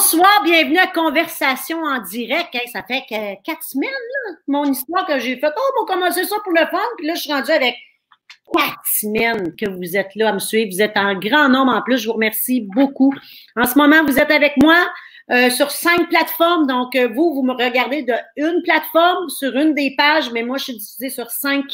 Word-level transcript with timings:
Bonsoir, 0.00 0.42
bienvenue 0.44 0.78
à 0.78 0.86
Conversation 0.86 1.82
en 1.82 2.00
direct. 2.00 2.56
ça 2.72 2.82
fait 2.82 3.04
quatre 3.44 3.62
semaines, 3.62 3.90
là, 3.90 4.32
mon 4.46 4.64
histoire 4.64 5.04
que 5.04 5.18
j'ai 5.18 5.38
faite. 5.38 5.52
Oh, 5.54 5.60
on 5.60 5.84
va 5.84 5.94
commencer 5.94 6.24
ça 6.24 6.36
pour 6.42 6.54
le 6.54 6.66
fun. 6.70 6.80
Puis 6.96 7.06
là, 7.06 7.14
je 7.14 7.20
suis 7.20 7.30
rendue 7.30 7.50
avec 7.50 7.74
quatre 8.50 8.80
semaines 8.86 9.54
que 9.56 9.68
vous 9.68 9.98
êtes 9.98 10.14
là 10.14 10.30
à 10.30 10.32
me 10.32 10.38
suivre. 10.38 10.70
Vous 10.72 10.80
êtes 10.80 10.96
en 10.96 11.18
grand 11.18 11.50
nombre 11.50 11.74
en 11.74 11.82
plus. 11.82 11.98
Je 11.98 12.06
vous 12.06 12.14
remercie 12.14 12.66
beaucoup. 12.74 13.12
En 13.56 13.66
ce 13.66 13.76
moment, 13.76 14.02
vous 14.06 14.18
êtes 14.18 14.30
avec 14.30 14.54
moi 14.56 14.88
euh, 15.32 15.50
sur 15.50 15.70
cinq 15.70 16.08
plateformes. 16.08 16.66
Donc, 16.66 16.96
euh, 16.96 17.08
vous, 17.08 17.34
vous 17.34 17.42
me 17.42 17.52
regardez 17.52 18.02
de 18.02 18.14
une 18.36 18.62
plateforme 18.62 19.28
sur 19.28 19.54
une 19.54 19.74
des 19.74 19.94
pages, 19.98 20.30
mais 20.32 20.42
moi, 20.42 20.56
je 20.56 20.64
suis 20.64 20.78
diffusée 20.78 21.10
sur 21.10 21.30
cinq 21.30 21.66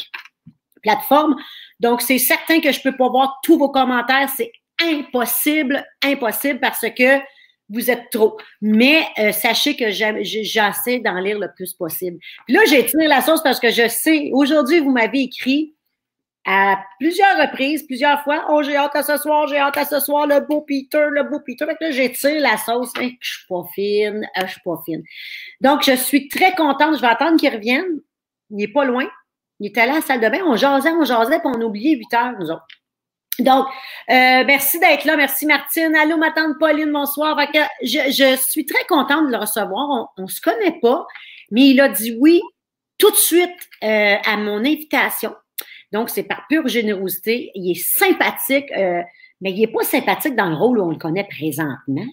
plateformes. 0.83 1.37
Donc, 1.79 2.01
c'est 2.01 2.19
certain 2.19 2.59
que 2.59 2.73
je 2.73 2.79
ne 2.79 2.91
peux 2.91 2.97
pas 2.97 3.07
voir 3.07 3.39
tous 3.41 3.57
vos 3.57 3.69
commentaires. 3.69 4.27
C'est 4.35 4.51
impossible, 4.81 5.85
impossible 6.03 6.59
parce 6.59 6.81
que 6.81 7.21
vous 7.69 7.91
êtes 7.91 8.09
trop. 8.11 8.37
Mais 8.61 9.03
euh, 9.19 9.31
sachez 9.31 9.75
que 9.75 9.89
j'essaie 9.89 10.99
d'en 10.99 11.19
lire 11.19 11.39
le 11.39 11.51
plus 11.55 11.73
possible. 11.73 12.17
Puis 12.45 12.55
là, 12.55 12.61
j'ai 12.67 12.85
tiré 12.85 13.07
la 13.07 13.21
sauce 13.21 13.43
parce 13.43 13.59
que 13.59 13.69
je 13.69 13.87
sais, 13.87 14.29
aujourd'hui, 14.33 14.79
vous 14.79 14.91
m'avez 14.91 15.21
écrit 15.21 15.73
à 16.49 16.79
plusieurs 16.97 17.37
reprises, 17.37 17.83
plusieurs 17.83 18.23
fois, 18.23 18.45
oh, 18.49 18.63
j'ai 18.63 18.77
hâte 18.77 18.95
à 18.95 19.03
ce 19.03 19.17
soir, 19.17 19.47
j'ai 19.47 19.57
hâte 19.57 19.77
à 19.77 19.83
ce 19.83 19.99
soir, 19.99 20.25
le 20.27 20.39
beau 20.39 20.61
Peter, 20.61 21.07
le 21.11 21.23
beau 21.23 21.41
Peter. 21.45 21.65
Fait 21.65 21.75
que 21.75 21.83
là, 21.83 21.91
j'ai 21.91 22.09
tiré 22.13 22.39
la 22.39 22.55
sauce, 22.55 22.93
je 22.95 23.09
suis 23.21 23.45
pas 23.49 23.63
fine, 23.75 24.25
euh, 24.37 24.41
je 24.45 24.51
suis 24.51 24.61
pas 24.63 24.81
fine. 24.85 25.03
Donc, 25.59 25.83
je 25.83 25.91
suis 25.91 26.29
très 26.29 26.55
contente. 26.55 26.95
Je 26.95 27.01
vais 27.01 27.07
attendre 27.07 27.37
qu'il 27.37 27.53
revienne. 27.53 27.99
Il 28.49 28.57
n'est 28.57 28.69
pas 28.69 28.85
loin. 28.85 29.05
Il 29.59 29.67
est 29.67 29.77
allé 29.77 29.91
à 29.91 29.95
la 29.95 30.01
salle 30.01 30.21
de 30.21 30.29
bain. 30.29 30.39
On 30.45 30.55
jasait, 30.55 30.91
on 30.91 31.03
jasait, 31.03 31.39
puis 31.39 31.51
on 31.53 31.61
oubliait 31.61 31.97
8 31.97 32.13
heures, 32.13 32.33
nous 32.39 32.49
autres. 32.49 32.65
Donc, 33.39 33.67
euh, 34.09 34.43
merci 34.45 34.79
d'être 34.79 35.05
là. 35.05 35.15
Merci, 35.15 35.45
Martine. 35.45 35.95
Allô, 35.95 36.17
ma 36.17 36.31
tante 36.31 36.57
Pauline, 36.59 36.91
bonsoir. 36.91 37.39
Je, 37.81 38.37
suis 38.49 38.65
très 38.65 38.83
contente 38.85 39.27
de 39.27 39.31
le 39.31 39.37
recevoir. 39.37 40.09
On 40.17 40.23
ne 40.23 40.27
se 40.27 40.41
connaît 40.41 40.79
pas, 40.81 41.05
mais 41.51 41.67
il 41.69 41.81
a 41.81 41.89
dit 41.89 42.17
oui 42.19 42.41
tout 42.97 43.11
de 43.11 43.15
suite 43.15 43.69
euh, 43.83 44.15
à 44.25 44.37
mon 44.37 44.59
invitation. 44.59 45.33
Donc, 45.91 46.09
c'est 46.09 46.23
par 46.23 46.45
pure 46.49 46.67
générosité. 46.67 47.51
Il 47.53 47.71
est 47.71 47.75
sympathique, 47.75 48.71
euh, 48.75 49.01
mais 49.41 49.51
il 49.51 49.59
n'est 49.59 49.67
pas 49.67 49.83
sympathique 49.83 50.35
dans 50.35 50.49
le 50.49 50.55
rôle 50.55 50.79
où 50.79 50.83
on 50.83 50.89
le 50.89 50.97
connaît 50.97 51.27
présentement, 51.29 52.05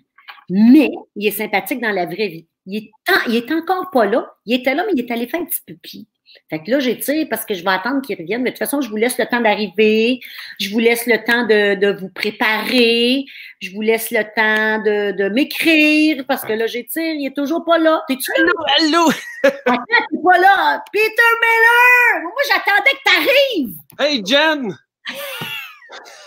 mais 0.51 0.91
il 1.17 1.27
est 1.27 1.33
sympathique 1.33 1.81
dans 1.81 1.91
la 1.91 2.07
vraie 2.07 2.29
vie. 2.29 2.47
Il 2.67 2.91
est, 3.29 3.53
encore 3.53 3.91
pas 3.91 4.07
là. 4.07 4.27
Il 4.47 4.55
était 4.55 4.75
là, 4.75 4.85
mais 4.87 4.93
il 4.95 5.01
est 5.01 5.11
allé 5.11 5.27
faire 5.27 5.41
un 5.41 5.45
petit 5.45 5.61
peu 5.67 5.75
pli. 5.83 6.09
Fait 6.51 6.63
que 6.63 6.71
là, 6.71 6.79
j'étire 6.79 7.27
parce 7.31 7.45
que 7.45 7.55
je 7.55 7.65
vais 7.65 7.71
attendre 7.71 8.03
qu'il 8.03 8.19
revienne. 8.19 8.43
Mais 8.43 8.51
de 8.51 8.55
toute 8.55 8.59
façon, 8.59 8.81
je 8.81 8.89
vous 8.89 8.97
laisse 8.97 9.19
le 9.19 9.27
temps 9.27 9.41
d'arriver. 9.41 10.21
Je 10.61 10.71
vous 10.71 10.79
laisse 10.79 11.07
le 11.07 11.23
temps 11.25 11.47
de, 11.47 11.75
de, 11.75 11.93
vous 11.99 12.11
préparer. 12.11 13.25
Je 13.61 13.71
vous 13.73 13.81
laisse 13.81 14.11
le 14.11 14.23
temps 14.23 14.83
de, 14.83 15.13
de 15.13 15.29
m'écrire 15.31 16.25
parce 16.27 16.45
que 16.45 16.53
là, 16.53 16.67
j'étire. 16.67 17.15
Il 17.15 17.27
est 17.27 17.35
toujours 17.35 17.65
pas 17.65 17.79
là. 17.79 18.03
T'es-tu 18.09 18.31
là? 18.43 18.53
Allô, 18.79 19.11
Attends, 19.45 19.85
t'es 19.89 20.19
pas 20.23 20.39
là. 20.39 20.85
Peter 20.93 21.33
Miller! 21.43 22.23
Moi, 22.23 22.43
j'attendais 22.49 22.91
que 22.91 23.05
t'arrives. 23.05 23.77
Hey, 23.99 24.23
Jen! 24.25 24.77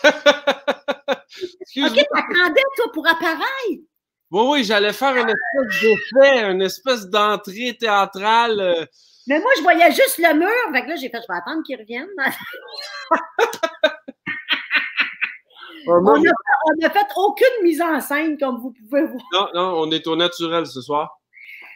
OK, 1.78 2.06
t'attendais, 2.14 2.62
toi, 2.76 2.92
pour 2.94 3.08
apparaître. 3.08 3.84
Oui, 4.32 4.44
oui, 4.50 4.64
j'allais 4.64 4.94
faire 4.94 5.16
une 5.16 5.30
espèce 5.30 5.82
d'effet, 5.82 6.52
une 6.52 6.62
espèce 6.62 7.08
d'entrée 7.08 7.78
théâtrale. 7.80 8.60
Euh, 8.60 8.86
mais 9.28 9.40
moi, 9.40 9.52
je 9.58 9.62
voyais 9.62 9.92
juste 9.92 10.18
le 10.18 10.34
mur. 10.38 10.50
Fait 10.74 10.84
que 10.84 10.90
là, 10.90 10.96
j'ai 10.96 11.10
fait, 11.10 11.20
je 11.22 11.32
vais 11.32 11.38
attendre 11.38 11.64
qu'il 11.64 11.78
revienne. 11.78 12.08
on 15.88 16.02
n'a 16.82 16.90
fait 16.90 17.08
aucune 17.16 17.64
mise 17.64 17.82
en 17.82 18.02
scène, 18.02 18.38
comme 18.38 18.60
vous 18.60 18.72
pouvez 18.72 19.06
voir. 19.06 19.24
Non, 19.34 19.48
non, 19.54 19.82
on 19.82 19.92
est 19.92 20.06
au 20.08 20.16
naturel 20.16 20.66
ce 20.66 20.82
soir. 20.82 21.20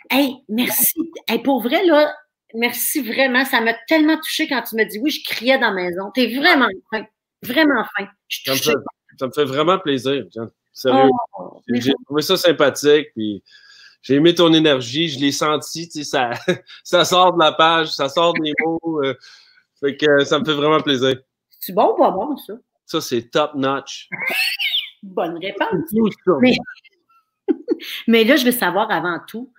Hey, 0.10 0.38
merci. 0.50 1.00
Hey, 1.28 1.40
pour 1.40 1.62
vrai, 1.62 1.86
là, 1.86 2.14
merci 2.54 3.02
vraiment. 3.02 3.46
Ça 3.46 3.62
m'a 3.62 3.74
tellement 3.88 4.18
touché 4.18 4.48
quand 4.48 4.62
tu 4.64 4.76
m'as 4.76 4.86
dit 4.86 5.00
oui, 5.00 5.12
je 5.12 5.24
criais 5.24 5.58
dans 5.58 5.72
la 5.72 5.84
maison. 5.84 6.12
T'es 6.14 6.36
vraiment 6.36 6.68
fin. 6.92 7.06
Vraiment 7.44 7.84
fin. 7.98 8.08
Ça 8.30 8.52
me, 8.52 8.58
fait, 8.58 8.74
ça 9.20 9.28
me, 9.28 9.32
fait, 9.32 9.46
vraiment 9.46 9.80
plaisir. 9.80 10.26
Sérieux. 10.74 11.10
Oh, 11.38 11.62
j'ai 11.68 11.94
trouvé 12.06 12.22
ça 12.22 12.38
sympathique. 12.38 13.08
Puis 13.16 13.44
j'ai 14.02 14.16
aimé 14.16 14.34
ton 14.34 14.54
énergie, 14.54 15.10
je 15.10 15.20
l'ai 15.20 15.32
senti, 15.32 15.88
tu 15.88 16.04
sais, 16.04 16.04
ça, 16.04 16.32
ça 16.84 17.06
sort 17.06 17.34
de 17.34 17.40
la 17.40 17.52
page, 17.52 17.90
ça 17.90 18.10
sort 18.10 18.34
des 18.34 18.54
mots. 18.66 19.04
Euh, 19.04 19.16
fait 19.80 19.98
que 19.98 20.24
ça 20.24 20.40
me 20.40 20.46
fait 20.46 20.54
vraiment 20.54 20.80
plaisir. 20.80 21.16
C'est 21.60 21.74
bon 21.74 21.94
ou 21.94 21.98
pas 21.98 22.12
bon, 22.12 22.36
ça? 22.38 22.54
Ça, 22.86 23.02
c'est 23.02 23.30
top 23.30 23.54
notch. 23.56 24.10
Bonne 25.04 25.38
réponse. 25.40 25.92
Mais... 26.42 26.56
Mais 28.08 28.24
là, 28.24 28.36
je 28.36 28.46
veux 28.46 28.52
savoir 28.52 28.92
avant 28.92 29.20
tout, 29.28 29.52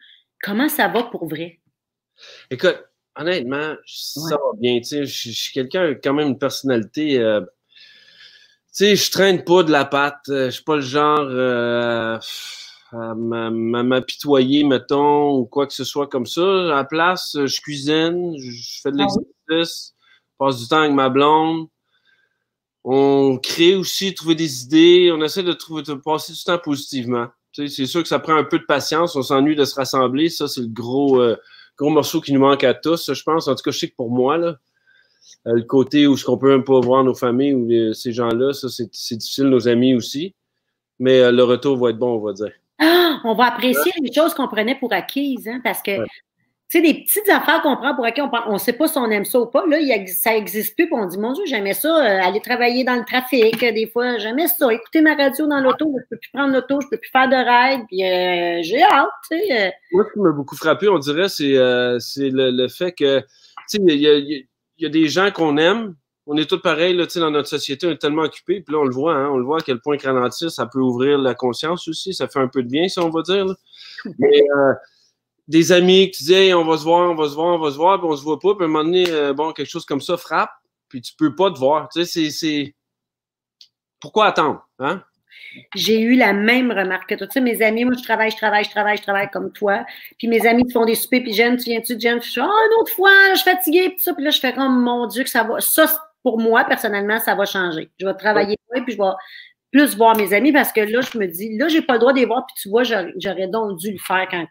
comment 0.42 0.68
ça 0.68 0.88
va 0.88 1.02
pour 1.04 1.28
vrai? 1.28 1.60
Écoute, 2.50 2.84
honnêtement, 3.16 3.74
ça 3.86 4.36
va 4.36 4.58
bien. 4.58 4.78
Tu 4.78 4.84
sais, 4.84 5.06
je, 5.06 5.30
suis 5.30 5.52
quelqu'un 5.52 5.94
quand 5.94 6.14
même 6.14 6.28
une 6.28 6.38
personnalité. 6.38 7.18
Euh, 7.18 7.40
sais, 8.72 8.96
je 8.96 9.10
traîne 9.10 9.44
pas 9.44 9.62
de 9.62 9.70
la 9.70 9.84
patte. 9.84 10.28
Euh, 10.28 10.46
je 10.46 10.50
suis 10.50 10.64
pas 10.64 10.76
le 10.76 10.82
genre 10.82 12.20
à 12.92 13.14
m'apitoyer, 13.14 14.64
mettons, 14.64 15.30
ou 15.38 15.46
quoi 15.46 15.66
que 15.66 15.72
ce 15.72 15.84
soit 15.84 16.08
comme 16.08 16.26
ça. 16.26 16.42
À 16.42 16.76
la 16.76 16.84
place, 16.84 17.32
je 17.34 17.60
cuisine, 17.60 18.34
je 18.38 18.80
fais 18.82 18.92
de 18.92 18.98
ah 19.00 19.06
l'exercice, 19.48 19.94
je 19.94 20.36
passe 20.38 20.58
du 20.58 20.68
temps 20.68 20.80
avec 20.80 20.92
ma 20.92 21.08
blonde. 21.08 21.68
On 22.84 23.38
crée 23.38 23.76
aussi, 23.76 24.14
trouver 24.14 24.34
des 24.34 24.64
idées. 24.64 25.12
On 25.12 25.22
essaie 25.22 25.42
de 25.42 25.52
trouver, 25.52 25.82
de 25.82 25.94
passer 25.94 26.32
du 26.32 26.42
temps 26.42 26.58
positivement. 26.58 27.28
C'est 27.52 27.86
sûr 27.86 28.02
que 28.02 28.08
ça 28.08 28.18
prend 28.18 28.34
un 28.34 28.44
peu 28.44 28.58
de 28.58 28.64
patience. 28.64 29.14
On 29.14 29.22
s'ennuie 29.22 29.56
de 29.56 29.64
se 29.64 29.74
rassembler. 29.74 30.28
Ça, 30.28 30.48
c'est 30.48 30.62
le 30.62 30.68
gros, 30.68 31.20
euh, 31.20 31.36
gros 31.78 31.90
morceau 31.90 32.20
qui 32.20 32.32
nous 32.32 32.40
manque 32.40 32.64
à 32.64 32.74
tous, 32.74 33.12
je 33.12 33.22
pense. 33.22 33.46
En 33.46 33.54
tout 33.54 33.62
cas, 33.62 33.70
je 33.70 33.78
sais 33.78 33.88
que 33.88 33.96
pour 33.96 34.10
moi, 34.10 34.36
là, 34.38 34.46
euh, 34.48 34.54
le 35.44 35.62
côté 35.62 36.06
où 36.06 36.16
ce 36.16 36.24
qu'on 36.24 36.38
peut 36.38 36.50
même 36.50 36.64
pas 36.64 36.80
voir 36.80 37.02
nos 37.04 37.14
familles 37.14 37.54
ou 37.54 37.70
euh, 37.70 37.92
ces 37.92 38.12
gens-là, 38.12 38.52
ça, 38.52 38.68
c'est 38.68 39.16
difficile, 39.16 39.46
nos 39.46 39.68
amis 39.68 39.94
aussi. 39.94 40.34
Mais 40.98 41.32
le 41.32 41.42
retour 41.42 41.76
va 41.78 41.90
être 41.90 41.98
bon, 41.98 42.14
on 42.16 42.20
va 42.20 42.32
dire. 42.32 42.52
Ah, 42.78 43.20
on 43.24 43.34
va 43.34 43.46
apprécier 43.46 43.92
les 44.00 44.12
choses 44.12 44.34
qu'on 44.34 44.48
prenait 44.48 44.76
pour 44.76 44.92
acquises, 44.92 45.48
hein, 45.48 45.60
parce 45.64 45.82
que, 45.82 45.96
tu 45.96 46.04
sais, 46.68 46.80
des 46.80 46.94
petites 46.94 47.28
affaires 47.28 47.60
qu'on 47.62 47.76
prend 47.76 47.94
pour 47.94 48.04
acquis, 48.04 48.20
on 48.20 48.52
ne 48.52 48.58
sait 48.58 48.72
pas 48.72 48.88
si 48.88 48.98
on 48.98 49.10
aime 49.10 49.24
ça 49.24 49.40
ou 49.40 49.46
pas. 49.46 49.64
Là, 49.66 49.78
ça 50.06 50.32
n'existe 50.32 50.76
plus, 50.76 50.86
puis 50.86 50.94
on 50.94 51.06
dit, 51.06 51.18
mon 51.18 51.32
Dieu, 51.32 51.44
j'aimais 51.46 51.74
ça, 51.74 51.88
euh, 51.88 52.26
aller 52.26 52.40
travailler 52.40 52.84
dans 52.84 52.94
le 52.94 53.04
trafic, 53.04 53.58
des 53.60 53.86
fois, 53.86 54.18
j'aimais 54.18 54.48
ça, 54.48 54.72
écouter 54.72 55.00
ma 55.00 55.14
radio 55.14 55.46
dans 55.46 55.60
l'auto, 55.60 55.92
je 55.96 56.02
ne 56.02 56.06
peux 56.10 56.16
plus 56.16 56.30
prendre 56.32 56.54
l'auto, 56.54 56.80
je 56.80 56.86
ne 56.86 56.90
peux 56.90 56.98
plus 56.98 57.10
faire 57.10 57.28
de 57.28 57.36
ride, 57.36 57.86
puis 57.88 58.04
euh, 58.04 58.62
j'ai 58.62 58.82
hâte, 58.82 59.08
tu 59.30 59.38
sais. 59.38 59.66
Euh. 59.66 59.70
Moi, 59.92 60.04
ce 60.08 60.12
qui 60.12 60.20
m'a 60.20 60.32
beaucoup 60.32 60.56
frappé, 60.56 60.88
on 60.88 60.98
dirait, 60.98 61.28
c'est 61.28 61.50
le, 61.52 62.68
fait 62.68 62.92
que, 62.92 63.20
tu 63.20 63.26
sais, 63.66 63.78
il 63.80 63.94
y, 63.94 64.02
y 64.02 64.36
a 64.36 64.38
des 64.78 65.08
gens 65.08 65.30
qu'on 65.30 65.56
aime, 65.56 65.94
on 66.26 66.36
est 66.36 66.48
tous 66.48 66.60
pareils 66.60 66.94
là, 66.94 67.06
dans 67.16 67.30
notre 67.30 67.48
société, 67.48 67.86
on 67.86 67.90
est 67.90 67.98
tellement 67.98 68.22
occupés. 68.22 68.60
Puis 68.60 68.72
là, 68.72 68.80
on 68.80 68.84
le 68.84 68.94
voit, 68.94 69.14
hein, 69.14 69.28
on 69.30 69.38
le 69.38 69.44
voit 69.44 69.58
à 69.58 69.62
quel 69.62 69.80
point 69.80 69.96
ralentir, 70.02 70.50
ça 70.50 70.66
peut 70.66 70.80
ouvrir 70.80 71.18
la 71.18 71.34
conscience 71.34 71.88
aussi. 71.88 72.14
Ça 72.14 72.28
fait 72.28 72.38
un 72.38 72.48
peu 72.48 72.62
de 72.62 72.68
bien, 72.68 72.88
si 72.88 72.98
on 73.00 73.10
va 73.10 73.22
dire. 73.22 73.46
Mais 74.18 74.42
euh, 74.56 74.72
des 75.48 75.72
amis 75.72 76.10
qui 76.10 76.22
disaient 76.24 76.54
on 76.54 76.64
va 76.64 76.78
se 76.78 76.84
voir, 76.84 77.10
on 77.10 77.14
va 77.14 77.28
se 77.28 77.34
voir, 77.34 77.56
on 77.56 77.58
va 77.58 77.70
se 77.70 77.76
voir, 77.76 77.98
puis 77.98 78.08
on 78.08 78.16
se 78.16 78.22
voit 78.22 78.38
pas. 78.38 78.54
Puis 78.54 78.64
à 78.64 78.66
un 78.66 78.70
moment 78.70 78.84
donné, 78.84 79.08
euh, 79.10 79.32
bon, 79.32 79.52
quelque 79.52 79.68
chose 79.68 79.84
comme 79.84 80.00
ça 80.00 80.16
frappe, 80.16 80.52
puis 80.88 81.00
tu 81.00 81.14
peux 81.16 81.34
pas 81.34 81.50
te 81.50 81.58
voir. 81.58 81.88
Tu 81.88 82.04
sais, 82.04 82.30
c'est. 82.30 82.74
Pourquoi 84.00 84.26
attendre? 84.26 84.68
Hein? 84.78 85.02
J'ai 85.74 86.00
eu 86.00 86.14
la 86.14 86.32
même 86.32 86.70
remarque 86.70 87.08
que 87.10 87.14
toi. 87.14 87.26
Tu 87.26 87.34
sais, 87.34 87.40
mes 87.40 87.62
amis, 87.62 87.84
moi, 87.84 87.94
je 87.98 88.02
travaille, 88.02 88.30
je 88.30 88.36
travaille, 88.36 88.64
je 88.64 88.70
travaille, 88.70 88.96
je 88.96 89.02
travaille 89.02 89.30
comme 89.30 89.52
toi. 89.52 89.84
Puis 90.18 90.28
mes 90.28 90.46
amis 90.46 90.64
te 90.66 90.72
font 90.72 90.84
des 90.84 90.94
soupers, 90.94 91.22
puis 91.22 91.32
Jen, 91.32 91.56
tu 91.56 91.70
viens-tu, 91.70 91.98
Jen? 91.98 92.22
Je 92.22 92.30
suis, 92.30 92.40
ah, 92.40 92.44
une 92.44 92.80
autre 92.80 92.92
fois, 92.92 93.12
je 93.30 93.40
suis 93.40 93.50
fatiguée, 93.50 93.90
puis 93.90 94.00
ça. 94.00 94.14
Puis 94.14 94.24
là, 94.24 94.30
je 94.30 94.40
fais 94.40 94.52
comme, 94.52 94.82
mon 94.82 95.06
Dieu, 95.06 95.24
que 95.24 95.30
ça 95.30 95.44
va. 95.44 95.60
Ça, 95.60 95.86
pour 96.22 96.40
moi, 96.40 96.64
personnellement, 96.64 97.18
ça 97.18 97.34
va 97.34 97.44
changer. 97.44 97.90
Je 97.98 98.06
vais 98.06 98.14
travailler 98.14 98.56
puis 98.84 98.94
je 98.94 98.98
vais 98.98 99.10
plus 99.70 99.96
voir 99.96 100.16
mes 100.16 100.32
amis 100.32 100.52
parce 100.52 100.72
que 100.72 100.80
là, 100.80 101.00
je 101.00 101.18
me 101.18 101.26
dis, 101.26 101.56
là, 101.56 101.68
j'ai 101.68 101.82
pas 101.82 101.94
le 101.94 101.98
droit 101.98 102.12
de 102.12 102.18
les 102.18 102.26
voir, 102.26 102.46
puis 102.46 102.54
tu 102.60 102.68
vois, 102.68 102.82
j'aurais 102.84 103.48
donc 103.48 103.78
dû 103.78 103.92
le 103.92 103.98
faire 103.98 104.26
quand, 104.30 104.46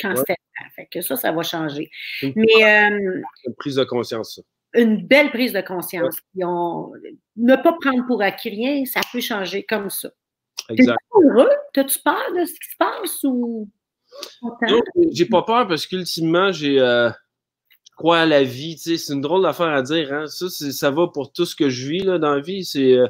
quand 0.00 0.16
c'était 0.16 0.36
Fait 0.74 0.86
que 0.90 1.00
ça, 1.00 1.16
ça 1.16 1.32
va 1.32 1.42
changer. 1.42 1.90
Mais. 2.34 2.46
Euh, 2.64 3.22
une 3.46 3.54
prise 3.56 3.76
de 3.76 3.84
conscience, 3.84 4.36
ça. 4.36 4.42
Une 4.74 5.06
belle 5.06 5.30
prise 5.30 5.52
de 5.52 5.60
conscience. 5.60 6.16
ne 6.34 7.56
pas 7.56 7.72
prendre 7.80 8.06
pour 8.06 8.22
acquis 8.22 8.50
rien, 8.50 8.84
ça 8.84 9.00
peut 9.12 9.20
changer 9.20 9.62
comme 9.62 9.88
ça. 9.88 10.10
Exact. 10.70 10.98
heureux? 11.14 11.50
T'as-tu 11.72 11.98
peur 12.00 12.32
de 12.36 12.44
ce 12.44 12.52
qui 12.52 12.70
se 12.70 12.76
passe 12.78 13.24
ou. 13.24 13.68
Non, 14.42 14.80
j'ai 15.10 15.26
pas 15.26 15.42
peur 15.42 15.66
parce 15.66 15.86
qu'ultimement, 15.86 16.52
j'ai. 16.52 16.80
Euh, 16.80 17.10
crois 17.96 18.18
à 18.18 18.26
la 18.26 18.42
vie. 18.42 18.76
Tu 18.76 18.82
sais, 18.82 18.96
c'est 18.96 19.12
une 19.12 19.20
drôle 19.20 19.42
d'affaire 19.42 19.68
à 19.68 19.82
dire. 19.82 20.12
Hein? 20.12 20.26
Ça, 20.26 20.48
ça 20.48 20.90
va 20.90 21.06
pour 21.08 21.32
tout 21.32 21.46
ce 21.46 21.56
que 21.56 21.68
je 21.68 21.88
vis 21.88 22.00
là, 22.00 22.18
dans 22.18 22.34
la 22.34 22.40
vie. 22.40 22.64
C'est, 22.64 22.94
euh, 22.94 23.06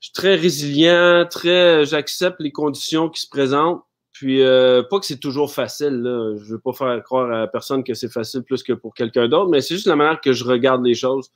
je 0.00 0.06
suis 0.06 0.12
très 0.12 0.34
résilient, 0.34 1.26
très, 1.30 1.84
j'accepte 1.84 2.40
les 2.40 2.52
conditions 2.52 3.08
qui 3.08 3.20
se 3.20 3.28
présentent. 3.28 3.82
Puis, 4.12 4.42
euh, 4.42 4.82
pas 4.82 5.00
que 5.00 5.06
c'est 5.06 5.18
toujours 5.20 5.52
facile. 5.52 6.02
Là. 6.02 6.36
Je 6.36 6.52
veux 6.52 6.58
pas 6.58 6.72
faire 6.72 7.02
croire 7.02 7.32
à 7.32 7.46
personne 7.46 7.82
que 7.82 7.94
c'est 7.94 8.12
facile 8.12 8.42
plus 8.42 8.62
que 8.62 8.72
pour 8.72 8.94
quelqu'un 8.94 9.28
d'autre, 9.28 9.50
mais 9.50 9.60
c'est 9.60 9.74
juste 9.74 9.86
la 9.86 9.96
manière 9.96 10.20
que 10.20 10.32
je 10.32 10.44
regarde 10.44 10.84
les 10.84 10.94
choses. 10.94 11.30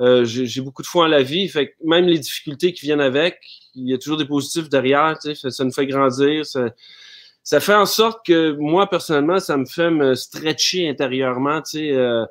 Euh, 0.00 0.24
j'ai 0.24 0.60
beaucoup 0.60 0.82
de 0.82 0.86
foi 0.86 1.04
en 1.04 1.08
la 1.08 1.22
vie, 1.22 1.48
fait 1.48 1.68
que 1.68 1.74
même 1.82 2.04
les 2.04 2.18
difficultés 2.18 2.74
qui 2.74 2.84
viennent 2.84 3.00
avec, 3.00 3.40
il 3.74 3.88
y 3.88 3.94
a 3.94 3.98
toujours 3.98 4.18
des 4.18 4.26
positifs 4.26 4.68
derrière, 4.68 5.18
tu 5.18 5.34
sais, 5.34 5.50
ça, 5.50 5.64
nous 5.64 5.72
fait 5.72 5.86
grandir, 5.86 6.44
ça, 6.44 6.68
ça 7.46 7.60
fait 7.60 7.74
en 7.74 7.86
sorte 7.86 8.26
que 8.26 8.52
moi, 8.58 8.90
personnellement, 8.90 9.38
ça 9.38 9.56
me 9.56 9.66
fait 9.66 9.90
me 9.90 10.16
stretcher 10.16 10.88
intérieurement. 10.88 11.62
Tu 11.62 11.78
sais, 11.78 11.92
euh, 11.92 12.24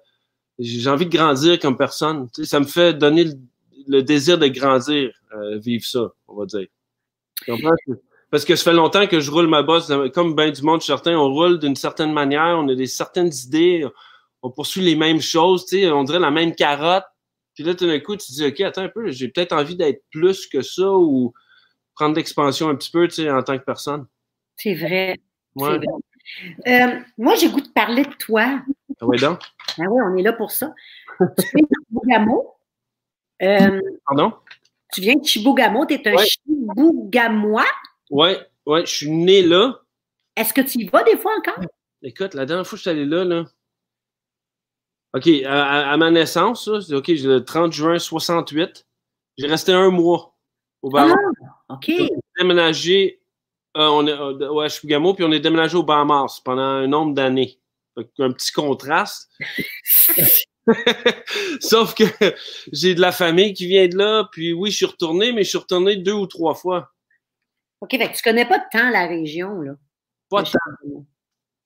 j'ai 0.59 0.89
envie 0.89 1.05
de 1.05 1.17
grandir 1.17 1.57
comme 1.57 1.77
personne. 1.77 2.29
Tu 2.35 2.43
sais, 2.43 2.49
ça 2.49 2.59
me 2.59 2.65
fait 2.65 2.93
donner 2.93 3.27
le, 3.87 4.03
désir 4.03 4.37
de 4.37 4.47
grandir, 4.47 5.11
euh, 5.33 5.57
vivre 5.57 5.85
ça, 5.85 6.11
on 6.27 6.35
va 6.35 6.45
dire. 6.45 6.67
Parce 8.29 8.43
que 8.43 8.57
ça 8.57 8.65
fait 8.65 8.73
longtemps 8.73 9.07
que 9.07 9.21
je 9.21 9.31
roule 9.31 9.47
ma 9.47 9.63
bosse, 9.63 9.89
comme 10.13 10.35
bien 10.35 10.51
du 10.51 10.61
monde, 10.63 10.81
certains, 10.81 11.17
on 11.17 11.33
roule 11.33 11.59
d'une 11.59 11.77
certaine 11.77 12.11
manière, 12.11 12.59
on 12.59 12.67
a 12.67 12.75
des 12.75 12.87
certaines 12.87 13.31
idées, 13.45 13.87
on 14.41 14.51
poursuit 14.51 14.81
les 14.81 14.95
mêmes 14.95 15.21
choses, 15.21 15.65
tu 15.65 15.77
sais, 15.77 15.89
on 15.89 16.03
dirait 16.03 16.19
la 16.19 16.31
même 16.31 16.53
carotte. 16.53 17.05
Puis 17.55 17.63
là, 17.63 17.73
tout 17.73 17.87
d'un 17.87 17.99
coup, 17.99 18.15
tu 18.17 18.27
te 18.27 18.33
dis, 18.33 18.45
OK, 18.45 18.59
attends 18.61 18.83
un 18.83 18.89
peu, 18.89 19.11
j'ai 19.11 19.29
peut-être 19.29 19.53
envie 19.53 19.77
d'être 19.77 20.03
plus 20.11 20.45
que 20.45 20.61
ça 20.61 20.91
ou 20.91 21.33
prendre 21.95 22.15
l'expansion 22.15 22.69
un 22.69 22.75
petit 22.75 22.91
peu, 22.91 23.07
tu 23.07 23.15
sais, 23.15 23.31
en 23.31 23.41
tant 23.41 23.57
que 23.57 23.63
personne. 23.63 24.05
C'est 24.57 24.75
vrai. 24.75 25.17
Euh, 26.67 26.99
moi, 27.17 27.35
j'ai 27.35 27.49
goût 27.49 27.61
de 27.61 27.69
parler 27.69 28.03
de 28.03 28.13
toi. 28.13 28.61
Ah 28.99 29.05
oui, 29.05 29.17
donc? 29.19 29.39
Ah 29.77 29.83
oui, 29.89 30.01
on 30.05 30.17
est 30.17 30.21
là 30.21 30.33
pour 30.33 30.51
ça. 30.51 30.73
tu 31.19 31.45
viens 31.53 31.61
de 31.63 31.75
Chibougamau. 31.87 32.55
Euh, 33.41 33.81
Pardon? 34.05 34.33
Tu 34.93 35.01
viens 35.01 35.15
de 35.15 35.25
Chibougamau, 35.25 35.85
tu 35.85 35.93
es 35.93 36.07
un 36.07 36.17
Chibougamois? 36.17 37.63
Oui, 38.09 38.29
ouais, 38.65 38.85
je 38.85 38.93
suis 38.93 39.11
né 39.11 39.41
là. 39.41 39.79
Est-ce 40.35 40.53
que 40.53 40.61
tu 40.61 40.79
y 40.79 40.89
vas 40.89 41.03
des 41.03 41.17
fois 41.17 41.33
encore? 41.37 41.63
Écoute, 42.01 42.33
la 42.33 42.45
dernière 42.45 42.67
fois 42.67 42.77
que 42.77 42.83
je 42.83 42.89
suis 42.89 42.89
allé 42.89 43.05
là, 43.05 43.23
là. 43.23 43.45
OK, 45.15 45.29
à, 45.45 45.95
ma 45.97 46.11
naissance, 46.11 46.67
OK, 46.67 47.07
le 47.07 47.39
30 47.39 47.71
juin 47.71 47.97
68, 47.97 48.85
j'ai 49.37 49.47
resté 49.47 49.71
un 49.71 49.89
mois 49.89 50.35
au 50.81 50.89
Bahamas. 50.89 51.15
Ah, 51.69 51.75
OK. 51.75 51.85
J'ai 51.87 52.09
déménagé 52.37 53.21
euh, 53.77 53.89
on 53.89 54.07
est, 54.07 54.11
euh, 54.11 55.13
puis 55.13 55.23
on 55.25 55.31
est 55.31 55.39
déménagé 55.39 55.75
au 55.75 55.83
Bahamas 55.83 56.39
pendant 56.43 56.61
un 56.61 56.87
nombre 56.87 57.13
d'années. 57.13 57.59
Un 58.19 58.31
petit 58.31 58.51
contraste. 58.51 59.29
Sauf 61.59 61.93
que 61.93 62.03
j'ai 62.71 62.95
de 62.95 63.01
la 63.01 63.11
famille 63.11 63.53
qui 63.53 63.67
vient 63.67 63.87
de 63.87 63.97
là, 63.97 64.27
puis 64.31 64.53
oui, 64.53 64.71
je 64.71 64.77
suis 64.77 64.85
retourné, 64.85 65.31
mais 65.31 65.43
je 65.43 65.49
suis 65.49 65.57
retourné 65.57 65.97
deux 65.97 66.13
ou 66.13 66.25
trois 66.25 66.55
fois. 66.55 66.91
OK, 67.81 67.91
fait 67.91 68.11
que 68.11 68.15
tu 68.15 68.23
connais 68.23 68.45
pas 68.45 68.59
tant 68.71 68.89
la 68.89 69.07
région, 69.07 69.61
là. 69.61 69.73
Pas 70.29 70.43
tant. 70.43 71.05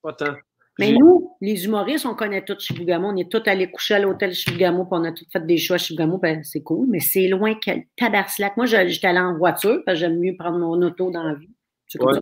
Pas 0.01 0.13
tant. 0.13 0.35
Mais 0.79 0.93
nous, 0.93 1.35
les 1.41 1.65
humoristes, 1.65 2.05
on 2.05 2.15
connaît 2.15 2.43
tout 2.43 2.55
Chibougamau. 2.57 3.09
On 3.09 3.17
est 3.17 3.29
tous 3.29 3.43
allés 3.49 3.69
coucher 3.69 3.95
à 3.95 3.99
l'hôtel 3.99 4.33
Chibougamau, 4.33 4.85
puis 4.85 4.93
on 4.93 5.03
a 5.03 5.11
tous 5.11 5.25
fait 5.31 5.45
des 5.45 5.57
choix 5.57 5.75
à 5.75 5.77
Chibougamau, 5.77 6.17
ben, 6.17 6.41
c'est 6.43 6.63
cool, 6.63 6.87
mais 6.89 7.01
c'est 7.01 7.27
loin 7.27 7.53
que 7.55 7.71
Tabarslac. 7.97 8.55
Moi, 8.55 8.65
j'étais 8.65 9.07
allé 9.07 9.19
en 9.19 9.37
voiture, 9.37 9.81
parce 9.85 9.97
que 9.97 9.99
j'aime 9.99 10.19
mieux 10.19 10.35
prendre 10.37 10.57
mon 10.57 10.81
auto 10.81 11.11
dans 11.11 11.23
la 11.23 11.35
vie. 11.35 11.49
C'est 11.87 11.99
loin. 11.99 12.19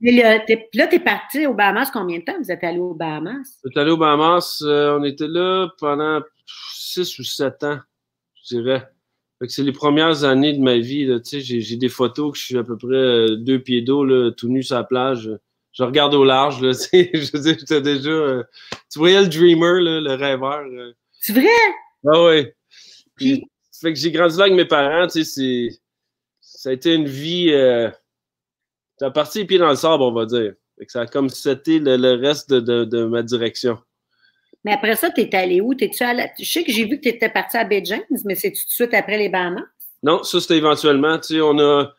là, 0.00 0.40
tu 0.40 0.52
es 0.52 0.98
parti 1.00 1.46
aux 1.46 1.52
Bahamas 1.52 1.90
combien 1.92 2.20
de 2.20 2.24
temps? 2.24 2.38
Vous 2.38 2.50
êtes 2.50 2.64
allé 2.64 2.78
aux 2.78 2.94
Bahamas? 2.94 3.60
On 3.64 3.68
est 3.68 3.78
allé 3.78 3.90
aux 3.90 3.98
Bahamas, 3.98 4.62
euh, 4.62 4.98
on 4.98 5.04
était 5.04 5.28
là 5.28 5.68
pendant 5.78 6.22
6 6.74 7.18
ou 7.18 7.24
7 7.24 7.64
ans, 7.64 7.78
je 8.34 8.56
dirais. 8.56 8.88
c'est 9.46 9.62
les 9.62 9.72
premières 9.72 10.24
années 10.24 10.54
de 10.54 10.60
ma 10.60 10.78
vie. 10.78 11.06
J'ai 11.22 11.76
des 11.76 11.88
photos 11.90 12.32
que 12.32 12.38
je 12.38 12.44
suis 12.44 12.56
à 12.56 12.64
peu 12.64 12.78
près 12.78 12.94
euh, 12.94 13.36
deux 13.36 13.58
pieds 13.58 13.82
d'eau, 13.82 14.30
tout 14.30 14.48
nu 14.48 14.62
sur 14.62 14.76
la 14.76 14.84
plage. 14.84 15.30
Je 15.74 15.82
regarde 15.82 16.14
au 16.14 16.24
large. 16.24 16.62
Là, 16.62 16.72
je 16.92 17.36
veux 17.36 17.56
j'étais 17.58 17.82
déjà. 17.82 18.10
Euh, 18.10 18.42
tu 18.90 18.98
voyais 18.98 19.20
le 19.20 19.28
dreamer, 19.28 19.80
le 19.80 20.14
rêveur. 20.14 20.64
C'est 21.20 21.32
vrai? 21.32 21.48
Ah 22.06 22.24
oui. 22.24 22.48
Puis, 23.16 23.44
fait 23.80 23.92
que 23.92 23.98
j'ai 23.98 24.12
grandi 24.12 24.36
là 24.36 24.44
avec 24.44 24.56
mes 24.56 24.64
parents. 24.64 25.08
Ça 25.08 26.70
a 26.70 26.72
été 26.72 26.94
une 26.94 27.06
vie. 27.06 27.50
Ça 28.98 29.06
a 29.06 29.10
parti 29.10 29.38
les 29.38 29.44
pieds 29.44 29.58
dans 29.58 29.68
le 29.68 29.76
sable, 29.76 30.02
on 30.02 30.12
va 30.12 30.26
dire. 30.26 30.54
ça 30.86 31.02
a 31.02 31.06
comme 31.06 31.28
c'était 31.28 31.78
le, 31.78 32.14
reste 32.14 32.52
de, 32.52 33.04
ma 33.04 33.22
direction. 33.22 33.78
Mais 34.64 34.72
après 34.72 34.96
ça, 34.96 35.10
tu 35.10 35.20
es 35.20 35.34
allé 35.34 35.60
où? 35.60 35.74
-tu 35.74 36.02
allé... 36.02 36.30
Je 36.38 36.50
sais 36.50 36.64
que 36.64 36.72
j'ai 36.72 36.84
vu 36.84 36.96
que 36.96 37.02
tu 37.02 37.08
étais 37.08 37.28
parti 37.28 37.58
à 37.58 37.64
Bay 37.64 37.82
James, 37.84 38.00
mais 38.24 38.34
c'est 38.34 38.50
tout 38.50 38.64
de 38.64 38.70
suite 38.70 38.94
après 38.94 39.18
les 39.18 39.28
Bahamas? 39.28 39.66
Non, 40.02 40.22
ça 40.22 40.40
c'était 40.40 40.56
éventuellement. 40.56 41.18
Tu 41.18 41.34
sais, 41.34 41.40
on 41.40 41.58
a. 41.58 41.92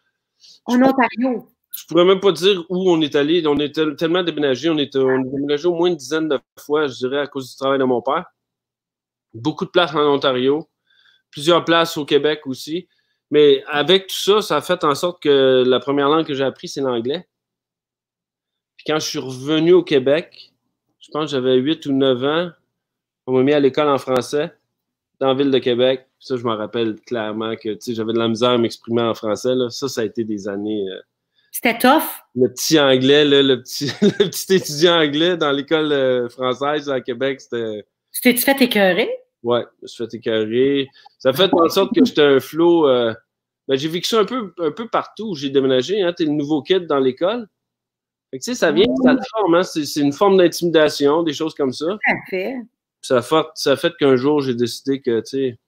En 0.66 0.82
Ontario. 0.82 1.48
Je 1.76 1.86
pourrais 1.88 2.06
même 2.06 2.20
pas 2.20 2.32
dire 2.32 2.64
où 2.70 2.90
on 2.90 3.02
est 3.02 3.16
allé. 3.16 3.46
On 3.46 3.58
est 3.58 3.76
tellement 3.98 4.24
déménagé. 4.24 4.70
On 4.70 4.78
est, 4.78 4.94
déménagé 4.94 5.68
au 5.68 5.76
moins 5.76 5.90
une 5.90 5.96
dizaine 5.96 6.30
de 6.30 6.40
fois, 6.58 6.88
je 6.88 6.96
dirais, 6.96 7.20
à 7.20 7.28
cause 7.28 7.52
du 7.52 7.58
travail 7.58 7.80
de 7.80 7.84
mon 7.84 8.02
père. 8.02 8.26
Beaucoup 9.34 9.66
de 9.66 9.70
places 9.70 9.94
en 9.94 10.14
Ontario. 10.14 10.68
Plusieurs 11.32 11.66
places 11.66 11.98
au 11.98 12.06
Québec 12.06 12.42
aussi. 12.46 12.88
Mais 13.32 13.64
avec 13.68 14.08
tout 14.08 14.16
ça, 14.16 14.42
ça 14.42 14.58
a 14.58 14.62
fait 14.62 14.84
en 14.84 14.96
sorte 14.96 15.22
que 15.22 15.64
la 15.68 15.80
première 15.80 16.10
langue 16.10 16.26
que 16.26 16.34
j'ai 16.34 16.44
appris, 16.44 16.68
c'est 16.68 16.82
l'anglais. 16.82 17.28
Puis 18.78 18.86
quand 18.88 19.00
je 19.00 19.08
suis 19.08 19.20
revenu 19.20 19.74
au 19.74 19.84
Québec, 19.84 20.54
je 21.00 21.12
pense 21.12 21.26
que 21.26 21.32
j'avais 21.32 21.56
8 21.56 21.86
ou 21.88 21.94
9 21.94 22.24
ans, 22.24 22.52
on 23.28 23.34
m'a 23.34 23.44
mis 23.44 23.54
à 23.54 23.60
l'école 23.60 23.90
en 23.90 23.98
français 23.98 24.56
dans 25.20 25.28
la 25.28 25.34
ville 25.34 25.52
de 25.52 25.60
Québec. 25.60 26.08
Ça, 26.20 26.38
je 26.38 26.44
me 26.44 26.54
rappelle 26.54 27.00
clairement 27.02 27.56
que 27.56 27.78
j'avais 27.88 28.14
de 28.14 28.20
la 28.20 28.28
misère 28.28 28.52
à 28.52 28.58
m'exprimer 28.58 29.02
en 29.02 29.14
français. 29.14 29.54
Ça, 29.70 29.88
ça 29.88 30.02
a 30.02 30.04
été 30.06 30.24
des 30.24 30.48
années. 30.48 30.86
Euh, 30.90 31.02
C'était 31.56 31.78
tough. 31.78 32.04
Le 32.36 32.50
petit 32.50 32.78
anglais, 32.78 33.24
là, 33.24 33.42
le, 33.42 33.62
petit, 33.62 33.86
le 34.02 34.28
petit 34.30 34.56
étudiant 34.56 35.00
anglais 35.00 35.38
dans 35.38 35.54
l'école 35.54 35.90
euh, 35.94 36.28
française 36.28 36.90
à 36.90 37.00
Québec, 37.00 37.40
c'était. 37.40 37.86
Tu 38.12 38.20
t'es-tu 38.20 38.42
fait 38.42 38.62
écœurer? 38.62 39.10
Ouais, 39.42 39.64
je 39.78 39.84
me 39.84 39.88
suis 39.88 40.04
fait 40.04 40.18
écœurer. 40.18 40.88
Ça 41.18 41.32
fait 41.32 41.50
en 41.54 41.70
sorte 41.70 41.96
que 41.96 42.04
j'étais 42.04 42.24
un 42.24 42.42
flot. 42.42 42.90
Euh, 42.90 43.14
ben, 43.70 43.78
j'ai 43.78 43.88
vécu 43.88 44.06
ça 44.06 44.20
un 44.20 44.26
peu, 44.26 44.54
un 44.60 44.72
peu 44.72 44.90
partout 44.90 45.30
où 45.30 45.36
j'ai 45.36 45.50
déménagé. 45.50 46.02
Hein, 46.02 46.12
tu 46.12 46.24
es 46.24 46.26
le 46.26 46.34
nouveau 46.34 46.62
kid 46.62 46.88
dans 46.88 47.00
l'école. 47.00 47.48
Fait 48.32 48.40
que, 48.40 48.54
ça 48.54 48.74
vient, 48.74 48.94
ça 49.02 49.16
te 49.16 49.24
forme. 49.32 49.56
Hein, 49.56 49.64
c'est 49.64 50.02
une 50.02 50.12
forme 50.12 50.36
d'intimidation, 50.36 51.24
des 51.24 51.34
choses 51.34 51.56
comme 51.56 51.72
ça. 51.72 51.86
Ça 53.02 53.20
a 53.20 53.22
fait, 53.22 53.46
ça 53.56 53.78
fait 53.78 53.94
qu'un 53.98 54.18
jour, 54.18 54.42
j'ai 54.42 54.56
décidé 54.56 55.00
que, 55.00 55.22
tu 55.22 55.26
sais, 55.26 55.60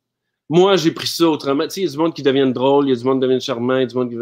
moi, 0.50 0.75
j'ai 0.75 0.92
pris 0.92 1.07
ça 1.07 1.30
autrement. 1.30 1.63
Tu 1.63 1.69
sais, 1.69 1.81
il 1.81 1.83
y 1.86 1.88
a 1.88 1.92
du 1.92 1.98
monde 1.98 2.13
qui 2.13 2.24
devient 2.24 2.51
drôle, 2.54 2.88
il 2.88 2.90
y 2.90 2.94
a 2.94 2.95
du 2.98 3.06
monde 3.06 3.22
qui 3.22 3.28
devient 3.28 3.40
charmant, 3.40 3.75
il 3.78 3.81
y 3.81 3.83
a 3.83 3.88
du 3.88 3.95
monde 3.95 4.10
qui. 4.10 4.18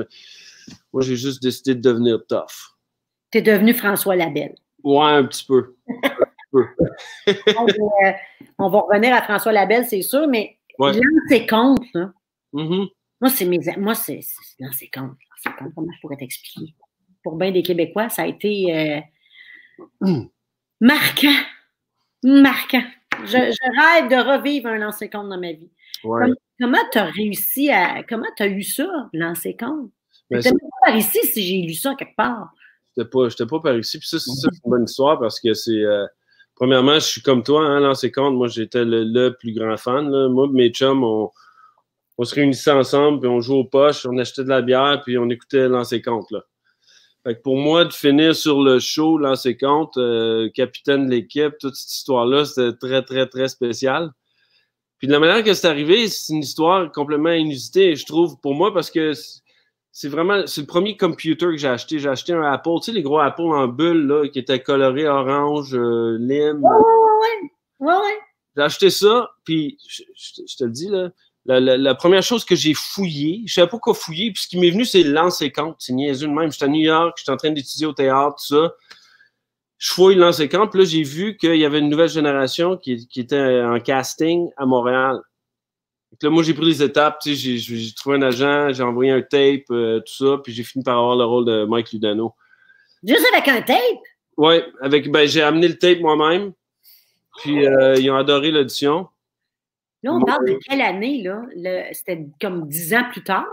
Moi, 0.93 1.03
j'ai 1.03 1.15
juste 1.15 1.41
décidé 1.41 1.75
de 1.75 1.81
devenir 1.81 2.19
tough. 2.27 2.75
Tu 3.31 3.39
es 3.39 3.41
devenu 3.41 3.73
François 3.73 4.15
Labelle. 4.15 4.55
Ouais, 4.83 5.11
un 5.11 5.25
petit 5.25 5.45
peu. 5.45 5.75
Euh, 6.57 8.11
on, 8.57 8.69
va, 8.69 8.79
revenir 8.79 9.13
à 9.13 9.21
François 9.21 9.51
Labelle, 9.51 9.85
c'est 9.85 10.01
sûr, 10.01 10.25
mais 10.25 10.57
ouais. 10.79 10.93
compte. 11.49 11.83
Là. 11.93 12.13
Mm-hmm. 12.53 12.87
Moi, 13.19 13.29
c'est 13.29 13.45
mes. 13.45 13.59
Moi, 13.77 13.93
c'est. 13.93 14.21
C'est 14.21 14.87
compte. 14.87 15.17
Comment 15.57 15.91
je 15.93 15.99
pourrais 16.01 16.15
t'expliquer? 16.15 16.73
Pour 17.23 17.35
bien 17.35 17.51
des 17.51 17.61
Québécois, 17.63 18.07
ça 18.07 18.23
a 18.23 18.27
été 18.27 19.03
euh, 20.01 20.07
marquant. 20.79 21.41
Marquant. 22.23 22.83
Je, 23.25 23.37
rêve 23.37 24.09
de 24.09 24.15
revivre 24.15 24.67
un 24.67 24.77
lancer 24.77 25.09
compte 25.09 25.29
dans 25.29 25.39
ma 25.39 25.51
vie. 25.53 25.71
comment 26.03 26.77
tu 26.91 26.97
as 26.97 27.05
réussi 27.05 27.69
à. 27.71 28.03
Comment 28.03 28.27
tu 28.37 28.43
as 28.43 28.47
eu 28.47 28.63
ça, 28.63 29.09
lancer 29.13 29.55
compte? 29.57 29.91
Je 30.31 30.37
n'étais 30.37 30.51
pas 30.51 30.87
par 30.87 30.95
ici 30.95 31.19
si 31.23 31.43
j'ai 31.43 31.61
lu 31.61 31.73
ça 31.73 31.95
quelque 31.95 32.15
part. 32.15 32.49
Je 32.97 33.03
n'étais 33.03 33.45
pas, 33.45 33.59
par 33.59 33.77
ici. 33.77 33.99
Puis 33.99 34.07
ça, 34.07 34.19
c'est 34.19 34.31
une 34.31 34.69
bonne 34.69 34.85
histoire 34.85 35.19
parce 35.19 35.39
que 35.39 35.53
c'est. 35.53 35.71
Euh, 35.71 36.05
premièrement, 36.55 36.95
je 36.95 37.05
suis 37.05 37.21
comme 37.21 37.43
toi, 37.43 37.65
hein, 37.65 37.79
lancer 37.79 38.11
compte. 38.11 38.35
Moi, 38.35 38.47
j'étais 38.47 38.85
le, 38.85 39.29
plus 39.29 39.53
grand 39.53 39.77
fan. 39.77 40.09
Là. 40.09 40.29
Moi, 40.29 40.47
mes 40.51 40.69
chums, 40.69 41.03
on, 41.03 41.29
on 42.17 42.23
se 42.23 42.35
réunissait 42.35 42.71
ensemble, 42.71 43.19
puis 43.19 43.29
on 43.29 43.41
jouait 43.41 43.57
aux 43.57 43.65
poches, 43.65 44.05
on 44.05 44.17
achetait 44.17 44.43
de 44.43 44.49
la 44.49 44.61
bière, 44.61 45.01
puis 45.03 45.17
on 45.17 45.29
écoutait 45.29 45.67
lancer 45.67 46.01
compte. 46.01 46.31
Là. 46.31 46.43
Fait 47.23 47.35
que 47.35 47.41
pour 47.41 47.57
moi, 47.57 47.85
de 47.85 47.93
finir 47.93 48.35
sur 48.35 48.61
le 48.61 48.79
show, 48.79 49.17
lancer 49.17 49.57
compte, 49.57 49.97
euh, 49.97 50.49
capitaine 50.53 51.07
de 51.07 51.11
l'équipe, 51.11 51.53
toute 51.59 51.75
cette 51.75 51.91
histoire-là, 51.91 52.45
c'était 52.45 52.77
très, 52.77 53.01
très, 53.01 53.27
très 53.27 53.47
spécial. 53.47 54.11
Puis 54.99 55.07
de 55.07 55.11
la 55.11 55.19
manière 55.19 55.43
que 55.43 55.53
c'est 55.53 55.67
arrivé, 55.67 56.07
c'est 56.07 56.33
une 56.33 56.43
histoire 56.43 56.91
complètement 56.91 57.31
inusitée, 57.31 57.95
je 57.95 58.05
trouve, 58.05 58.39
pour 58.41 58.53
moi, 58.53 58.73
parce 58.73 58.91
que 58.91 59.13
c'est 59.97 60.09
vraiment, 60.09 60.45
c'est 60.45 60.59
le 60.59 60.67
premier 60.67 60.97
computer 60.97 61.45
que 61.45 61.55
j'ai 61.55 61.69
acheté. 61.69 61.99
J'ai 61.99 62.09
acheté 62.09 62.33
un 62.33 62.41
Apple, 62.41 62.69
tu 62.81 62.87
sais, 62.87 62.91
les 62.91 63.01
gros 63.01 63.19
Apple 63.19 63.43
en 63.43 63.69
bulle, 63.69 64.07
là, 64.07 64.27
qui 64.27 64.39
étaient 64.39 64.59
colorés 64.59 65.07
orange, 65.07 65.73
euh, 65.73 66.17
lime. 66.19 66.61
Ouais, 66.61 66.69
ouais, 66.69 67.87
ouais. 67.87 67.93
ouais. 67.93 68.19
J'ai 68.57 68.61
acheté 68.61 68.89
ça, 68.89 69.29
puis 69.45 69.77
je, 69.87 70.03
je 70.45 70.57
te 70.57 70.65
le 70.65 70.71
dis, 70.71 70.89
là, 70.89 71.11
la, 71.45 71.95
première 71.95 72.23
chose 72.23 72.43
que 72.43 72.55
j'ai 72.57 72.73
fouillé, 72.73 73.43
je 73.45 73.53
savais 73.53 73.69
pas 73.69 73.79
quoi 73.79 73.93
fouiller, 73.93 74.33
puis 74.33 74.43
ce 74.43 74.49
qui 74.49 74.59
m'est 74.59 74.69
venu, 74.69 74.83
c'est 74.83 75.01
lancer 75.01 75.49
compte. 75.49 75.77
C'est 75.79 75.93
niaiseux 75.93 76.27
de 76.27 76.33
même. 76.33 76.51
J'étais 76.51 76.65
à 76.65 76.67
New 76.67 76.81
York, 76.81 77.15
j'étais 77.17 77.31
en 77.31 77.37
train 77.37 77.51
d'étudier 77.51 77.85
au 77.85 77.93
théâtre, 77.93 78.35
tout 78.35 78.53
ça. 78.53 78.73
Je 79.77 79.93
fouille 79.93 80.15
lancer 80.15 80.49
compte, 80.49 80.71
puis 80.71 80.79
là, 80.79 80.85
j'ai 80.85 81.03
vu 81.03 81.37
qu'il 81.37 81.55
y 81.55 81.63
avait 81.63 81.79
une 81.79 81.89
nouvelle 81.89 82.09
génération 82.09 82.75
qui, 82.75 83.07
était 83.15 83.61
en 83.61 83.79
casting 83.79 84.49
à 84.57 84.65
Montréal. 84.65 85.21
Donc 86.15 86.23
là, 86.23 86.29
moi, 86.29 86.43
j'ai 86.43 86.53
pris 86.53 86.65
les 86.65 86.81
étapes, 86.81 87.19
tu 87.19 87.35
sais, 87.35 87.57
j'ai 87.57 87.93
trouvé 87.93 88.15
un 88.15 88.21
agent, 88.21 88.71
j'ai 88.71 88.83
envoyé 88.83 89.11
un 89.11 89.21
tape, 89.21 89.69
euh, 89.71 89.99
tout 89.99 90.13
ça, 90.13 90.37
puis 90.41 90.53
j'ai 90.53 90.63
fini 90.63 90.81
par 90.81 90.97
avoir 90.97 91.17
le 91.17 91.25
rôle 91.25 91.43
de 91.45 91.65
Mike 91.65 91.91
Ludano. 91.91 92.33
Juste 93.03 93.25
avec 93.33 93.49
un 93.49 93.61
tape? 93.61 93.79
Oui, 94.37 94.61
avec, 94.81 95.11
ben, 95.11 95.27
j'ai 95.27 95.41
amené 95.41 95.67
le 95.67 95.77
tape 95.77 95.99
moi-même, 95.99 96.53
puis 97.39 97.67
euh, 97.67 97.95
ils 97.95 98.09
ont 98.09 98.15
adoré 98.15 98.51
l'audition. 98.51 99.09
Là, 100.03 100.13
on 100.13 100.21
parle 100.21 100.45
de 100.47 100.57
quelle 100.65 100.81
année, 100.81 101.21
là? 101.21 101.41
C'était 101.91 102.25
comme 102.39 102.69
dix 102.69 102.93
ans 102.93 103.03
plus 103.11 103.23
tard? 103.23 103.45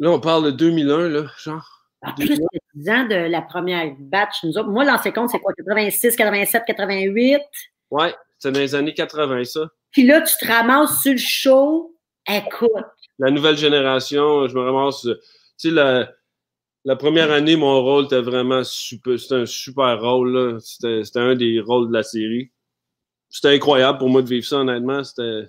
Là, 0.00 0.10
on 0.10 0.18
parle 0.18 0.46
de 0.46 0.50
2001, 0.50 1.08
là, 1.08 1.26
genre. 1.38 1.86
Ah, 2.02 2.14
plus 2.16 2.28
de 2.28 2.46
10 2.74 2.88
ans 2.88 3.04
de 3.04 3.14
la 3.14 3.42
première 3.42 3.94
batch. 3.98 4.42
Nous 4.42 4.56
autres, 4.56 4.70
moi, 4.70 4.84
l'ancien 4.84 5.12
compte, 5.12 5.28
c'est 5.28 5.38
quoi? 5.38 5.52
86, 5.52 6.16
87, 6.16 6.62
88? 6.66 7.40
Ouais, 7.90 8.14
c'est 8.38 8.50
dans 8.50 8.58
les 8.58 8.74
années 8.74 8.94
80, 8.94 9.44
ça. 9.44 9.68
Puis 9.92 10.06
là, 10.06 10.20
tu 10.20 10.34
te 10.38 10.46
ramasses 10.46 11.02
sur 11.02 11.12
le 11.12 11.18
show. 11.18 11.96
Écoute. 12.28 12.70
La 13.18 13.30
nouvelle 13.30 13.56
génération, 13.56 14.46
je 14.48 14.54
me 14.54 14.60
ramasse. 14.60 15.02
Tu 15.02 15.70
sais, 15.70 15.70
la, 15.70 16.96
première 16.96 17.30
année, 17.30 17.56
mon 17.56 17.82
rôle 17.82 18.04
était 18.04 18.20
vraiment 18.20 18.64
super. 18.64 19.18
C'était 19.18 19.34
un 19.34 19.46
super 19.46 20.00
rôle. 20.00 20.58
C'était 20.60 21.02
un 21.16 21.34
des 21.34 21.60
rôles 21.60 21.88
de 21.88 21.92
la 21.92 22.02
série. 22.02 22.50
C'était 23.28 23.54
incroyable 23.54 23.98
pour 23.98 24.08
moi 24.08 24.22
de 24.22 24.28
vivre 24.28 24.46
ça, 24.46 24.56
honnêtement. 24.56 25.04
C'était. 25.04 25.48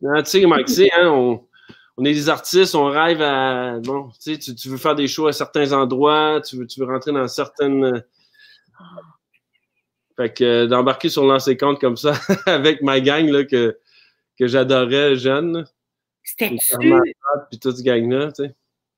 Tu 0.00 0.24
sais, 0.24 0.46
Mike, 0.46 0.68
hein, 0.96 1.08
on, 1.08 1.46
on 1.96 2.04
est 2.04 2.12
des 2.12 2.28
artistes, 2.28 2.74
on 2.74 2.86
rêve 2.86 3.22
à. 3.22 3.78
Bon, 3.80 4.10
tu, 4.22 4.38
tu 4.38 4.68
veux 4.68 4.76
faire 4.76 4.94
des 4.94 5.08
shows 5.08 5.28
à 5.28 5.32
certains 5.32 5.72
endroits, 5.72 6.40
tu 6.46 6.56
veux, 6.56 6.66
tu 6.66 6.80
veux 6.80 6.86
rentrer 6.86 7.12
dans 7.12 7.26
certaines. 7.28 8.02
Fait 10.16 10.32
que 10.32 10.44
euh, 10.44 10.66
d'embarquer 10.66 11.08
sur 11.08 11.24
l'ancien 11.24 11.56
compte 11.56 11.80
comme 11.80 11.96
ça 11.96 12.14
avec 12.46 12.82
ma 12.82 13.00
gang 13.00 13.28
là, 13.28 13.44
que, 13.44 13.78
que 14.38 14.46
j'adorais 14.46 15.16
jeune. 15.16 15.64
C'était-tu. 16.24 16.76
Puis 17.50 17.58
toute 17.60 17.76
ce 17.76 17.82
gang-là, 17.82 18.32
tu 18.32 18.44
sais. 18.44 18.54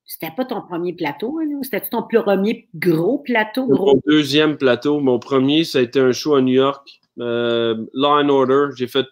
C'était 0.06 0.32
pas 0.34 0.46
ton 0.46 0.62
premier 0.62 0.94
plateau, 0.94 1.38
hein, 1.38 1.60
c'était 1.62 1.82
ton 1.82 2.02
premier 2.02 2.66
gros 2.74 3.18
plateau? 3.18 3.66
Gros... 3.66 3.94
Mon 3.94 4.00
deuxième 4.06 4.56
plateau. 4.56 5.00
Mon 5.00 5.18
premier, 5.18 5.64
ça 5.64 5.80
a 5.80 5.82
été 5.82 6.00
un 6.00 6.12
show 6.12 6.34
à 6.34 6.40
New 6.40 6.54
York. 6.54 6.88
Euh, 7.20 7.84
Law 7.92 8.22
and 8.22 8.28
Order. 8.30 8.68
J'ai 8.74 8.86
fait 8.86 9.06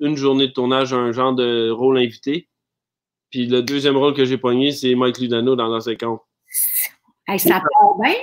une 0.00 0.16
journée 0.16 0.48
de 0.48 0.52
tournage, 0.52 0.92
un 0.92 1.12
genre 1.12 1.34
de 1.34 1.70
rôle 1.70 1.98
invité. 1.98 2.48
Puis 3.30 3.46
le 3.46 3.62
deuxième 3.62 3.96
rôle 3.96 4.12
que 4.12 4.24
j'ai 4.24 4.38
pogné, 4.38 4.72
c'est 4.72 4.92
Mike 4.96 5.18
Ludano 5.18 5.54
dans 5.54 5.68
l'ancien 5.68 5.94
compte. 5.94 6.22
Hey, 7.28 7.38
ça 7.38 7.60
part 7.60 7.98
bien? 8.00 8.14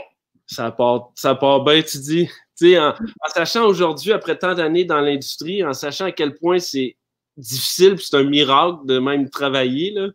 Ça 0.48 0.72
part, 0.72 1.12
ça 1.16 1.34
part 1.34 1.64
bien, 1.64 1.82
tu 1.82 1.98
dis? 2.00 2.30
En, 2.64 2.90
en, 2.90 3.30
sachant 3.30 3.66
aujourd'hui, 3.66 4.12
après 4.12 4.38
tant 4.38 4.54
d'années 4.54 4.86
dans 4.86 5.02
l'industrie, 5.02 5.64
en 5.64 5.74
sachant 5.74 6.06
à 6.06 6.12
quel 6.12 6.36
point 6.36 6.60
c'est 6.60 6.98
difficile, 7.38 7.96
puis 7.96 8.06
c'est 8.10 8.18
un 8.18 8.24
miracle 8.24 8.86
de 8.86 9.00
même 9.00 9.30
travailler, 9.30 9.92
là. 9.92 10.10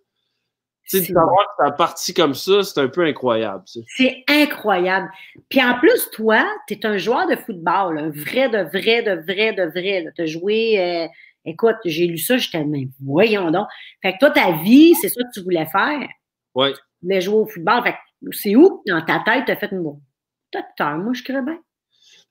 Tu 0.90 0.99
sais, 0.99 1.12
savoir 1.12 1.46
que 1.46 1.64
ça 1.64 1.70
parti 1.70 2.12
comme 2.12 2.34
ça, 2.34 2.64
c'est 2.64 2.80
un 2.80 2.88
peu 2.88 3.04
incroyable. 3.04 3.62
C'est 3.96 4.25
incroyable. 4.28 5.08
Puis 5.49 5.62
en 5.62 5.78
plus, 5.78 6.11
toi, 6.11 6.44
tu 6.66 6.75
es 6.75 6.84
un 6.84 6.99
joueur 6.99 7.28
de 7.28 7.37
football, 7.37 7.99
un 7.99 8.11
vrai, 8.11 8.49
de 8.49 8.68
vrai, 8.68 9.02
de 9.02 9.22
vrai, 9.22 9.52
de 9.52 9.70
vrai. 9.70 10.04
Tu 10.16 10.22
as 10.22 10.26
joué, 10.26 10.80
euh, 10.80 11.08
écoute, 11.44 11.76
j'ai 11.84 12.06
lu 12.08 12.18
ça, 12.18 12.37
j'étais 12.37 12.64
même, 12.64 12.90
voyons 13.00 13.50
donc. 13.52 13.68
Fait 14.02 14.14
que 14.14 14.18
toi, 14.18 14.30
ta 14.30 14.52
vie, 14.62 14.94
c'est 14.96 15.08
ça 15.08 15.22
que 15.22 15.32
tu 15.32 15.42
voulais 15.42 15.66
faire? 15.66 16.08
Oui. 16.56 16.72
Tu 16.75 16.80
voulais 17.02 17.20
jouer 17.20 17.37
au 17.37 17.46
football. 17.46 17.84
Fait 17.84 17.92
que 17.92 18.32
c'est 18.32 18.56
où, 18.56 18.82
dans 18.87 19.02
ta 19.02 19.22
tête, 19.25 19.44
tu 19.46 19.52
as 19.52 19.56
fait 19.56 19.70
une 19.70 20.00
acteur, 20.54 20.99
moi, 20.99 21.12
je 21.14 21.22
crée 21.22 21.40
bien. 21.42 21.58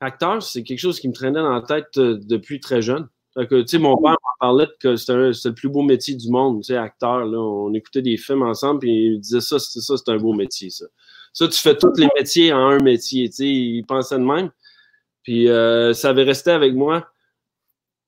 Acteur, 0.01 0.41
c'est 0.41 0.63
quelque 0.63 0.79
chose 0.79 1.00
qui 1.00 1.08
me 1.08 1.13
traînait 1.13 1.39
dans 1.39 1.53
la 1.53 1.62
tête 1.62 1.98
euh, 1.98 2.17
depuis 2.20 2.60
très 2.60 2.81
jeune. 2.81 3.08
Tu 3.38 3.67
sais, 3.67 3.77
mon 3.77 3.96
père 3.96 4.12
m'en 4.12 4.48
parlait 4.48 4.67
que 4.79 4.98
c'était 4.98 5.13
le 5.13 5.53
plus 5.53 5.70
beau 5.70 5.84
métier 5.84 6.15
du 6.15 6.29
monde, 6.29 6.63
tu 6.63 6.74
sais, 6.74 6.75
acteur. 6.75 7.24
Là, 7.25 7.39
on 7.39 7.74
écoutait 7.74 8.01
des 8.01 8.17
films 8.17 8.41
ensemble, 8.41 8.81
puis 8.81 9.13
il 9.13 9.20
disait 9.20 9.39
ça, 9.39 9.58
c'est 9.60 9.79
ça, 9.79 9.96
c'est 9.96 10.12
un 10.12 10.17
beau 10.17 10.34
métier, 10.34 10.70
ça. 10.70 10.86
Tu 11.34 11.48
fais 11.51 11.77
tous 11.77 11.93
les 11.98 12.10
métiers 12.17 12.51
en 12.51 12.67
un 12.67 12.79
métier, 12.79 13.29
tu 13.29 13.36
sais. 13.36 13.48
Il 13.48 13.86
pensait 13.86 14.17
de 14.17 14.24
même. 14.24 14.50
Puis 15.24 15.48
euh, 15.48 15.93
ça 15.93 16.10
avait 16.10 16.24
resté 16.24 16.50
avec 16.51 16.74
moi. 16.74 17.08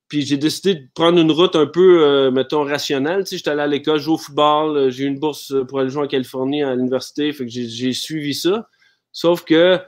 Puis 0.08 0.22
j'ai 0.22 0.36
décidé 0.36 0.74
de 0.74 0.88
prendre 0.94 1.18
une 1.18 1.30
route 1.30 1.56
un 1.56 1.66
peu, 1.66 2.04
euh, 2.04 2.30
mettons, 2.30 2.64
rationnelle. 2.64 3.20
Tu 3.20 3.30
sais, 3.30 3.36
j'étais 3.38 3.50
allé 3.50 3.62
à 3.62 3.66
l'école, 3.68 4.00
jouer 4.00 4.14
au 4.14 4.18
football, 4.18 4.90
j'ai 4.90 5.04
eu 5.04 5.06
une 5.06 5.20
bourse 5.20 5.54
pour 5.68 5.78
aller 5.78 5.90
jouer 5.90 6.04
en 6.04 6.08
Californie 6.08 6.62
à 6.64 6.74
l'université, 6.74 7.32
fait 7.32 7.46
que 7.46 7.50
j'ai 7.50 7.92
suivi 7.92 8.34
ça. 8.34 8.68
Sauf 9.12 9.44
que 9.44 9.80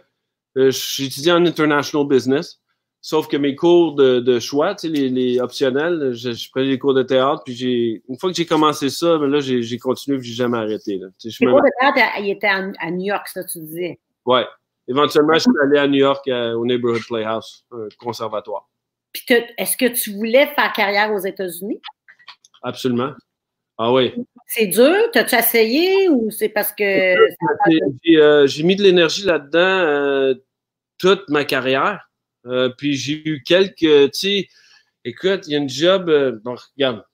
euh, 0.57 0.71
j'ai 0.71 1.05
étudié 1.05 1.33
en 1.33 1.45
international 1.45 2.07
business. 2.07 2.61
Sauf 3.01 3.29
que 3.29 3.37
mes 3.37 3.55
cours 3.55 3.95
de, 3.95 4.19
de 4.19 4.41
choix, 4.41 4.75
tu 4.75 4.89
sais, 4.89 4.93
les, 4.93 5.09
les 5.09 5.39
optionnels, 5.41 6.13
je, 6.13 6.33
je, 6.33 6.51
prenais 6.51 6.71
des 6.71 6.79
cours 6.79 6.95
de 6.95 7.05
théâtre, 7.05 7.43
puis 7.45 7.55
j'ai 7.55 8.03
une 8.09 8.19
fois 8.19 8.31
que 8.31 8.37
j'ai 8.37 8.47
commencé 8.47 8.91
ça, 8.91 9.17
ben 9.19 9.29
là, 9.29 9.39
j'ai 9.39 9.79
continué, 9.79 10.19
puis 10.19 10.29
j'ai 10.29 10.35
jamais 10.35 10.59
arrêté. 10.59 10.97
Là. 10.97 11.07
Tu 11.21 11.31
sais, 11.31 11.45
les 11.45 11.51
cours 11.51 11.63
de 11.63 11.71
théâtre, 11.81 11.99
il 12.21 12.31
était 12.31 12.49
à, 12.49 12.91
New 12.91 13.05
York, 13.05 13.29
ça, 13.29 13.45
tu 13.45 13.61
disais. 13.61 14.01
Ouais. 14.25 14.45
Éventuellement, 14.89 15.35
je 15.35 15.41
suis 15.41 15.51
allé 15.63 15.79
à 15.79 15.87
New 15.87 15.99
York 15.99 16.27
au 16.27 16.65
Neighborhood 16.67 17.03
Playhouse, 17.07 17.65
un 17.71 17.89
conservatoire. 17.99 18.69
Puis 19.13 19.25
est-ce 19.57 19.77
que 19.77 19.87
tu 19.87 20.13
voulais 20.13 20.47
faire 20.49 20.73
carrière 20.73 21.13
aux 21.13 21.19
États-Unis? 21.19 21.81
Absolument. 22.63 23.13
Ah 23.79 23.93
oui. 23.93 24.15
C'est 24.47 24.67
dur? 24.69 25.11
T'as-tu 25.13 25.35
essayé 25.35 26.09
ou 26.09 26.31
c'est 26.31 26.49
parce 26.49 26.73
que. 26.73 27.15
J'ai 28.05 28.17
euh, 28.17 28.47
mis 28.65 28.77
de 28.77 28.83
l'énergie 28.83 29.25
là-dedans 29.25 29.59
euh, 29.59 30.35
toute 30.99 31.29
ma 31.29 31.45
carrière. 31.45 32.09
Euh, 32.47 32.69
puis 32.77 32.95
j'ai 32.95 33.23
eu 33.29 33.43
quelques, 33.43 33.79
tu 33.79 34.11
sais, 34.13 34.49
écoute, 35.05 35.47
il 35.47 35.53
y 35.53 35.55
a 35.57 35.59
une 35.59 35.69
job, 35.69 36.09
euh, 36.09 36.39
bon, 36.45 36.57
regarde, 36.77 37.05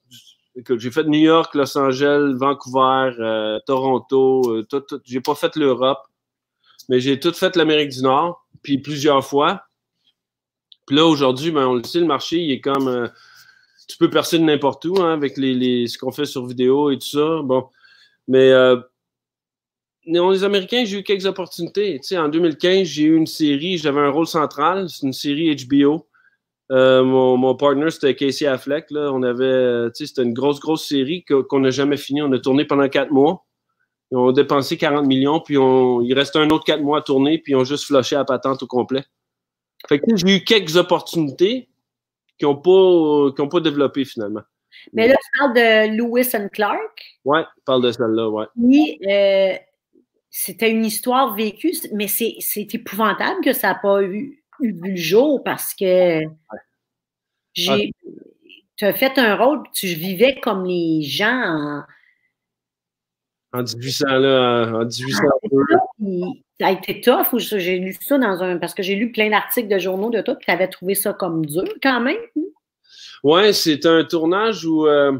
écoute, 0.55 0.79
j'ai 0.79 0.91
fait 0.91 1.05
New 1.05 1.19
York, 1.19 1.55
Los 1.55 1.77
Angeles, 1.77 2.33
Vancouver, 2.35 3.15
euh, 3.19 3.59
Toronto, 3.65 4.63
tout, 4.69 4.81
tout, 4.81 5.01
j'ai 5.05 5.21
pas 5.21 5.35
fait 5.35 5.55
l'Europe, 5.55 6.03
mais 6.89 6.99
j'ai 6.99 7.19
tout 7.19 7.33
fait 7.33 7.55
l'Amérique 7.55 7.89
du 7.89 8.03
Nord, 8.03 8.45
puis 8.61 8.77
plusieurs 8.77 9.25
fois. 9.25 9.63
Puis 10.85 10.97
là, 10.97 11.05
aujourd'hui, 11.05 11.51
ben, 11.51 11.65
on 11.65 11.75
le 11.75 11.83
sait, 11.83 11.99
le 11.99 12.05
marché, 12.05 12.37
il 12.37 12.51
est 12.51 12.61
comme, 12.61 13.09
tu 13.87 13.97
peux 13.97 14.09
percer 14.09 14.37
de 14.37 14.43
n'importe 14.43 14.85
où, 14.85 15.01
hein, 15.01 15.13
avec 15.13 15.37
les, 15.37 15.55
les 15.55 15.87
ce 15.87 15.97
qu'on 15.97 16.11
fait 16.11 16.25
sur 16.25 16.45
vidéo 16.45 16.91
et 16.91 16.99
tout 16.99 17.07
ça, 17.07 17.41
bon, 17.43 17.69
mais 18.27 18.51
les 20.05 20.43
Américains, 20.43 20.83
j'ai 20.85 20.99
eu 20.99 21.03
quelques 21.03 21.25
opportunités. 21.25 21.99
Tu 21.99 22.09
sais, 22.09 22.17
en 22.17 22.29
2015, 22.29 22.87
j'ai 22.87 23.03
eu 23.03 23.15
une 23.15 23.27
série, 23.27 23.77
j'avais 23.77 24.01
un 24.01 24.09
rôle 24.09 24.27
central, 24.27 24.89
c'est 24.89 25.05
une 25.05 25.13
série 25.13 25.55
HBO. 25.55 26.07
Euh, 26.71 27.03
mon, 27.03 27.37
mon 27.37 27.55
partner, 27.55 27.89
c'était 27.91 28.15
Casey 28.15 28.45
Affleck. 28.45 28.89
Là. 28.91 29.11
On 29.13 29.21
avait, 29.23 29.91
tu 29.91 29.97
sais, 29.97 30.07
c'était 30.07 30.23
une 30.23 30.33
grosse, 30.33 30.59
grosse 30.59 30.87
série 30.87 31.23
qu'on 31.25 31.59
n'a 31.59 31.69
jamais 31.69 31.97
fini. 31.97 32.21
On 32.21 32.31
a 32.31 32.39
tourné 32.39 32.65
pendant 32.65 32.87
quatre 32.89 33.11
mois. 33.11 33.45
On 34.11 34.29
a 34.29 34.33
dépensé 34.33 34.77
40 34.77 35.07
millions, 35.07 35.39
puis 35.39 35.57
on, 35.57 36.01
il 36.01 36.13
restait 36.13 36.39
un 36.39 36.49
autre 36.49 36.65
quatre 36.65 36.81
mois 36.81 36.99
à 36.99 37.01
tourner, 37.01 37.39
puis 37.39 37.55
on 37.55 37.61
a 37.61 37.63
juste 37.63 37.85
flushé 37.85 38.15
la 38.15 38.25
patente 38.25 38.61
au 38.61 38.67
complet. 38.67 39.03
Fait 39.89 39.99
que 39.99 40.05
j'ai 40.15 40.37
eu 40.37 40.43
quelques 40.43 40.77
opportunités 40.77 41.67
qui 42.37 42.45
n'ont 42.45 42.55
pas, 42.55 43.31
qui 43.35 43.41
ont 43.41 43.49
pas 43.49 43.59
développé 43.59 44.05
finalement. 44.05 44.41
Mais 44.91 45.07
là, 45.07 45.15
tu 45.15 45.39
parles 45.39 45.53
de 45.53 45.97
Lewis 45.97 46.29
and 46.35 46.49
Clark. 46.49 47.01
Oui, 47.25 47.39
je 47.41 47.63
parle 47.65 47.83
de 47.83 47.91
celle-là, 47.91 48.29
oui. 48.29 48.45
Oui, 48.55 48.99
euh, 49.07 49.55
c'était 50.35 50.71
une 50.71 50.83
histoire 50.83 51.35
vécue, 51.35 51.73
mais 51.93 52.07
c'est 52.07 52.73
épouvantable 52.73 53.41
que 53.43 53.53
ça 53.53 53.67
n'a 53.67 53.75
pas 53.75 54.01
eu, 54.01 54.43
eu, 54.61 54.71
le 54.71 54.95
jour 54.95 55.43
parce 55.43 55.75
que 55.75 56.21
j'ai. 57.53 57.93
Tu 58.75 58.85
as 58.85 58.93
fait 58.93 59.19
un 59.19 59.35
rôle, 59.35 59.61
tu 59.71 59.85
vivais 59.85 60.39
comme 60.41 60.65
les 60.65 61.03
gens 61.03 61.83
en. 63.53 63.59
En 63.59 63.61
1800, 63.61 64.07
là, 64.07 64.71
en 64.73 64.85
1800. 64.85 65.21
ça 66.59 66.67
a 66.67 66.71
été 66.71 66.99
tough. 66.99 67.37
J'ai 67.37 67.77
lu 67.77 67.95
ça 68.01 68.17
dans 68.17 68.41
un. 68.41 68.57
Parce 68.57 68.73
que 68.73 68.81
j'ai 68.81 68.95
lu 68.95 69.11
plein 69.11 69.29
d'articles 69.29 69.69
de 69.69 69.77
journaux 69.77 70.09
de 70.09 70.21
toi, 70.21 70.33
puis 70.33 70.47
tu 70.47 70.51
avais 70.51 70.67
trouvé 70.67 70.95
ça 70.95 71.13
comme 71.13 71.45
dur 71.45 71.71
quand 71.83 72.01
même. 72.01 72.17
Hein? 72.35 72.41
Oui, 73.21 73.53
c'est 73.53 73.85
un 73.85 74.03
tournage 74.03 74.65
où. 74.65 74.87
Euh, 74.87 75.15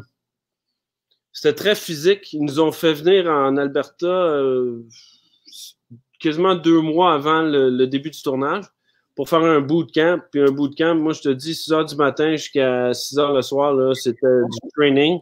c'était 1.34 1.52
très 1.52 1.74
physique. 1.74 2.32
Ils 2.32 2.42
nous 2.42 2.60
ont 2.60 2.72
fait 2.72 2.94
venir 2.94 3.26
en 3.26 3.58
Alberta 3.58 4.06
euh, 4.06 4.82
quasiment 6.20 6.54
deux 6.54 6.80
mois 6.80 7.12
avant 7.12 7.42
le, 7.42 7.86
début 7.86 8.10
du 8.10 8.22
tournage 8.22 8.64
pour 9.16 9.28
faire 9.28 9.40
un 9.40 9.60
bootcamp. 9.60 10.20
Puis 10.30 10.40
un 10.40 10.52
bootcamp, 10.52 10.94
moi, 10.94 11.12
je 11.12 11.20
te 11.20 11.28
dis, 11.28 11.54
6 11.54 11.72
heures 11.72 11.84
du 11.84 11.96
matin 11.96 12.30
jusqu'à 12.36 12.94
6 12.94 13.18
heures 13.18 13.32
le 13.32 13.42
soir, 13.42 13.94
c'était 13.96 14.26
du 14.26 14.70
training. 14.74 15.20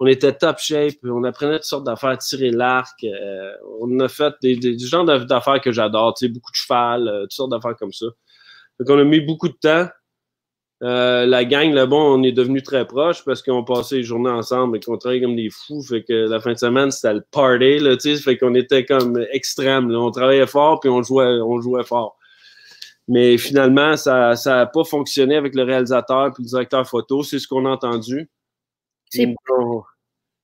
On 0.00 0.06
était 0.06 0.32
top 0.32 0.58
shape, 0.58 0.96
on 1.04 1.22
apprenait 1.22 1.58
toutes 1.58 1.64
sortes 1.64 1.84
d'affaires, 1.84 2.18
tirer 2.18 2.50
l'arc. 2.50 3.04
Euh, 3.04 3.52
on 3.80 4.00
a 4.00 4.08
fait 4.08 4.34
des, 4.42 4.56
des, 4.56 4.74
du 4.74 4.84
genre 4.84 5.04
d'affaires 5.04 5.60
que 5.60 5.70
j'adore, 5.70 6.14
tu 6.14 6.28
beaucoup 6.28 6.50
de 6.50 6.56
cheval, 6.56 7.06
euh, 7.06 7.22
toutes 7.22 7.32
sortes 7.32 7.50
d'affaires 7.52 7.76
comme 7.76 7.92
ça. 7.92 8.06
Donc, 8.80 8.90
on 8.90 8.98
a 8.98 9.04
mis 9.04 9.20
beaucoup 9.20 9.48
de 9.48 9.54
temps. 9.54 9.86
Euh, 10.82 11.26
la 11.26 11.44
gang, 11.44 11.72
on 11.92 12.22
est 12.24 12.32
devenus 12.32 12.64
très 12.64 12.86
proches 12.86 13.24
parce 13.24 13.40
qu'on 13.40 13.62
passait 13.62 13.96
les 13.96 14.02
journées 14.02 14.30
ensemble 14.30 14.76
et 14.76 14.80
qu'on 14.80 14.98
travaillait 14.98 15.22
comme 15.22 15.36
des 15.36 15.48
fous. 15.48 15.82
Fait 15.82 16.02
que 16.02 16.12
la 16.12 16.40
fin 16.40 16.54
de 16.54 16.58
semaine, 16.58 16.90
c'était 16.90 17.14
le 17.14 17.24
party, 17.30 17.78
là, 17.78 17.96
tu 17.96 18.16
sais. 18.16 18.22
Fait 18.22 18.36
qu'on 18.36 18.54
était 18.56 18.84
comme 18.84 19.24
extrême, 19.30 19.90
là. 19.90 20.00
On 20.00 20.10
travaillait 20.10 20.46
fort 20.46 20.80
puis 20.80 20.90
on 20.90 21.02
jouait, 21.02 21.40
on 21.40 21.60
jouait 21.60 21.84
fort. 21.84 22.18
Mais 23.06 23.38
finalement, 23.38 23.96
ça 23.96 24.34
n'a 24.44 24.66
pas 24.66 24.84
fonctionné 24.84 25.36
avec 25.36 25.54
le 25.54 25.62
réalisateur 25.62 26.32
puis 26.34 26.42
le 26.42 26.48
directeur 26.48 26.86
photo. 26.88 27.22
C'est 27.22 27.38
ce 27.38 27.46
qu'on 27.46 27.66
a 27.66 27.70
entendu. 27.70 28.28
C'est 29.08 29.26
bon. 29.26 29.82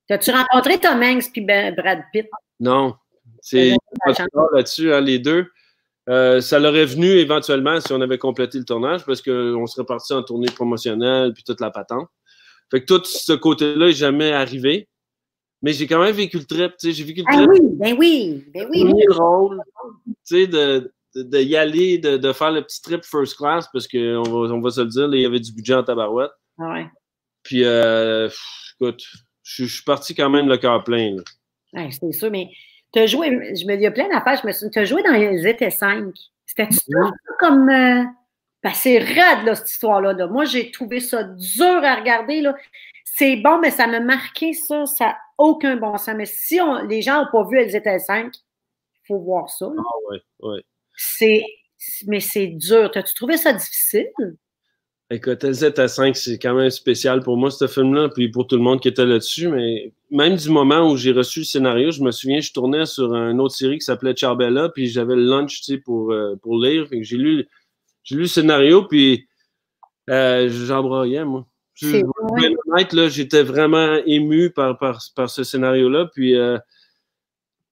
T'as-tu 0.08 0.30
rencontré 0.30 0.78
Tom 0.78 1.02
Hanks 1.02 1.32
puis 1.32 1.40
ben, 1.40 1.74
Brad 1.74 2.02
Pitt? 2.12 2.28
Non. 2.60 2.94
C'est 3.40 3.76
là-dessus, 4.52 4.92
hein, 4.92 5.00
les 5.00 5.18
deux. 5.18 5.46
Euh, 6.08 6.40
ça 6.40 6.58
l'aurait 6.58 6.86
venu 6.86 7.06
éventuellement 7.06 7.80
si 7.80 7.92
on 7.92 8.00
avait 8.00 8.18
complété 8.18 8.58
le 8.58 8.64
tournage 8.64 9.04
parce 9.04 9.20
qu'on 9.20 9.66
serait 9.66 9.84
parti 9.84 10.12
en 10.14 10.22
tournée 10.22 10.48
promotionnelle 10.54 11.32
puis 11.34 11.42
toute 11.42 11.60
la 11.60 11.70
patente. 11.70 12.08
Fait 12.70 12.80
que 12.80 12.86
tout 12.86 13.04
ce 13.04 13.32
côté-là 13.34 13.86
n'est 13.86 13.92
jamais 13.92 14.32
arrivé. 14.32 14.88
Mais 15.60 15.72
j'ai 15.72 15.86
quand 15.88 16.00
même 16.00 16.14
vécu 16.14 16.38
le 16.38 16.44
trip, 16.44 16.72
tu 16.78 16.86
sais, 16.86 16.92
j'ai 16.92 17.02
vécu 17.02 17.20
le 17.20 17.26
Ah 17.28 17.36
trip. 17.44 17.48
oui, 17.50 17.60
ben 17.74 17.96
oui, 17.98 18.44
ben 18.54 18.68
oui. 18.70 18.84
Premier 18.84 19.06
rôle, 19.10 19.60
tu 20.06 20.12
sais, 20.22 20.46
de, 20.46 20.92
de, 21.16 21.22
de 21.24 21.38
y 21.40 21.56
aller, 21.56 21.98
de, 21.98 22.16
de 22.16 22.32
faire 22.32 22.52
le 22.52 22.62
petit 22.62 22.80
trip 22.80 23.04
first 23.04 23.36
class, 23.36 23.66
parce 23.72 23.88
qu'on 23.88 24.22
va, 24.22 24.54
on 24.54 24.60
va 24.60 24.70
se 24.70 24.82
le 24.82 24.86
dire, 24.86 25.08
il 25.12 25.20
y 25.20 25.26
avait 25.26 25.40
du 25.40 25.52
budget 25.52 25.74
en 25.74 25.82
tabarouette. 25.82 26.30
Ah 26.60 26.74
ouais. 26.74 26.86
Puis, 27.42 27.64
euh, 27.64 28.28
pff, 28.28 28.74
écoute, 28.80 29.02
je 29.42 29.64
suis 29.64 29.82
parti 29.82 30.14
quand 30.14 30.30
même 30.30 30.46
le 30.48 30.58
cœur 30.58 30.84
plein. 30.84 31.16
Ouais, 31.72 31.90
c'est 31.90 32.12
sûr, 32.12 32.30
mais 32.30 32.46
tu 32.92 32.98
as 33.00 33.06
joué, 33.06 33.54
je 33.54 33.66
me 33.66 33.76
dis, 33.76 33.90
plein 33.90 34.08
d'affaires, 34.08 34.40
je 34.42 34.46
me 34.46 34.52
souviens, 34.52 34.70
tu 34.70 34.78
as 34.78 34.84
joué 34.84 35.02
dans 35.02 35.12
les 35.12 35.46
étés 35.46 35.70
5. 35.70 36.14
C'était-tu 36.46 36.78
comme. 37.38 37.68
euh, 37.68 38.04
ben, 38.62 38.72
c'est 38.74 38.98
raide, 38.98 39.44
là, 39.44 39.54
cette 39.54 39.70
histoire-là. 39.70 40.14
là. 40.14 40.26
Moi, 40.26 40.44
j'ai 40.44 40.70
trouvé 40.72 40.98
ça 41.00 41.22
dur 41.22 41.84
à 41.84 41.94
regarder, 41.96 42.40
là. 42.40 42.56
C'est 43.04 43.36
bon, 43.36 43.58
mais 43.60 43.70
ça 43.70 43.86
m'a 43.86 44.00
marqué, 44.00 44.52
ça. 44.52 44.86
Ça 44.86 45.04
n'a 45.06 45.18
aucun 45.38 45.76
bon 45.76 45.96
sens. 45.96 46.14
Mais 46.16 46.26
si 46.26 46.60
on, 46.60 46.84
les 46.86 47.02
gens 47.02 47.22
n'ont 47.24 47.30
pas 47.30 47.48
vu 47.48 47.58
Elles 47.60 47.76
étaient 47.76 47.98
5, 47.98 48.34
il 48.34 49.06
faut 49.06 49.18
voir 49.18 49.48
ça. 49.48 49.66
là. 49.66 49.82
Ah 49.84 50.10
ouais, 50.10 50.20
ouais. 50.40 50.62
C'est, 50.96 51.44
mais 52.06 52.20
c'est 52.20 52.48
dur. 52.48 52.90
T'as-tu 52.90 53.14
trouvé 53.14 53.36
ça 53.36 53.52
difficile? 53.52 54.10
Écoute, 55.10 55.42
LZ 55.42 55.72
à 55.78 55.88
5, 55.88 56.14
c'est 56.16 56.38
quand 56.38 56.54
même 56.54 56.68
spécial 56.68 57.22
pour 57.22 57.38
moi, 57.38 57.50
ce 57.50 57.66
film-là, 57.66 58.10
puis 58.10 58.28
pour 58.28 58.46
tout 58.46 58.56
le 58.56 58.62
monde 58.62 58.78
qui 58.78 58.88
était 58.88 59.06
là-dessus. 59.06 59.48
Mais 59.48 59.90
même 60.10 60.36
du 60.36 60.50
moment 60.50 60.90
où 60.90 60.98
j'ai 60.98 61.12
reçu 61.12 61.40
le 61.40 61.44
scénario, 61.46 61.90
je 61.90 62.02
me 62.02 62.10
souviens, 62.10 62.40
je 62.40 62.52
tournais 62.52 62.84
sur 62.84 63.14
une 63.14 63.40
autre 63.40 63.54
série 63.54 63.78
qui 63.78 63.86
s'appelait 63.86 64.14
Charbella, 64.14 64.68
puis 64.68 64.86
j'avais 64.86 65.16
le 65.16 65.24
lunch, 65.24 65.60
tu 65.60 65.64
sais, 65.64 65.78
pour, 65.78 66.12
euh, 66.12 66.36
pour 66.42 66.58
lire. 66.62 66.86
J'ai 66.92 67.16
lu, 67.16 67.48
j'ai 68.04 68.16
lu 68.16 68.22
le 68.22 68.26
scénario, 68.26 68.82
puis 68.82 69.26
euh, 70.10 70.50
j'embraillais, 70.50 71.24
moi. 71.24 71.46
Je, 71.72 72.04
vrai. 72.04 72.54
honnête, 72.66 72.92
là, 72.92 73.08
j'étais 73.08 73.42
vraiment 73.42 73.96
ému 74.04 74.50
par, 74.50 74.76
par, 74.76 75.00
par 75.16 75.30
ce 75.30 75.42
scénario-là, 75.42 76.10
puis 76.12 76.34
euh, 76.34 76.58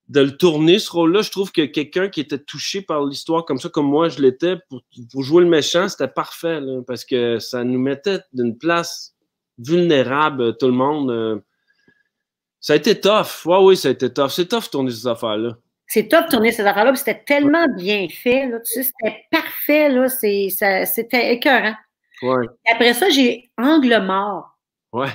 de 0.09 0.21
le 0.21 0.37
tourner, 0.37 0.79
ce 0.79 0.91
rôle-là, 0.91 1.23
je 1.23 1.31
trouve 1.31 1.51
que 1.51 1.63
quelqu'un 1.67 2.09
qui 2.09 2.21
était 2.21 2.39
touché 2.39 2.81
par 2.81 3.05
l'histoire 3.05 3.45
comme 3.45 3.59
ça, 3.59 3.69
comme 3.69 3.87
moi 3.87 4.09
je 4.09 4.21
l'étais, 4.21 4.57
pour, 4.69 4.83
pour 5.11 5.23
jouer 5.23 5.43
le 5.43 5.49
méchant, 5.51 5.89
c'était 5.89 6.07
parfait, 6.09 6.61
là, 6.61 6.81
parce 6.87 7.05
que 7.05 7.39
ça 7.41 7.65
nous 7.65 7.79
mettait 7.81 8.21
d'une 8.33 8.57
place 8.57 9.15
vulnérable, 9.59 10.43
euh, 10.43 10.53
tout 10.53 10.67
le 10.67 10.73
monde. 10.73 11.11
euh. 11.11 11.41
Ça 12.61 12.73
a 12.75 12.77
été 12.77 13.01
tough. 13.01 13.45
Ouais, 13.47 13.59
oui, 13.63 13.77
ça 13.77 13.89
a 13.89 13.91
été 13.93 14.13
tough. 14.13 14.29
C'est 14.31 14.47
tough 14.49 14.71
tourner 14.71 14.91
ces 14.91 15.07
affaires-là. 15.07 15.57
C'est 15.89 16.09
top 16.09 16.25
de 16.27 16.31
tourner 16.31 16.51
ces 16.53 16.63
affaires-là, 16.67 16.95
c'était 16.97 17.23
tellement 17.25 17.67
bien 17.77 18.09
fait, 18.09 18.49
là. 18.49 18.59
Tu 18.61 18.73
sais, 18.73 18.83
c'était 18.83 19.25
parfait, 19.31 19.89
là. 19.89 20.09
C'est, 20.09 20.49
ça, 20.51 20.85
c'était 20.85 21.33
écœurant. 21.35 21.75
Ouais, 22.23 22.47
Et 22.69 22.73
après 22.73 22.95
ça, 22.95 23.09
j'ai 23.11 23.51
Angle 23.59 24.03
mort. 24.05 24.57
ouais. 24.93 25.11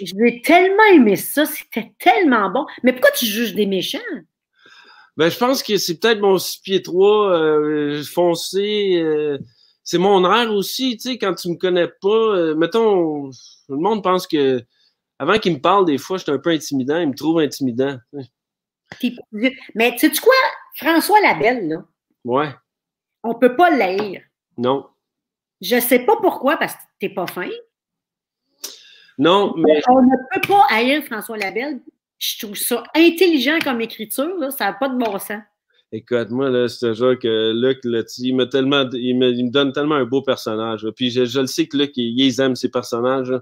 J'ai 0.00 0.42
tellement 0.42 0.82
aimé 0.92 1.16
ça, 1.16 1.46
c'était 1.46 1.92
tellement 1.98 2.50
bon. 2.50 2.66
Mais 2.82 2.92
pourquoi 2.92 3.10
tu 3.12 3.26
juges 3.26 3.54
des 3.54 3.66
méchants? 3.66 3.98
Ben, 5.16 5.30
je 5.30 5.38
pense 5.38 5.62
que 5.62 5.76
c'est 5.76 5.98
peut-être 6.00 6.20
mon 6.20 6.38
6 6.38 6.58
pieds 6.60 6.82
3 6.82 7.30
euh, 7.30 8.02
foncé. 8.02 8.96
euh, 8.96 9.38
c'est 9.84 9.98
mon 9.98 10.24
air 10.32 10.52
aussi, 10.52 10.96
tu 10.96 11.10
sais, 11.10 11.18
quand 11.18 11.34
tu 11.34 11.48
me 11.50 11.56
connais 11.56 11.88
pas. 11.88 12.08
euh, 12.08 12.54
mettons, 12.54 13.30
le 13.68 13.76
monde 13.76 14.02
pense 14.02 14.26
que 14.26 14.62
avant 15.18 15.38
qu'il 15.38 15.52
me 15.54 15.60
parle, 15.60 15.84
des 15.86 15.98
fois, 15.98 16.16
je 16.18 16.24
suis 16.24 16.32
un 16.32 16.38
peu 16.38 16.50
intimidant. 16.50 16.98
Il 16.98 17.08
me 17.10 17.14
trouve 17.14 17.38
intimidant. 17.38 17.96
Puis- 18.98 19.16
Mais 19.74 19.96
sais-tu 19.98 20.20
quoi? 20.20 20.34
François 20.76 21.20
Labelle, 21.20 21.68
là, 21.68 21.84
Ouais, 22.24 22.48
on 23.22 23.34
peut 23.34 23.54
pas 23.54 23.70
l'haïr. 23.70 24.22
non. 24.58 24.86
Je 25.60 25.78
sais 25.80 26.00
pas 26.00 26.16
pourquoi, 26.16 26.56
parce 26.56 26.74
que 26.74 26.80
t'es 26.98 27.08
pas 27.08 27.26
fin. 27.28 27.48
Non, 29.18 29.54
mais 29.56 29.80
On 29.88 30.02
ne 30.02 30.16
peut 30.32 30.48
pas 30.48 30.66
haïr 30.70 31.02
François 31.04 31.36
Labelle. 31.36 31.80
Je 32.18 32.38
trouve 32.44 32.56
ça 32.56 32.82
intelligent 32.94 33.58
comme 33.62 33.80
écriture, 33.80 34.36
là. 34.38 34.50
ça 34.50 34.66
n'a 34.66 34.72
pas 34.72 34.88
de 34.88 34.96
bon 34.96 35.18
sens. 35.18 35.42
écoute, 35.92 36.30
moi, 36.30 36.48
là, 36.50 36.68
c'est 36.68 36.94
genre 36.94 37.18
que 37.18 37.52
Luc, 37.52 37.80
là, 37.84 38.02
il, 38.18 38.34
me 38.34 38.48
tellement, 38.48 38.88
il, 38.92 39.16
me, 39.18 39.30
il 39.30 39.44
me 39.46 39.50
donne 39.50 39.72
tellement 39.72 39.96
un 39.96 40.04
beau 40.04 40.22
personnage. 40.22 40.84
là. 40.84 40.92
Puis 40.92 41.10
je, 41.10 41.24
je 41.24 41.40
le 41.40 41.46
sais 41.46 41.66
que 41.66 41.76
Luc, 41.76 41.92
il, 41.96 42.18
il 42.20 42.40
aime 42.40 42.56
ses 42.56 42.70
personnages. 42.70 43.30
là. 43.30 43.40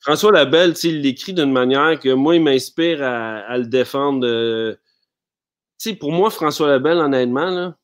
François 0.00 0.32
Labelle, 0.32 0.74
il 0.82 1.00
l'écrit 1.00 1.32
d'une 1.32 1.52
manière 1.52 1.98
que 1.98 2.10
moi, 2.12 2.36
il 2.36 2.42
m'inspire 2.42 3.02
à, 3.02 3.38
à 3.38 3.56
le 3.58 3.66
défendre. 3.66 4.26
euh. 4.26 4.74
Tu 5.80 5.90
sais, 5.90 5.96
pour 5.96 6.12
moi, 6.12 6.30
François 6.30 6.68
Labelle, 6.68 6.98
honnêtement, 6.98 7.50
là, 7.50 7.76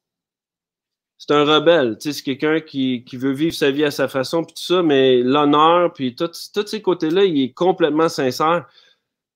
c'est 1.22 1.34
un 1.34 1.44
rebelle. 1.44 1.98
Tu 2.00 2.08
sais, 2.08 2.12
c'est 2.14 2.22
quelqu'un 2.22 2.60
qui, 2.60 3.04
qui 3.04 3.18
veut 3.18 3.32
vivre 3.32 3.54
sa 3.54 3.70
vie 3.70 3.84
à 3.84 3.90
sa 3.90 4.08
façon, 4.08 4.42
puis 4.42 4.54
tout 4.54 4.62
ça, 4.62 4.82
mais 4.82 5.18
l'honneur, 5.18 5.92
puis 5.92 6.14
tout- 6.14 6.30
tous 6.54 6.66
ces 6.66 6.80
côtés-là, 6.80 7.24
il 7.24 7.42
est 7.42 7.52
complètement 7.52 8.08
sincère. 8.08 8.66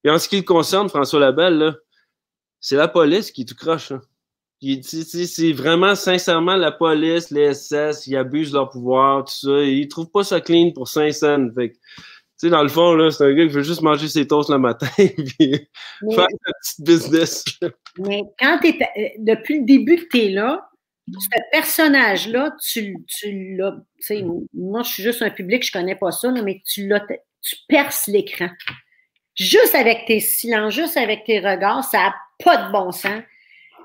Et 0.03 0.09
en 0.11 0.19
ce 0.19 0.27
qui 0.27 0.37
le 0.39 0.43
concerne, 0.45 0.89
François 0.89 1.21
Labelle, 1.21 1.59
là, 1.59 1.75
c'est 2.59 2.77
la 2.77 2.89
police 2.89 3.31
qui 3.31 3.45
tout 3.45 3.55
croche. 3.55 3.93
C'est 4.81 5.53
vraiment 5.53 5.95
sincèrement 5.95 6.57
la 6.57 6.73
police, 6.73 7.31
les 7.31 7.53
SS, 7.53 8.07
ils 8.07 8.17
abusent 8.17 8.53
de 8.53 8.57
leur 8.57 8.71
pouvoir, 8.71 9.27
tout 9.27 9.35
ça. 9.35 9.63
Ils 9.63 9.87
trouvent 9.89 10.11
pas 10.11 10.25
ça 10.25 10.41
clean 10.41 10.71
pour 10.73 10.89
5 10.89 11.13
cents. 11.13 11.51
Fait 11.55 11.69
que, 11.73 11.75
tu 11.75 11.81
sais, 12.39 12.49
dans 12.49 12.63
le 12.63 12.71
fond, 12.71 12.95
là, 12.95 13.11
c'est 13.11 13.25
un 13.25 13.35
gars 13.35 13.47
qui 13.47 13.53
veut 13.53 13.63
juste 13.63 13.83
manger 13.83 14.09
ses 14.09 14.27
toasts 14.27 14.49
le 14.49 14.57
matin 14.57 14.87
Mais, 15.39 15.69
faire 16.15 16.29
sa 16.47 16.53
petite 16.63 16.81
business. 16.81 17.45
mais 17.99 18.23
quand 18.39 18.59
t'es, 18.63 18.79
euh, 18.81 19.09
depuis 19.19 19.59
le 19.59 19.67
début 19.67 19.97
que 19.97 20.09
tu 20.11 20.25
es 20.25 20.29
là, 20.31 20.67
ce 21.13 21.29
personnage-là, 21.53 22.57
tu, 22.63 22.97
tu 23.07 23.57
l'as. 23.57 23.77
Moi, 24.55 24.83
je 24.83 24.89
suis 24.89 25.03
juste 25.03 25.23
un 25.23 25.31
public, 25.31 25.65
je 25.65 25.73
connais 25.73 25.97
pas 25.97 26.11
ça, 26.13 26.31
là, 26.31 26.43
mais 26.43 26.63
tu 26.65 26.87
l'as, 26.87 27.05
tu 27.43 27.57
perces 27.69 28.07
l'écran. 28.07 28.49
Juste 29.35 29.75
avec 29.75 30.07
tes 30.07 30.21
silences, 30.21 30.75
juste 30.75 30.97
avec 30.97 31.25
tes 31.25 31.41
regards, 31.41 31.85
ça 31.85 31.99
n'a 31.99 32.15
pas 32.43 32.67
de 32.67 32.73
bon 32.73 32.93
sens. 32.93 33.23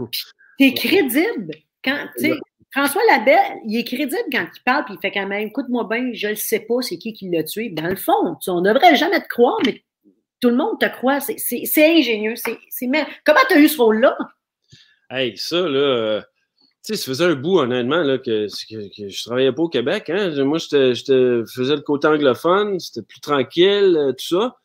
Tu 0.07 0.65
es 0.65 0.73
crédible. 0.73 1.55
Quand, 1.83 2.07
François 2.71 3.01
Labelle, 3.09 3.57
il 3.65 3.79
est 3.79 3.83
crédible 3.83 4.29
quand 4.31 4.45
il 4.55 4.63
parle, 4.63 4.85
puis 4.85 4.93
il 4.95 4.99
fait 4.99 5.11
quand 5.11 5.25
même, 5.25 5.47
écoute-moi 5.47 5.87
bien, 5.89 6.11
je 6.13 6.29
ne 6.29 6.35
sais 6.35 6.59
pas 6.59 6.81
c'est 6.81 6.97
qui 6.97 7.13
qui 7.13 7.29
l'a 7.29 7.43
tué. 7.43 7.69
Dans 7.69 7.87
le 7.87 7.95
fond, 7.95 8.37
on 8.47 8.61
ne 8.61 8.73
devrait 8.73 8.95
jamais 8.95 9.19
te 9.21 9.27
croire, 9.27 9.57
mais 9.65 9.83
tout 10.39 10.49
le 10.49 10.55
monde 10.55 10.79
te 10.79 10.85
croit. 10.85 11.19
C'est, 11.19 11.37
ingénieux. 11.77 12.35
Comment 13.25 13.39
tu 13.49 13.55
as 13.55 13.59
eu 13.59 13.67
ce 13.67 13.77
rôle-là? 13.77 14.17
Hey, 15.09 15.35
ça, 15.35 15.57
là, 15.57 15.79
euh, 15.79 16.21
sais, 16.81 16.95
ça 16.95 17.05
faisait 17.05 17.25
un 17.25 17.35
bout, 17.35 17.59
honnêtement, 17.59 18.01
là, 18.01 18.17
que, 18.17 18.47
je 18.47 19.23
travaillais 19.23 19.51
pas 19.51 19.63
au 19.63 19.69
Québec. 19.69 20.09
Hein. 20.09 20.43
Moi, 20.43 20.57
je 20.57 21.45
faisais 21.53 21.75
le 21.75 21.81
côté 21.81 22.07
anglophone, 22.07 22.79
c'était 22.79 23.05
plus 23.05 23.19
tranquille, 23.19 23.95
euh, 23.97 24.11
tout 24.11 24.39
ça. 24.39 24.55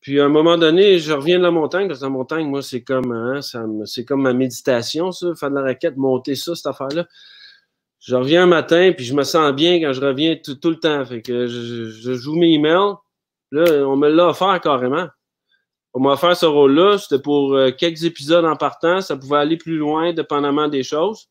Puis 0.00 0.20
à 0.20 0.24
un 0.24 0.28
moment 0.28 0.58
donné, 0.58 0.98
je 0.98 1.12
reviens 1.12 1.38
de 1.38 1.44
la 1.44 1.52
montagne, 1.52 1.86
parce 1.86 2.00
que 2.00 2.04
la 2.04 2.10
montagne, 2.10 2.48
moi, 2.48 2.60
c'est 2.60 2.82
comme 2.82 3.12
hein, 3.12 3.40
c'est 3.84 4.04
comme 4.04 4.22
ma 4.22 4.32
méditation, 4.32 5.12
ça, 5.12 5.34
faire 5.36 5.50
de 5.50 5.54
la 5.54 5.62
raquette, 5.62 5.96
monter 5.96 6.34
ça, 6.34 6.56
cette 6.56 6.66
affaire-là. 6.66 7.06
Je 8.00 8.16
reviens 8.16 8.42
un 8.42 8.46
matin, 8.46 8.92
puis 8.96 9.04
je 9.04 9.14
me 9.14 9.22
sens 9.22 9.52
bien 9.52 9.80
quand 9.80 9.92
je 9.92 10.00
reviens 10.00 10.36
tout, 10.36 10.56
tout 10.56 10.70
le 10.70 10.80
temps. 10.80 11.04
Fait 11.04 11.22
que 11.22 11.46
je 11.46 12.14
joue 12.14 12.34
mes 12.34 12.54
emails. 12.54 12.94
Là, 13.52 13.86
on 13.86 13.96
me 13.96 14.08
l'a 14.08 14.28
offert 14.28 14.60
carrément. 14.60 15.06
On 15.94 16.00
m'a 16.00 16.12
offert 16.12 16.36
ce 16.36 16.46
rôle-là. 16.46 16.98
C'était 16.98 17.22
pour 17.22 17.54
euh, 17.54 17.70
quelques 17.70 18.04
épisodes 18.04 18.44
en 18.44 18.56
partant. 18.56 19.00
Ça 19.00 19.16
pouvait 19.16 19.38
aller 19.38 19.56
plus 19.56 19.76
loin, 19.76 20.12
dépendamment 20.12 20.68
des 20.68 20.82
choses. 20.82 21.28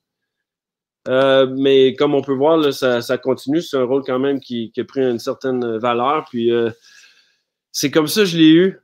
Euh, 1.07 1.47
mais 1.57 1.95
comme 1.95 2.13
on 2.13 2.21
peut 2.21 2.33
voir, 2.33 2.57
là, 2.57 2.71
ça, 2.71 3.01
ça 3.01 3.17
continue. 3.17 3.61
C'est 3.61 3.77
un 3.77 3.85
rôle 3.85 4.03
quand 4.05 4.19
même 4.19 4.39
qui, 4.39 4.71
qui 4.71 4.81
a 4.81 4.85
pris 4.85 5.01
une 5.01 5.19
certaine 5.19 5.77
valeur. 5.77 6.25
Puis 6.29 6.51
euh, 6.51 6.69
c'est 7.71 7.89
comme 7.89 8.07
ça 8.07 8.21
que 8.21 8.27
je 8.27 8.37
l'ai 8.37 8.51
eu. 8.51 8.79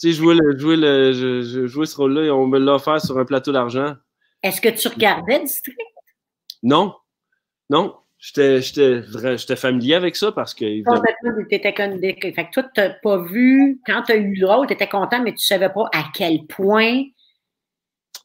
Tu 0.00 0.14
sais, 0.14 0.22
le, 0.22 0.52
le, 0.52 1.12
je, 1.12 1.42
je 1.42 1.66
jouais 1.66 1.84
ce 1.84 1.96
rôle-là 1.96 2.22
et 2.22 2.30
on 2.30 2.46
me 2.46 2.58
l'a 2.58 2.76
offert 2.76 3.00
sur 3.02 3.18
un 3.18 3.26
plateau 3.26 3.52
d'argent. 3.52 3.96
Est-ce 4.42 4.62
que 4.62 4.70
tu 4.70 4.88
regardais 4.88 5.40
District? 5.40 5.76
Non, 6.62 6.94
non. 7.68 7.96
J'étais, 8.20 9.56
familier 9.56 9.94
avec 9.94 10.14
ça 10.14 10.30
parce 10.30 10.52
que 10.52 10.84
Complètement, 10.84 11.44
t'étais 11.48 11.72
comme 11.72 11.98
des- 11.98 12.12
Fait 12.20 12.32
que 12.32 12.50
toi, 12.52 12.64
tu 12.74 12.80
n'as 12.80 12.90
pas 12.90 13.16
vu, 13.22 13.80
quand 13.86 14.02
tu 14.02 14.12
as 14.12 14.16
eu 14.16 14.34
le 14.34 14.46
rôle, 14.46 14.66
tu 14.66 14.74
étais 14.74 14.88
content, 14.88 15.22
mais 15.22 15.30
tu 15.30 15.36
ne 15.36 15.38
savais 15.58 15.70
pas 15.70 15.88
à 15.94 16.04
quel 16.14 16.44
point 16.46 17.04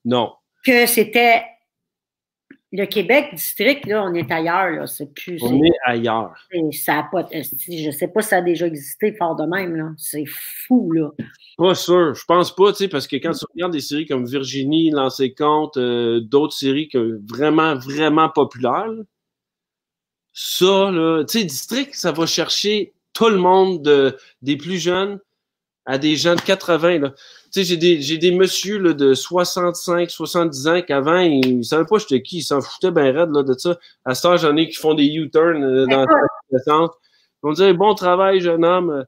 non. 0.04 0.34
que 0.66 0.86
c'était 0.86 1.44
le 2.74 2.86
Québec 2.88 3.30
district, 3.34 3.86
là, 3.86 4.04
on 4.04 4.14
est 4.14 4.30
ailleurs, 4.30 4.72
là. 4.72 4.86
C'est 4.86 5.14
plus. 5.14 5.42
On 5.42 5.64
est 5.64 5.72
ailleurs. 5.86 6.34
c'est- 6.52 6.72
ça 6.84 7.00
a 7.00 7.04
pas. 7.04 7.26
Je 7.32 7.92
sais 7.92 8.08
pas 8.10 8.22
si 8.22 8.28
ça 8.30 8.38
a 8.38 8.42
déjà 8.42 8.68
existé 8.68 9.14
fort 9.14 9.38
de 9.38 9.46
même, 9.46 9.78
là. 9.78 9.92
C'est 9.98 10.26
fou, 10.28 10.92
là. 10.92 11.12
Pas 11.58 11.74
sûr. 11.74 12.14
Je 12.16 12.26
pense 12.26 12.54
pas, 12.54 12.74
tu 12.74 12.80
sais, 12.80 12.88
parce 12.90 13.08
que 13.08 13.16
quand 13.16 13.32
tu 13.32 13.46
regardes 13.54 13.72
des 13.72 13.80
séries 13.80 14.06
comme 14.06 14.26
Virginie, 14.26 14.92
Lancer 14.92 15.34
Compte, 15.34 15.78
euh, 15.78 16.20
d'autres 16.20 16.54
séries 16.54 16.90
que 16.90 17.22
vraiment, 17.32 17.76
vraiment 17.76 18.28
populaires, 18.28 18.88
là, 18.88 19.04
ça, 20.38 20.92
là, 20.92 21.24
tu 21.24 21.40
sais, 21.40 21.46
District, 21.46 21.96
ça 21.96 22.12
va 22.12 22.26
chercher 22.26 22.94
tout 23.14 23.30
le 23.30 23.38
monde, 23.38 23.82
de, 23.82 24.18
des 24.42 24.58
plus 24.58 24.78
jeunes 24.78 25.20
à 25.86 25.98
des 25.98 26.18
gens 26.18 26.36
de 26.36 26.42
80, 26.42 27.00
là. 27.00 27.10
Tu 27.12 27.62
sais, 27.62 27.64
j'ai 27.64 27.78
des, 27.78 28.02
j'ai 28.02 28.18
des 28.18 28.32
messieurs, 28.32 28.78
là, 28.80 28.94
de 28.94 29.14
65, 29.14 30.12
70 30.12 30.68
ans 30.68 30.82
qu'avant, 30.82 31.20
ils, 31.20 31.60
ils 31.60 31.64
savaient 31.64 31.86
pas 31.86 32.00
j'étais 32.00 32.22
qui, 32.22 32.40
ils 32.40 32.44
s'en 32.44 32.60
foutaient 32.60 32.92
bien 32.92 33.14
raide, 33.14 33.30
là, 33.32 33.44
de 33.44 33.54
ça. 33.54 33.80
À 34.04 34.14
ce 34.14 34.24
temps, 34.24 34.36
j'en 34.36 34.58
ai 34.58 34.68
qui 34.68 34.76
font 34.76 34.94
des 34.94 35.06
U-turns 35.06 35.64
euh, 35.64 35.86
dans 35.86 36.02
le. 36.02 36.08
Ils 36.52 37.48
vont 37.48 37.54
dire, 37.54 37.74
bon 37.74 37.96
travail, 37.96 38.42
jeune 38.42 38.66
homme. 38.66 39.06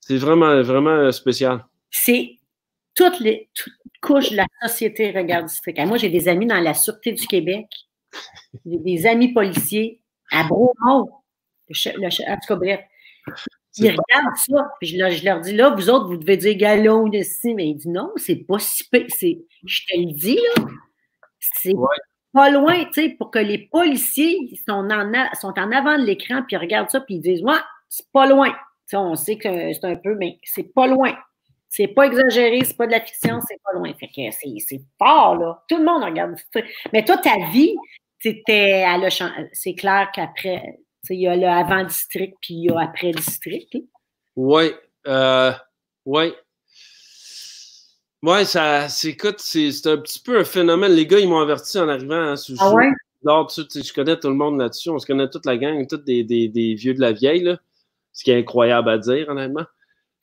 C'est 0.00 0.18
vraiment, 0.18 0.60
vraiment 0.62 1.10
spécial. 1.12 1.64
C'est 1.90 2.36
toutes 2.94 3.20
les 3.20 3.48
couches 4.02 4.32
de 4.32 4.36
la 4.36 4.46
société 4.62 5.12
regardent 5.12 5.46
district. 5.46 5.78
Moi, 5.86 5.96
j'ai 5.96 6.10
des 6.10 6.28
amis 6.28 6.46
dans 6.46 6.60
la 6.60 6.74
Sûreté 6.74 7.12
du 7.12 7.26
Québec. 7.26 7.66
J'ai 8.66 8.78
des 8.78 9.06
amis 9.06 9.32
policiers 9.32 10.02
à 10.30 10.44
Bromont. 10.44 11.08
Le, 11.68 12.06
en 12.06 12.34
tout 12.36 12.46
cas, 12.48 12.56
bref. 12.56 12.80
Ils 13.76 13.90
regardent 13.90 14.36
ça, 14.36 14.70
puis 14.80 14.88
je 14.88 15.24
leur, 15.24 15.40
dis 15.40 15.54
là, 15.54 15.70
vous 15.70 15.90
autres, 15.90 16.06
vous 16.06 16.16
devez 16.16 16.36
dire 16.36 16.56
galon 16.56 17.10
ici, 17.12 17.54
mais 17.54 17.68
il 17.68 17.74
dit 17.74 17.88
non, 17.88 18.10
c'est 18.16 18.44
pas 18.46 18.58
si 18.58 18.88
Je 19.64 19.80
te 19.86 19.98
le 19.98 20.12
dis, 20.14 20.36
là, 20.36 20.64
c'est 21.38 21.74
pas 22.32 22.50
loin, 22.50 22.84
tu 22.86 22.92
sais, 22.94 23.08
pour 23.10 23.30
que 23.30 23.38
les 23.38 23.58
policiers 23.58 24.36
sont 24.68 24.88
en, 24.90 25.12
sont 25.34 25.58
en 25.58 25.72
avant 25.72 25.98
de 25.98 26.04
l'écran, 26.04 26.42
puis 26.42 26.56
ils 26.56 26.58
regardent 26.58 26.90
ça, 26.90 27.00
puis 27.00 27.16
ils 27.16 27.20
disent, 27.20 27.42
ouais, 27.42 27.58
c'est 27.88 28.10
pas 28.12 28.26
loin. 28.26 28.54
on 28.92 29.14
sait 29.14 29.36
que 29.36 29.72
c'est 29.72 29.84
un 29.84 29.96
peu, 29.96 30.14
mais 30.14 30.38
c'est 30.44 30.74
pas 30.74 30.86
loin. 30.86 31.16
C'est 31.70 31.88
pas 31.88 32.06
exagéré, 32.06 32.60
c'est 32.64 32.76
pas 32.76 32.86
de 32.86 32.92
la 32.92 33.00
fiction, 33.00 33.40
c'est 33.46 33.60
pas 33.62 33.78
loin. 33.78 33.92
Fait 33.94 34.08
que 34.08 34.30
c'est 34.32 34.80
fort, 34.98 35.36
là. 35.36 35.62
Tout 35.68 35.76
le 35.76 35.84
monde 35.84 36.02
regarde. 36.02 36.34
Mais 36.92 37.04
toi, 37.04 37.18
ta 37.18 37.36
vie, 37.50 37.74
c'était 38.20 38.84
à 38.86 38.98
le 38.98 39.08
C'est 39.52 39.74
clair 39.74 40.10
qu'après, 40.14 40.78
il 41.10 41.20
y 41.20 41.26
a 41.26 41.36
le 41.36 41.46
avant-district, 41.46 42.34
puis 42.40 42.54
il 42.54 42.64
y 42.64 42.70
a 42.70 42.80
après-district. 42.80 43.76
Oui. 44.36 44.72
Euh, 45.06 45.52
oui. 46.04 46.32
Oui, 48.22 48.44
ça, 48.44 48.88
écoute, 49.04 49.36
c'est 49.38 49.86
un 49.86 49.98
petit 49.98 50.20
peu 50.20 50.40
un 50.40 50.44
phénomène. 50.44 50.92
Les 50.92 51.06
gars, 51.06 51.20
ils 51.20 51.28
m'ont 51.28 51.38
averti 51.38 51.78
en 51.78 51.88
arrivant. 51.88 52.14
Hein, 52.14 52.34
ah 52.58 52.74
ouais? 52.74 52.90
je 53.22 53.92
connais 53.92 54.18
tout 54.18 54.28
le 54.28 54.34
monde 54.34 54.58
là-dessus. 54.58 54.90
On 54.90 54.98
se 54.98 55.06
connaît 55.06 55.30
toute 55.30 55.46
la 55.46 55.56
gang, 55.56 55.86
tous 55.86 55.98
des, 55.98 56.24
des, 56.24 56.48
des, 56.48 56.74
vieux 56.74 56.94
de 56.94 57.00
la 57.00 57.12
vieille, 57.12 57.42
là. 57.42 57.58
Ce 58.12 58.24
qui 58.24 58.32
est 58.32 58.38
incroyable 58.38 58.90
à 58.90 58.98
dire, 58.98 59.28
honnêtement. 59.28 59.64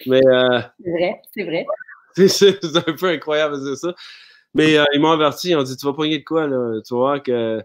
Mais. 0.07 0.21
Euh, 0.27 0.59
c'est 0.83 0.91
vrai, 0.91 1.21
c'est 1.33 1.43
vrai. 1.43 1.65
C'est 2.27 2.77
un 2.77 2.93
peu 2.93 3.07
incroyable 3.07 3.55
à 3.55 3.59
dire 3.59 3.77
ça. 3.77 3.93
Mais 4.53 4.77
euh, 4.77 4.85
ils 4.93 5.01
m'ont 5.01 5.11
averti, 5.11 5.49
ils 5.49 5.55
ont 5.55 5.63
dit 5.63 5.75
Tu 5.75 5.85
vas 5.85 5.93
pogner 5.93 6.19
de 6.19 6.23
quoi, 6.23 6.47
là? 6.47 6.81
Tu 6.85 6.93
voir 6.93 7.21
que 7.21 7.61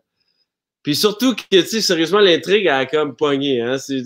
puis 0.83 0.97
surtout 0.97 1.35
que, 1.35 1.43
tu 1.51 1.67
sais, 1.67 1.81
sérieusement, 1.83 2.21
l'intrigue 2.21 2.67
a 2.69 2.87
comme 2.87 3.15
pogné. 3.15 3.61
Hein? 3.61 3.77
C'est, 3.77 4.03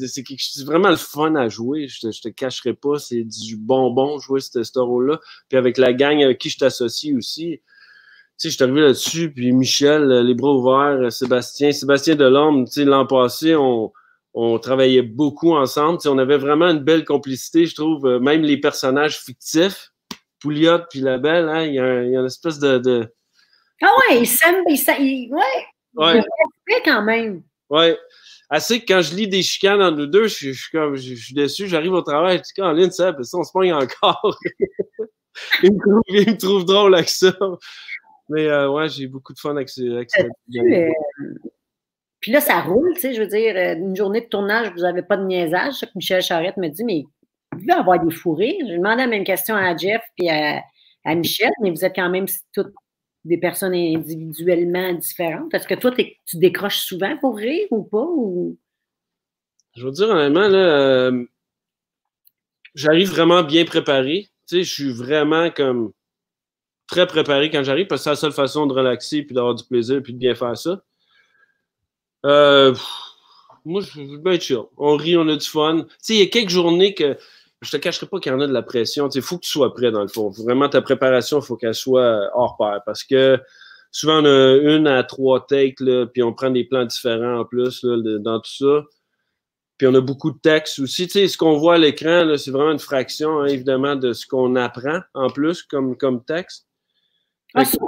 vraiment 0.65 0.91
le 0.91 0.97
fun 0.97 1.37
à 1.37 1.49
jouer. 1.49 1.87
Je 1.87 2.01
te, 2.01 2.21
te 2.21 2.29
cacherai 2.29 2.75
pas. 2.75 2.99
C'est 2.99 3.23
du 3.23 3.57
bonbon 3.57 4.19
jouer 4.19 4.41
ce, 4.41 4.79
rôle-là. 4.79 5.21
Puis 5.49 5.57
avec 5.57 5.79
la 5.79 5.93
gang 5.93 6.21
avec 6.21 6.39
qui 6.39 6.51
je 6.51 6.59
t'associe 6.59 7.15
aussi. 7.17 7.61
Tu 7.61 7.63
sais, 8.37 8.51
je 8.51 8.55
suis 8.57 8.65
arrivé 8.65 8.81
là-dessus. 8.81 9.33
Puis 9.33 9.53
Michel, 9.53 10.09
les 10.09 10.35
bras 10.35 10.53
ouverts, 10.53 11.13
Sébastien, 11.13 11.71
Sébastien 11.71 12.17
Delorme, 12.17 12.65
tu 12.65 12.73
sais, 12.73 12.85
l'an 12.85 13.07
passé, 13.07 13.55
on, 13.55 13.93
on 14.35 14.59
travaillait 14.59 15.03
beaucoup 15.03 15.55
ensemble. 15.55 15.99
Tu 15.99 16.03
sais, 16.03 16.09
on 16.09 16.19
avait 16.19 16.39
vraiment 16.39 16.67
une 16.67 16.83
belle 16.83 17.05
complicité, 17.05 17.67
je 17.67 17.77
trouve. 17.77 18.05
Euh, 18.05 18.19
même 18.19 18.43
les 18.43 18.57
personnages 18.57 19.21
fictifs, 19.21 19.93
Pouliot 20.41 20.81
puis 20.91 20.99
la 20.99 21.19
belle, 21.19 21.49
hein, 21.49 21.63
il 21.63 21.75
y, 21.75 21.79
a, 21.79 22.03
y 22.03 22.17
a 22.17 22.21
une 22.21 22.27
espèce 22.27 22.59
de, 22.59 22.79
de... 22.79 23.15
Ah 23.81 23.91
ouais, 24.11 24.23
ils 24.23 24.27
s'aiment, 24.27 24.65
ils, 24.67 25.33
ouais, 25.33 25.67
Ouais. 25.97 26.23
quand 26.85 27.03
même. 27.03 27.43
Ouais. 27.71 27.99
Assez 28.51 28.81
que 28.81 28.87
quand 28.87 29.01
je 29.01 29.15
lis 29.15 29.29
des 29.29 29.43
chicanes 29.43 29.83
entre 29.83 29.99
nous 29.99 30.07
deux, 30.07 30.29
je, 30.29 30.53
suis 30.53 30.71
comme, 30.71 30.97
je, 30.97 31.15
suis 31.15 31.35
déçu, 31.35 31.67
j'arrive 31.67 31.93
au 31.93 32.03
travail, 32.03 32.39
je 32.39 32.43
dis, 32.43 32.63
en 32.63 32.73
ligne, 32.73 32.91
ça, 32.91 33.15
ça, 33.23 33.39
on 33.39 33.43
se 33.43 33.53
pogne 33.53 33.73
encore. 33.73 34.39
il, 35.63 35.73
me 35.73 36.37
trouve, 36.37 36.65
drôle 36.65 36.95
avec 36.95 37.09
ça. 37.09 37.33
Mais 38.29 38.47
euh, 38.47 38.71
ouais, 38.71 38.89
j'ai 38.89 39.07
beaucoup 39.07 39.33
de 39.33 39.39
fun 39.39 39.57
avec, 39.57 39.69
ça. 39.69 39.83
Euh, 39.83 40.91
puis 42.21 42.33
là, 42.33 42.41
ça 42.41 42.61
roule, 42.61 42.93
tu 42.95 43.01
sais, 43.01 43.15
je 43.15 43.21
veux 43.21 43.27
dire, 43.27 43.55
euh, 43.57 43.75
une 43.75 43.97
journée 43.97 44.23
de 44.23 44.27
tournage, 44.27 44.73
vous 44.73 44.83
n'avez 44.83 45.03
pas 45.03 45.17
de 45.17 45.25
niaisage. 45.25 45.81
que 45.81 45.87
Michel 45.95 46.23
Charette 46.23 46.57
me 46.57 46.69
dit, 46.69 46.85
mais 46.85 47.05
vous 47.53 47.61
devez 47.61 47.73
avoir 47.73 47.99
des 48.05 48.15
fourrés. 48.15 48.59
Je 48.61 48.77
demandé 48.77 49.03
la 49.03 49.07
même 49.07 49.25
question 49.25 49.55
à 49.55 49.77
Jeff 49.77 50.03
et 50.19 50.31
à, 50.31 50.63
à 51.05 51.15
Michel, 51.15 51.51
mais 51.63 51.71
vous 51.71 51.85
êtes 51.85 51.95
quand 51.95 52.09
même 52.09 52.27
toutes 52.53 52.73
des 53.25 53.39
personnes 53.39 53.75
individuellement 53.75 54.93
différentes? 54.93 55.53
Est-ce 55.55 55.67
que 55.67 55.75
toi, 55.75 55.93
tu 55.93 56.37
décroches 56.37 56.81
souvent 56.81 57.17
pour 57.17 57.37
rire 57.37 57.67
ou 57.71 57.83
pas? 57.83 58.07
Je 59.77 59.85
veux 59.85 59.93
dire, 59.93 60.09
honnêtement, 60.09 60.49
là, 60.49 60.59
euh, 60.59 61.25
j'arrive 62.75 63.11
vraiment 63.11 63.43
bien 63.43 63.65
préparé. 63.65 64.29
Tu 64.47 64.57
sais, 64.57 64.65
je 64.65 64.73
suis 64.73 64.93
vraiment 64.93 65.51
comme 65.51 65.93
très 66.87 67.07
préparé 67.07 67.51
quand 67.51 67.65
j'arrive 67.65 67.87
parce 67.87 68.03
que 68.03 68.05
c'est 68.05 68.11
la 68.11 68.17
seule 68.17 68.33
façon 68.33 68.67
de 68.67 68.75
relaxer 68.75 69.23
puis 69.23 69.35
d'avoir 69.35 69.55
du 69.55 69.65
plaisir 69.65 70.03
puis 70.03 70.13
de 70.13 70.19
bien 70.19 70.35
faire 70.35 70.57
ça. 70.57 70.83
Euh, 72.27 72.75
moi, 73.65 73.81
je 73.81 73.91
suis 73.91 74.19
bien 74.19 74.39
chill. 74.39 74.59
On 74.77 74.97
rit, 74.97 75.17
on 75.17 75.29
a 75.29 75.37
du 75.37 75.47
fun. 75.47 75.83
Tu 75.83 75.95
sais, 75.99 76.15
il 76.15 76.21
y 76.21 76.23
a 76.23 76.27
quelques 76.27 76.51
journées 76.51 76.95
que 76.95 77.17
je 77.62 77.71
te 77.71 77.77
cacherai 77.77 78.07
pas 78.07 78.21
qu'il 78.21 78.33
y 78.33 78.35
en 78.35 78.40
a 78.40 78.47
de 78.47 78.53
la 78.53 78.62
pression. 78.62 79.09
Il 79.09 79.23
faut 79.23 79.37
que 79.37 79.45
tu 79.45 79.51
sois 79.51 79.73
prêt 79.75 79.90
dans 79.90 80.03
le 80.03 80.09
fond. 80.09 80.31
Vraiment, 80.31 80.69
ta 80.69 80.83
préparation, 80.83 81.40
il 81.40 81.45
faut 81.45 81.57
qu'elle 81.57 81.75
soit 81.75 82.31
hors 82.35 82.57
pair 82.57 82.81
parce 82.85 83.05
que 83.05 83.40
souvent, 83.90 84.23
on 84.23 84.25
a 84.27 84.57
une 84.57 84.87
à 84.87 85.03
trois 85.05 85.47
takes, 85.47 85.81
là, 85.81 86.07
puis 86.07 86.23
on 86.23 86.33
prend 86.33 86.51
des 86.51 86.64
plans 86.64 86.85
différents 86.85 87.40
en 87.40 87.45
plus 87.45 87.83
là, 87.85 88.19
dans 88.19 88.40
tout 88.40 88.53
ça. 88.53 88.83
Puis 89.79 89.87
on 89.87 89.95
a 89.95 90.01
beaucoup 90.01 90.31
de 90.31 90.38
textes 90.38 90.79
aussi. 90.79 91.07
Tu 91.07 91.12
sais, 91.12 91.29
ce 91.29 91.37
qu'on 91.37 91.59
voit 91.59 91.75
à 91.75 91.79
l'écran, 91.79 92.37
c'est 92.37 92.51
vraiment 92.51 92.73
une 92.73 92.79
fraction, 92.79 93.40
hein, 93.40 93.47
évidemment, 93.47 93.97
de 93.97 94.12
ce 94.12 94.27
qu'on 94.27 94.57
apprend 94.57 95.01
en 95.14 95.31
plus 95.31 95.62
comme, 95.62 95.97
comme 95.97 96.25
texte. 96.25 96.67
Ah, 97.55 97.64
ça, 97.64 97.79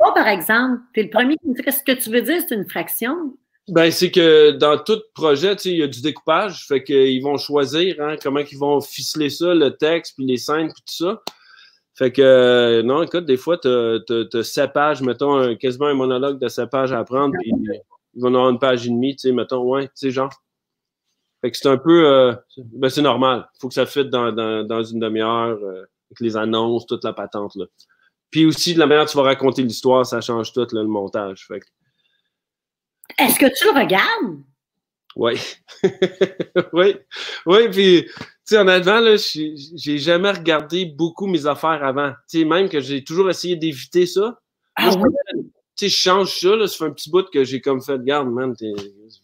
pas, 0.00 0.12
par 0.12 0.28
exemple. 0.28 0.82
Tu 0.92 1.00
es 1.00 1.02
le 1.04 1.10
premier 1.10 1.36
qui 1.36 1.48
me 1.48 1.54
dit 1.54 1.62
ce 1.66 1.82
que 1.82 1.98
tu 1.98 2.10
veux 2.10 2.22
dire, 2.22 2.42
c'est 2.46 2.54
une 2.54 2.68
fraction? 2.68 3.36
Ben, 3.68 3.90
c'est 3.90 4.10
que 4.10 4.50
dans 4.50 4.76
tout 4.78 5.00
projet, 5.14 5.54
il 5.64 5.78
y 5.78 5.82
a 5.82 5.86
du 5.86 6.02
découpage. 6.02 6.66
Fait 6.66 6.82
qu'ils 6.82 7.22
vont 7.22 7.38
choisir 7.38 7.96
hein, 8.00 8.16
comment 8.22 8.40
ils 8.40 8.58
vont 8.58 8.80
ficeler 8.80 9.30
ça, 9.30 9.54
le 9.54 9.70
texte, 9.70 10.14
puis 10.16 10.26
les 10.26 10.36
scènes, 10.36 10.72
puis 10.72 10.82
tout 10.86 11.04
ça. 11.04 11.22
Fait 11.96 12.10
que, 12.12 12.20
euh, 12.20 12.82
non, 12.82 13.02
écoute, 13.02 13.24
des 13.24 13.36
fois, 13.36 13.56
tu 13.56 13.68
as, 13.68 14.42
sept 14.42 14.72
pages, 14.72 15.00
mettons, 15.00 15.54
quasiment 15.56 15.86
un 15.86 15.94
monologue 15.94 16.38
de 16.40 16.48
sept 16.48 16.68
pages 16.68 16.92
à 16.92 16.98
apprendre, 16.98 17.34
puis 17.40 17.52
ils 18.14 18.22
vont 18.22 18.28
avoir 18.28 18.50
une 18.50 18.58
page 18.58 18.86
et 18.86 18.90
demie, 18.90 19.14
tu 19.14 19.28
sais, 19.28 19.32
mettons, 19.32 19.62
ouais, 19.62 19.86
tu 19.86 19.92
sais, 19.94 20.10
genre. 20.10 20.30
Fait 21.40 21.50
que 21.50 21.56
c'est 21.56 21.68
un 21.68 21.76
peu, 21.76 22.06
euh, 22.06 22.34
ben, 22.56 22.88
c'est 22.88 23.02
normal. 23.02 23.48
faut 23.60 23.68
que 23.68 23.74
ça 23.74 23.86
fitte 23.86 24.08
dans, 24.08 24.32
dans, 24.32 24.66
dans 24.66 24.82
une 24.82 24.98
demi-heure, 24.98 25.58
euh, 25.62 25.84
avec 26.10 26.20
les 26.20 26.36
annonces, 26.36 26.86
toute 26.86 27.04
la 27.04 27.12
patente, 27.12 27.54
là. 27.54 27.66
Puis 28.30 28.46
aussi, 28.46 28.74
de 28.74 28.80
la 28.80 28.86
manière 28.86 29.04
dont 29.04 29.10
tu 29.10 29.16
vas 29.16 29.22
raconter 29.22 29.62
l'histoire, 29.62 30.04
ça 30.04 30.20
change 30.20 30.52
tout, 30.52 30.66
le 30.72 30.84
montage. 30.84 31.46
Fait 31.46 31.60
que, 31.60 31.66
est-ce 33.18 33.38
que 33.38 33.46
tu 33.46 33.64
le 33.64 33.80
regardes? 33.80 34.42
Oui. 35.16 35.34
oui. 36.72 36.96
Oui, 37.46 37.68
puis, 37.70 38.04
tu 38.04 38.12
sais, 38.44 38.58
honnêtement, 38.58 39.00
là, 39.00 39.16
j'ai 39.16 39.98
jamais 39.98 40.30
regardé 40.30 40.86
beaucoup 40.86 41.26
mes 41.26 41.46
affaires 41.46 41.84
avant. 41.84 42.12
Tu 42.28 42.40
sais, 42.40 42.44
même 42.44 42.68
que 42.68 42.80
j'ai 42.80 43.04
toujours 43.04 43.30
essayé 43.30 43.56
d'éviter 43.56 44.06
ça. 44.06 44.40
Ah, 44.76 44.90
oui? 44.90 45.10
Tu 45.76 45.86
sais, 45.86 45.88
je 45.88 45.96
change 45.96 46.38
ça, 46.38 46.54
là, 46.54 46.66
ça 46.66 46.78
fait 46.78 46.84
un 46.84 46.92
petit 46.92 47.10
bout 47.10 47.28
que 47.30 47.42
j'ai 47.42 47.60
comme 47.60 47.82
fait, 47.82 48.02
garde, 48.04 48.28
man, 48.28 48.54
t'es 48.54 48.72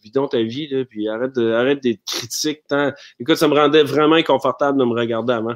vidons 0.03 0.27
ta 0.27 0.41
vie, 0.41 0.67
là, 0.67 0.83
puis 0.83 1.07
arrête, 1.07 1.33
de, 1.33 1.51
arrête 1.51 1.81
d'être 1.81 2.03
critique. 2.05 2.61
Tant... 2.67 2.91
Écoute, 3.19 3.37
ça 3.37 3.47
me 3.47 3.53
rendait 3.53 3.83
vraiment 3.83 4.15
inconfortable 4.15 4.77
de 4.77 4.83
me 4.83 4.93
regarder 4.93 5.33
avant. 5.33 5.55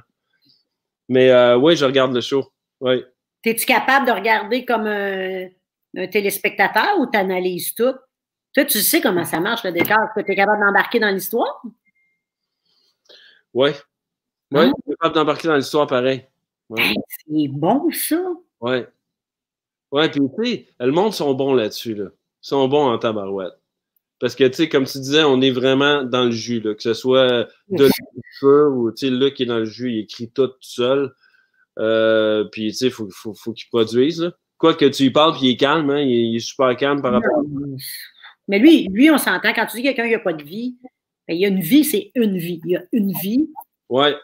Mais 1.10 1.32
euh, 1.32 1.58
oui, 1.58 1.76
je 1.76 1.86
regarde 1.86 2.14
le 2.14 2.22
show. 2.22 2.46
Oui. 2.80 3.04
Es-tu 3.44 3.66
capable 3.66 4.08
de 4.08 4.12
regarder 4.12 4.66
comme 4.66 4.88
un, 4.88 5.48
un 5.98 6.08
téléspectateur 6.08 6.98
ou 7.00 7.06
t'analyses 7.06 7.74
tout? 7.76 7.94
Toi, 8.56 8.64
tu 8.64 8.80
sais 8.80 9.02
comment 9.02 9.26
ça 9.26 9.42
marche, 9.42 9.66
le 9.66 9.74
décor. 9.74 10.08
Tu 10.16 10.22
es 10.22 10.36
capable 10.36 10.66
d'embarquer 10.66 11.00
dans 11.00 11.10
l'histoire? 11.10 11.62
Oui. 13.54 13.72
Oui, 14.52 14.62
hein? 14.62 14.72
je 14.78 14.82
suis 14.92 14.98
capable 14.98 15.16
d'embarquer 15.16 15.48
dans 15.50 15.56
l'histoire 15.58 15.88
pareil. 15.88 16.26
c'est 16.70 17.48
bon, 17.50 17.92
ça. 17.92 18.22
Oui. 18.62 18.78
Oui, 19.92 20.10
puis 20.10 20.22
tu 20.22 20.46
sais, 20.46 20.68
le 20.80 20.92
monde 20.92 21.14
sont 21.14 21.34
bons 21.34 21.54
là-dessus. 21.54 21.96
Là. 21.96 22.06
Ils 22.06 22.48
sont 22.48 22.68
bons 22.70 22.88
en 22.88 22.98
tabarouette. 22.98 23.54
Parce 24.20 24.36
que, 24.36 24.46
tu 24.46 24.54
sais, 24.54 24.70
comme 24.70 24.86
tu 24.86 25.00
disais, 25.00 25.24
on 25.26 25.42
est 25.42 25.52
vraiment 25.52 26.04
dans 26.04 26.24
le 26.24 26.32
jus, 26.32 26.62
là, 26.62 26.74
que 26.74 26.82
ce 26.82 26.94
soit 26.94 27.50
de 27.70 27.90
feu 28.40 28.70
ou, 28.70 28.92
tu 28.92 29.08
sais, 29.08 29.14
là 29.14 29.32
qui 29.32 29.44
est 29.44 29.48
dans 29.48 29.60
le 29.60 29.66
jus, 29.66 29.92
il 29.92 30.00
écrit 30.00 30.32
tout, 30.32 30.52
seul. 30.62 31.14
Euh, 31.78 32.46
puis, 32.46 32.70
tu 32.70 32.78
sais, 32.78 32.86
il 32.86 32.92
faut, 32.92 33.10
faut, 33.12 33.34
faut 33.34 33.52
qu'il 33.52 33.68
produise. 33.68 34.32
Quoi 34.58 34.74
que 34.74 34.86
tu 34.86 35.04
y 35.04 35.10
parles, 35.10 35.34
puis 35.34 35.48
il 35.48 35.50
est 35.52 35.58
calme, 35.58 35.90
hein, 35.90 36.00
il, 36.00 36.38
est 36.38 36.40
super 36.40 36.74
calme 36.78 37.02
par 37.02 37.12
rapport 37.12 37.40
à... 37.40 37.42
Mais 38.48 38.60
lui, 38.60 38.88
lui, 38.92 39.10
on 39.10 39.18
s'entend, 39.18 39.54
quand 39.54 39.66
tu 39.66 39.78
dis 39.78 39.84
quelqu'un 39.84 40.06
qui 40.06 40.12
n'a 40.12 40.20
pas 40.20 40.34
de 40.34 40.44
vie, 40.44 40.76
ben, 41.28 41.34
il 41.36 41.40
y 41.40 41.46
a 41.46 41.48
une 41.48 41.62
vie, 41.62 41.84
c'est 41.84 42.12
une 42.16 42.38
vie. 42.38 42.62
Il 42.66 42.72
y 42.72 42.76
a 42.76 42.84
une 42.92 43.12
vie. 43.12 43.50
Ouais. 43.90 44.16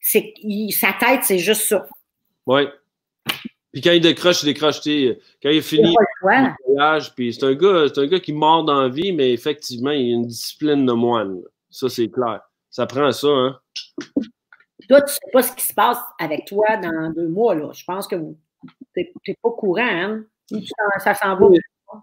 C'est, 0.00 0.34
sa 0.70 0.94
tête, 0.94 1.24
c'est 1.24 1.38
juste 1.38 1.62
ça. 1.62 1.86
Ouais. 2.46 2.68
Puis 3.72 3.82
quand 3.82 3.92
il 3.92 4.00
décroche, 4.00 4.42
il 4.42 4.46
décroche. 4.46 4.80
Quand 5.42 5.50
il 5.50 5.62
finit 5.62 5.94
le 5.94 6.54
voyage, 6.74 7.14
puis 7.14 7.34
c'est 7.34 7.44
un 7.44 7.54
gars, 7.54 7.86
c'est 7.88 8.00
un 8.00 8.06
gars 8.06 8.20
qui 8.20 8.32
mord 8.32 8.64
dans 8.64 8.82
la 8.82 8.88
vie, 8.88 9.12
mais 9.12 9.32
effectivement, 9.32 9.90
il 9.90 10.12
a 10.12 10.14
une 10.14 10.26
discipline 10.26 10.86
de 10.86 10.92
moine. 10.92 11.42
Ça, 11.68 11.88
c'est 11.88 12.08
clair. 12.08 12.40
Ça 12.70 12.86
prend 12.86 13.12
ça, 13.12 13.28
hein. 13.28 13.60
Toi, 14.88 15.02
tu 15.02 15.12
sais 15.12 15.30
pas 15.32 15.42
ce 15.42 15.52
qui 15.52 15.64
se 15.64 15.74
passe 15.74 15.98
avec 16.18 16.46
toi 16.46 16.76
dans 16.76 17.12
deux 17.12 17.28
mois, 17.28 17.54
là. 17.54 17.70
Je 17.74 17.84
pense 17.84 18.06
que 18.06 18.16
tu 18.16 19.12
n'es 19.28 19.36
pas 19.42 19.50
courant, 19.50 19.82
hein. 19.82 20.24
Ça 20.98 21.14
s'en 21.14 21.36
va? 21.36 21.48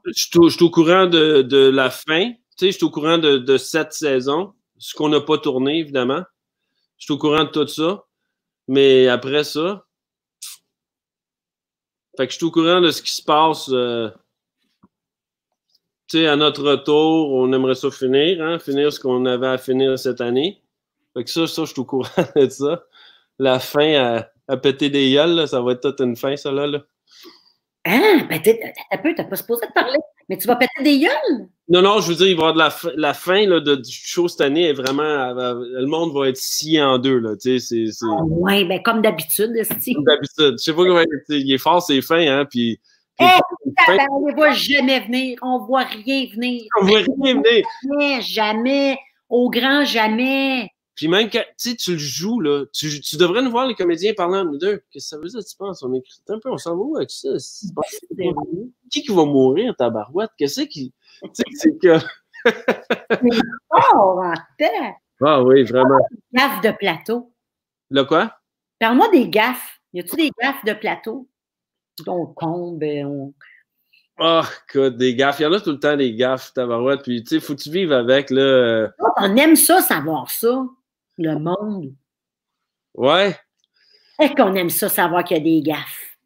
Je 0.06 0.50
suis 0.50 0.63
au 0.63 0.69
courant 0.69 1.08
de, 1.08 1.69
la 1.69 1.89
fin. 1.89 2.32
Tu 2.32 2.38
sais, 2.58 2.72
je 2.72 2.78
suis 2.78 2.86
au 2.86 2.89
courant 2.89 3.17
de, 3.17 3.58
cette 3.58 3.93
saison. 3.93 4.54
Ce 4.78 4.93
qu'on 4.93 5.10
n'a 5.10 5.22
pas 5.22 5.38
tourné, 5.38 5.80
évidemment. 5.80 6.24
Je 6.98 7.06
suis 7.06 7.13
au 7.13 7.17
courant 7.17 7.43
de 7.43 7.50
tout 7.50 7.67
ça. 7.67 8.06
Mais 8.67 9.08
après 9.08 9.43
ça, 9.43 9.86
fait 12.17 12.28
que 12.28 12.34
je 12.34 12.38
suis 12.38 12.46
au 12.46 12.52
courant 12.52 12.80
de 12.80 12.91
ce 12.91 13.02
qui 13.02 13.12
se 13.12 13.24
passe. 13.24 13.69
Euh, 13.72 14.10
tu 16.08 16.19
sais, 16.19 16.28
à 16.28 16.36
notre 16.36 16.63
retour, 16.63 17.34
on 17.34 17.52
aimerait 17.54 17.76
ça 17.76 17.89
finir, 17.89 18.41
hein, 18.41 18.60
finir 18.60 18.93
ce 18.93 19.00
qu'on 19.00 19.26
avait 19.26 19.48
à 19.48 19.58
finir 19.58 19.98
cette 19.98 20.22
année. 20.22 20.62
Fait 21.13 21.24
que 21.24 21.30
ça, 21.30 21.48
ça, 21.48 21.65
je 21.65 21.72
suis 21.72 21.82
au 21.82 21.86
courant 21.86 22.10
de 22.36 22.48
ça. 22.50 22.84
La 23.39 23.60
fin 23.60 24.30
à, 24.48 24.58
péter 24.58 24.89
des 24.89 25.12
gueules, 25.12 25.48
ça 25.48 25.62
va 25.62 25.72
être 25.72 25.89
toute 25.89 26.02
une 26.02 26.15
fin, 26.15 26.36
ça 26.36 26.52
là. 26.52 26.84
Hein? 27.86 28.26
Ben, 28.30 28.41
t'as 28.41 28.98
peu, 28.98 29.13
t'as 29.13 29.26
pas 29.26 29.36
supposé 29.36 29.67
te 29.67 29.74
parler. 29.74 29.98
Mais 30.30 30.38
tu 30.38 30.48
vas 30.48 30.56
péter 30.56 30.84
des 30.84 31.00
gueules? 31.00 31.50
Non, 31.67 31.82
non, 31.82 32.00
je 32.00 32.10
veux 32.10 32.15
dire, 32.15 32.28
il 32.28 32.38
va 32.38 32.46
y 32.46 32.50
avoir 32.50 32.54
de 32.54 32.60
la, 32.60 32.93
la 32.96 33.13
fin 33.13 33.46
là, 33.46 33.60
de, 33.60 33.76
du 33.76 33.91
show 33.91 34.28
cette 34.28 34.41
année 34.41 34.69
est 34.69 34.74
vraiment. 34.74 35.34
le 35.34 35.86
monde 35.86 36.13
va 36.13 36.30
être 36.30 36.38
scié 36.38 36.82
en 36.82 36.98
deux. 36.98 37.19
Là, 37.19 37.36
tu 37.36 37.60
sais, 37.60 37.86
c'est, 37.91 38.06
oh, 38.06 38.24
ouais, 38.30 38.63
ben 38.63 38.82
comme 38.82 39.02
d'habitude, 39.02 39.52
Comme 39.67 40.04
d'habitude. 40.06 40.56
Je 40.60 40.63
sais 40.63 40.74
pas 40.74 40.84
comment 40.84 41.04
il 41.30 41.54
est 41.54 41.58
fort, 41.58 41.82
c'est 41.82 42.02
fin, 42.02 42.26
hein, 42.26 42.46
puis. 42.50 42.80
Hey, 43.19 43.39
ben, 43.88 44.00
on 44.12 44.28
ne 44.28 44.34
voit 44.34 44.54
jamais 44.54 45.02
venir. 45.02 45.38
On 45.41 45.60
voit 45.65 45.84
rien 45.84 46.26
venir. 46.34 46.63
On 46.82 46.86
voit 46.86 47.00
rien 47.00 47.36
venir. 47.36 47.65
Jamais, 47.84 48.22
jamais. 48.22 48.98
Au 49.30 49.50
grand 49.50 49.84
jamais. 49.86 50.73
Puis 50.95 51.08
même 51.08 51.29
quand 51.29 51.43
tu 51.58 51.91
le 51.91 51.97
joues, 51.97 52.39
là, 52.39 52.65
tu, 52.71 53.01
tu, 53.01 53.17
devrais 53.17 53.41
nous 53.41 53.49
voir 53.49 53.65
les 53.65 53.73
comédiens 53.73 54.13
parlant 54.13 54.45
nous 54.45 54.58
deux. 54.58 54.84
Qu'est-ce 54.91 55.06
que 55.06 55.10
ça 55.10 55.17
veut 55.17 55.27
dire, 55.27 55.43
tu 55.43 55.58
penses? 55.58 55.82
On 55.82 55.93
écrit 55.93 56.21
un 56.29 56.39
peu, 56.39 56.51
on 56.51 56.58
s'en 56.58 56.75
va 56.75 56.84
où 56.84 56.97
avec 56.97 57.10
ça? 57.10 57.29
Qui 58.91 59.01
qui 59.01 59.12
va 59.12 59.25
mourir, 59.25 59.75
ta 59.75 59.89
barouette? 59.89 60.29
Qu'est-ce 60.38 60.62
qui. 60.62 60.93
Tu 61.23 61.29
sais, 61.34 61.43
c'est 61.53 61.77
que. 61.79 61.97
oh, 63.71 64.21
en 64.21 64.34
tête! 64.58 64.95
Ah 65.21 65.41
oui, 65.41 65.63
vraiment. 65.63 65.99
Gaffes 66.32 66.62
de 66.62 66.71
plateau. 66.71 67.34
Le 67.89 68.03
quoi? 68.03 68.36
Parle-moi 68.79 69.10
des 69.12 69.29
gaffes. 69.29 69.79
Y 69.93 70.01
a-tu 70.01 70.15
des 70.15 70.32
gaffes 70.41 70.63
de 70.65 70.73
plateau? 70.73 71.27
On 72.08 72.27
tombe, 72.27 72.84
on. 72.84 73.34
Oh, 74.19 74.41
écoute, 74.69 74.97
des 74.97 75.15
gaffes. 75.15 75.39
Il 75.39 75.43
y 75.43 75.45
en 75.45 75.53
a 75.53 75.60
tout 75.60 75.71
le 75.71 75.79
temps 75.79 75.97
des 75.97 76.13
gaffes, 76.13 76.53
tabarouette. 76.53 77.01
Puis, 77.01 77.23
tu 77.23 77.36
sais, 77.36 77.39
faut 77.39 77.56
que 77.56 77.62
tu 77.62 77.71
vives 77.71 77.91
avec, 77.91 78.29
là. 78.29 78.41
Euh. 78.41 78.89
On 79.17 79.36
aime 79.38 79.56
ça, 79.56 79.82
savoir 79.82 80.29
ça? 80.29 80.65
Le 81.17 81.38
monde. 81.38 81.93
Ouais. 82.95 83.36
Est-ce 84.19 84.34
qu'on 84.34 84.54
aime 84.56 84.69
ça, 84.69 84.89
savoir 84.89 85.23
qu'il 85.23 85.38
y 85.38 85.39
a 85.39 85.43
des 85.43 85.62
gaffes? 85.62 86.17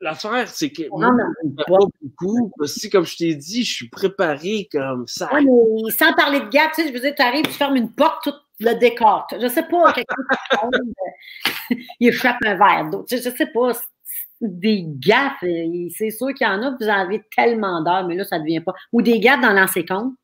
L'affaire, 0.00 0.46
c'est 0.46 0.70
que 0.70 0.82
moi, 0.90 1.12
pas 1.66 1.78
beaucoup. 2.00 2.52
Si, 2.66 2.88
comme 2.88 3.04
je 3.04 3.16
t'ai 3.16 3.34
dit, 3.34 3.64
je 3.64 3.74
suis 3.74 3.88
préparé 3.88 4.68
comme 4.70 5.06
ça. 5.08 5.32
Ouais, 5.34 5.42
mais 5.42 5.90
sans 5.90 6.12
parler 6.12 6.40
de 6.40 6.48
gaffes, 6.48 6.72
tu 6.76 6.82
sais, 6.82 6.88
je 6.88 6.92
veux 6.92 7.00
dire, 7.00 7.14
tu 7.16 7.22
arrives, 7.22 7.46
tu 7.46 7.52
fermes 7.52 7.76
une 7.76 7.90
porte, 7.92 8.22
tout 8.22 8.34
le 8.60 8.74
décor. 8.74 9.26
Je 9.40 9.48
sais 9.48 9.64
pas, 9.64 9.92
quelqu'un 9.94 10.14
il 12.00 12.08
échappe 12.08 12.36
un 12.44 12.54
verre 12.54 12.90
d'eau. 12.90 13.04
Sais, 13.08 13.18
je 13.18 13.30
sais 13.30 13.46
pas, 13.46 13.72
des 14.40 14.84
gaffes, 14.86 15.44
c'est 15.96 16.10
sûr 16.10 16.28
qu'il 16.34 16.46
y 16.46 16.50
en 16.50 16.62
a, 16.62 16.76
vous 16.78 16.88
en 16.88 16.98
avez 17.00 17.22
tellement 17.36 17.82
d'heures, 17.82 18.06
mais 18.06 18.14
là, 18.14 18.24
ça 18.24 18.38
ne 18.38 18.44
devient 18.44 18.60
pas. 18.60 18.74
Ou 18.92 19.02
des 19.02 19.18
gaffes 19.18 19.40
dans 19.40 19.52
l'ancien 19.52 19.84
compte. 19.84 20.14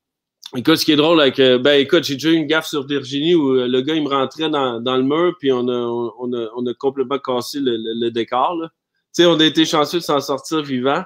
Écoute, 0.55 0.77
ce 0.77 0.85
qui 0.85 0.91
est 0.91 0.95
drôle, 0.95 1.19
avec, 1.19 1.39
euh, 1.39 1.57
ben 1.57 1.79
écoute, 1.79 2.03
j'ai 2.03 2.13
déjà 2.13 2.29
eu 2.29 2.35
une 2.35 2.45
gaffe 2.45 2.67
sur 2.67 2.85
Virginie 2.85 3.35
où 3.35 3.55
euh, 3.55 3.67
le 3.67 3.81
gars, 3.81 3.95
il 3.95 4.03
me 4.03 4.09
rentrait 4.09 4.49
dans, 4.49 4.79
dans 4.79 4.95
le 4.95 5.03
mur, 5.03 5.35
puis 5.39 5.51
on 5.51 5.67
a, 5.67 5.73
on 5.73 6.33
a, 6.33 6.49
on 6.55 6.65
a 6.67 6.73
complètement 6.75 7.19
cassé 7.19 7.59
le, 7.59 7.77
le, 7.77 8.11
décor. 8.11 8.55
Tu 8.61 9.23
sais, 9.23 9.25
on 9.25 9.39
a 9.39 9.43
été 9.43 9.65
chanceux 9.65 9.97
de 9.97 10.03
s'en 10.03 10.19
sortir 10.19 10.61
vivant. 10.61 11.03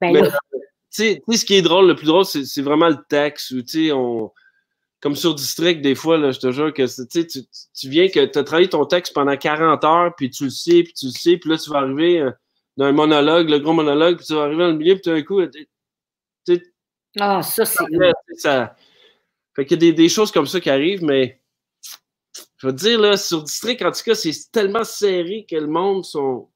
Ben, 0.00 0.12
Mais, 0.12 0.22
tu 0.22 0.28
sais, 0.90 1.22
ce 1.28 1.44
qui 1.44 1.54
est 1.54 1.62
drôle, 1.62 1.86
le 1.86 1.94
plus 1.94 2.06
drôle, 2.06 2.24
c'est 2.24 2.62
vraiment 2.62 2.88
le 2.88 2.98
texte. 3.08 3.52
Où, 3.52 3.62
tu 3.62 3.86
sais, 3.86 3.92
on, 3.92 4.32
comme 5.00 5.14
sur 5.14 5.34
District, 5.34 5.80
des 5.80 5.94
fois, 5.94 6.18
là, 6.18 6.32
je 6.32 6.40
te 6.40 6.50
jure 6.50 6.72
que 6.74 6.82
tu, 7.06 7.26
tu 7.26 7.88
viens 7.88 8.08
que 8.08 8.24
tu 8.24 8.38
as 8.38 8.44
travaillé 8.44 8.68
ton 8.68 8.84
texte 8.84 9.14
pendant 9.14 9.36
40 9.36 9.84
heures, 9.84 10.14
puis 10.16 10.30
tu 10.30 10.44
le 10.44 10.50
sais, 10.50 10.82
puis 10.82 10.92
tu 10.92 11.06
le 11.06 11.12
sais, 11.12 11.36
puis 11.36 11.50
là, 11.50 11.58
tu 11.58 11.70
vas 11.70 11.78
arriver 11.78 12.20
euh, 12.20 12.30
dans 12.76 12.86
un 12.86 12.92
monologue, 12.92 13.48
le 13.48 13.60
gros 13.60 13.72
monologue, 13.72 14.16
puis 14.16 14.26
tu 14.26 14.34
vas 14.34 14.42
arriver 14.42 14.64
dans 14.64 14.70
le 14.70 14.76
milieu, 14.76 14.94
puis 14.94 15.02
tout 15.02 15.10
d'un 15.10 15.22
coup, 15.22 15.40
tu 16.46 16.60
ah, 17.20 17.42
ça, 17.42 17.64
c'est. 17.64 17.84
Ça... 18.36 18.76
Fait 19.54 19.66
qu'il 19.66 19.82
y 19.82 19.88
a 19.88 19.92
des, 19.92 20.08
choses 20.08 20.30
comme 20.30 20.46
ça 20.46 20.60
qui 20.60 20.70
arrivent, 20.70 21.04
mais 21.04 21.40
je 22.58 22.66
veux 22.66 22.72
dire, 22.72 23.00
là, 23.00 23.16
sur 23.16 23.42
District, 23.42 23.82
en 23.82 23.90
tout 23.90 24.02
cas, 24.04 24.14
c'est 24.14 24.32
tellement 24.52 24.84
serré 24.84 25.46
que 25.48 25.56
le 25.56 25.66
monde 25.66 26.04
sont. 26.04 26.48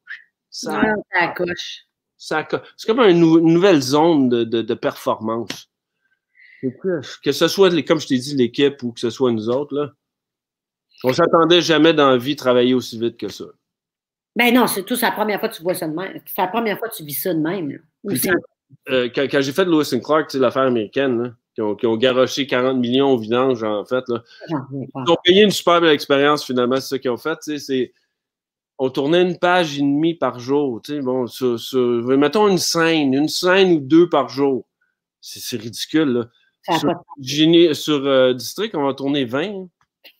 Ça, 0.50 0.82
ça 1.12 1.28
coche. 1.28 1.86
Ça, 2.16 2.46
c'est 2.76 2.86
comme 2.86 3.00
une, 3.00 3.18
nouvelle 3.18 3.80
zone 3.80 4.28
de, 4.28 4.44
de, 4.44 4.74
performance. 4.74 5.68
Que 7.24 7.32
ce 7.32 7.48
soit, 7.48 7.70
comme 7.82 7.98
je 7.98 8.06
t'ai 8.06 8.18
dit, 8.18 8.36
l'équipe 8.36 8.80
ou 8.84 8.92
que 8.92 9.00
ce 9.00 9.10
soit 9.10 9.32
nous 9.32 9.48
autres, 9.48 9.74
là. 9.74 9.92
On 11.04 11.12
s'attendait 11.12 11.62
jamais 11.62 11.92
dans 11.92 12.10
la 12.10 12.16
vie 12.16 12.36
travailler 12.36 12.74
aussi 12.74 12.96
vite 12.98 13.16
que 13.16 13.28
ça. 13.28 13.46
Ben 14.36 14.54
non, 14.54 14.66
c'est 14.66 14.84
tout, 14.84 14.94
c'est 14.94 15.06
la 15.06 15.12
première 15.12 15.40
fois 15.40 15.48
que 15.48 15.56
tu 15.56 15.62
vois 15.62 15.74
ça 15.74 15.88
de 15.88 15.94
même. 15.94 16.20
C'est 16.24 16.40
la 16.40 16.48
première 16.48 16.78
fois 16.78 16.88
que 16.88 16.94
tu 16.94 17.04
vis 17.04 17.14
ça 17.14 17.34
de 17.34 17.40
même. 17.40 17.82
Euh, 18.88 19.08
quand, 19.14 19.40
j'ai 19.40 19.52
fait 19.52 19.64
Lewis 19.64 20.00
Clark, 20.02 20.32
l'affaire 20.34 20.62
américaine, 20.62 21.34
qui, 21.54 21.60
ont, 21.60 21.74
qui 21.74 21.86
ont 21.86 21.96
garoché 21.96 22.46
40 22.46 22.78
millions 22.78 23.10
au 23.10 23.18
vidange, 23.18 23.62
en 23.62 23.84
fait. 23.84 24.04
Là. 24.08 24.22
Ils 24.48 25.10
ont 25.10 25.16
payé 25.24 25.42
une 25.42 25.50
super 25.50 25.80
belle 25.80 25.92
expérience, 25.92 26.44
finalement, 26.44 26.76
c'est 26.76 26.88
ça 26.88 26.98
qu'ils 26.98 27.10
ont 27.10 27.16
fait. 27.16 27.38
C'est, 27.58 27.92
on 28.78 28.90
tournait 28.90 29.22
une 29.22 29.38
page 29.38 29.78
et 29.78 29.82
demie 29.82 30.14
par 30.14 30.38
jour. 30.38 30.80
Bon, 31.02 31.26
sur, 31.26 31.58
mettons 32.18 32.48
une 32.48 32.58
scène, 32.58 33.14
une 33.14 33.28
scène 33.28 33.72
ou 33.72 33.80
deux 33.80 34.08
par 34.08 34.28
jour. 34.28 34.66
C'est, 35.20 35.56
ridicule. 35.56 36.08
Là. 36.08 36.78
Sur, 36.78 37.76
sur 37.76 38.06
euh, 38.06 38.34
District, 38.34 38.74
on 38.74 38.84
va 38.84 38.94
tourner 38.94 39.24
20. 39.24 39.68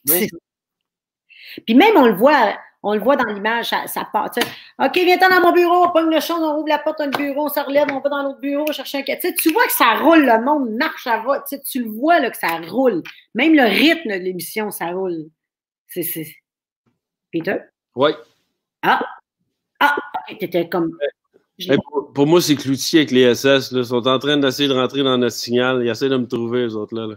20. 0.07 0.23
Hein. 0.23 0.27
Puis 1.67 1.75
même, 1.75 1.97
on 1.97 2.07
le 2.07 2.15
voit 2.15 2.57
on 2.83 2.95
le 2.95 3.01
voit 3.01 3.17
dans 3.17 3.33
l'image, 3.33 3.69
ça, 3.69 3.87
ça 3.87 4.09
part. 4.13 4.31
OK, 4.79 4.95
viens-t'en 4.95 5.29
dans 5.29 5.41
mon 5.41 5.53
bureau, 5.53 5.87
on 5.87 5.93
pogne 5.93 6.13
le 6.13 6.21
champ, 6.21 6.39
on 6.39 6.59
ouvre 6.59 6.69
la 6.69 6.79
porte 6.79 6.99
d'un 6.99 7.11
bureau, 7.11 7.47
on 7.47 7.49
se 7.49 7.61
relève, 7.61 7.87
on 7.93 8.01
va 8.01 8.09
dans 8.09 8.23
l'autre 8.25 8.41
bureau 8.41 8.73
chercher 8.73 8.99
un 8.99 9.21
sais, 9.21 9.35
Tu 9.35 9.53
vois 9.53 9.67
que 9.67 9.73
ça 9.73 9.95
roule, 10.01 10.25
le 10.25 10.45
monde 10.45 10.71
marche, 10.71 11.05
ça 11.05 11.23
va. 11.25 11.45
Tu 11.71 11.85
le 11.85 11.91
vois 11.91 12.19
là, 12.19 12.31
que 12.31 12.37
ça 12.37 12.59
roule. 12.69 13.03
Même 13.35 13.55
le 13.55 13.63
rythme 13.63 14.09
de 14.09 14.25
l'émission, 14.25 14.71
ça 14.71 14.87
roule. 14.87 15.27
C'est. 15.89 16.27
Peter? 17.33 17.59
Oui. 17.95 18.11
Ah! 18.83 19.01
Ah! 19.79 19.97
T'étais 20.39 20.69
comme. 20.69 20.97
pour, 22.15 22.27
moi, 22.27 22.41
c'est 22.41 22.57
Cloutier 22.57 23.01
avec 23.01 23.11
les 23.13 23.35
SS. 23.35 23.71
Ils 23.73 23.85
sont 23.85 24.07
en 24.07 24.19
train 24.19 24.37
d'essayer 24.37 24.69
de 24.69 24.75
rentrer 24.75 25.03
dans 25.03 25.17
notre 25.19 25.37
signal. 25.37 25.83
Ils 25.85 25.89
essaient 25.89 26.09
de 26.09 26.17
me 26.17 26.27
trouver, 26.27 26.65
les 26.65 26.75
autres 26.75 26.95
là. 26.95 27.07
là. 27.07 27.17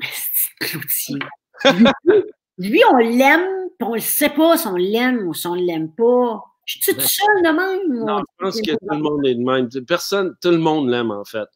Cloutier. 0.60 1.18
Lui, 2.58 2.80
on 2.90 2.96
l'aime, 2.96 3.46
puis 3.78 3.88
on 3.88 3.94
ne 3.94 4.00
sait 4.00 4.30
pas 4.30 4.56
si 4.56 4.66
on 4.66 4.76
l'aime 4.76 5.28
ou 5.28 5.34
si 5.34 5.46
on 5.46 5.56
ne 5.56 5.62
l'aime 5.62 5.92
pas. 5.92 6.42
Je 6.64 6.78
suis 6.78 6.80
tout 6.80 6.96
ben, 6.96 7.06
seul 7.06 7.42
de 7.42 7.50
même? 7.50 8.04
Non, 8.04 8.18
je 8.18 8.44
pense 8.44 8.60
que 8.60 8.72
tout 8.72 8.78
le 8.90 8.98
monde 8.98 9.26
est 9.26 9.34
de 9.34 9.44
même. 9.44 9.68
Personne, 9.86 10.34
tout 10.42 10.50
le 10.50 10.58
monde 10.58 10.88
l'aime, 10.88 11.10
en 11.10 11.24
fait. 11.24 11.46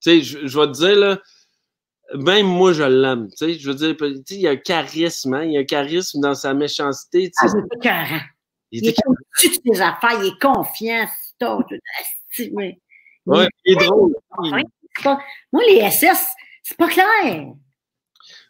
Tu 0.00 0.22
sais, 0.22 0.22
je, 0.22 0.58
vais 0.58 0.66
te 0.66 0.72
dire, 0.72 0.96
là, 0.96 1.18
même 2.14 2.46
moi, 2.46 2.72
je 2.72 2.82
l'aime. 2.82 3.28
Tu 3.30 3.36
sais, 3.36 3.54
je 3.58 3.70
veux 3.70 3.74
dire, 3.74 3.94
il 4.30 4.40
y 4.40 4.48
a 4.48 4.52
un 4.52 4.56
charisme, 4.56 5.34
hein, 5.34 5.44
il 5.44 5.52
y 5.52 5.56
a 5.56 5.60
un 5.60 5.64
charisme 5.64 6.20
dans 6.20 6.34
sa 6.34 6.54
méchanceté. 6.54 7.30
Ah, 7.40 7.46
il 7.46 7.58
est 7.58 7.76
écœurant. 7.76 8.24
Il, 8.70 8.88
est 8.88 9.06
au 9.06 9.12
de 9.12 9.74
ses 9.74 9.80
affaires, 9.80 10.18
il 10.20 10.28
est 10.28 10.40
confiant. 10.40 11.06
Mais, 12.52 12.78
ouais, 13.26 13.48
il 13.64 13.72
est 13.72 13.86
drôle. 13.86 14.14
moi, 15.52 15.62
les 15.68 15.90
SS, 15.90 16.26
c'est 16.62 16.76
pas 16.76 16.88
clair. 16.88 17.52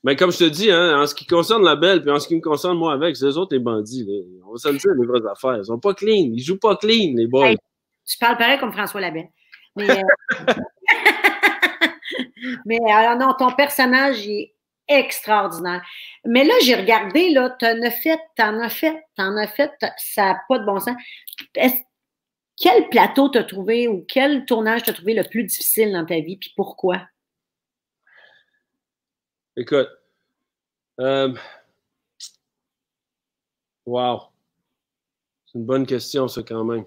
Mais 0.05 0.15
comme 0.17 0.31
je 0.31 0.39
te 0.39 0.45
dis, 0.45 0.71
hein, 0.71 1.01
en 1.01 1.07
ce 1.07 1.15
qui 1.15 1.27
concerne 1.27 1.65
la 1.65 1.77
belle, 1.77 2.03
puis 2.03 2.11
en 2.11 2.21
ce 2.21 2.29
qui 2.29 2.37
me 2.37 2.43
concerne 2.43 2.77
moi 2.77 2.93
avec, 2.93 3.17
eux 3.23 3.39
autres 3.39 3.55
les 3.55 3.59
bandits. 3.59 4.07
On 4.47 4.53
va 4.53 4.59
se 4.59 4.69
le 4.69 5.01
les 5.01 5.07
vraies 5.07 5.27
affaires. 5.31 5.57
Ils 5.57 5.65
sont 5.65 5.79
pas 5.79 5.95
clean. 5.95 6.31
Ils 6.33 6.43
jouent 6.43 6.59
pas 6.59 6.77
clean, 6.77 7.15
les 7.17 7.27
boys. 7.27 7.55
tu 8.07 8.19
parles 8.19 8.37
pareil 8.37 8.59
comme 8.59 8.73
François 8.73 9.01
Labelle. 9.01 9.31
Mais, 9.77 9.91
euh... 9.91 10.03
Mais 12.67 12.79
alors 12.91 13.17
non, 13.17 13.33
ton 13.39 13.51
personnage 13.53 14.29
est 14.29 14.55
extraordinaire. 14.89 15.83
Mais 16.27 16.45
là, 16.45 16.53
j'ai 16.63 16.75
regardé, 16.75 17.31
là, 17.31 17.49
t'en 17.59 17.81
as 17.83 17.91
fait, 17.91 18.19
t'en 18.37 18.61
as 18.61 18.69
fait, 18.69 19.03
t'en 19.17 19.35
as 19.39 19.47
fait, 19.47 19.71
ça 19.97 20.25
n'a 20.25 20.39
pas 20.47 20.59
de 20.59 20.67
bon 20.67 20.81
sens. 20.81 20.97
Quel 22.57 22.89
plateau 22.91 23.31
t'as 23.31 23.45
trouvé 23.45 23.89
ou 23.89 24.05
quel 24.07 24.45
tournage 24.45 24.83
t'as 24.83 24.93
trouvé 24.93 25.15
le 25.15 25.25
plus 25.25 25.45
difficile 25.45 25.93
dans 25.93 26.05
ta 26.05 26.21
vie, 26.21 26.37
puis 26.37 26.53
pourquoi? 26.55 27.01
Écoute, 29.57 29.89
euh, 31.01 31.33
wow, 33.87 34.23
c'est 35.47 35.59
une 35.59 35.65
bonne 35.65 35.87
question, 35.87 36.27
ça, 36.27 36.43
quand 36.43 36.65
même. 36.65 36.85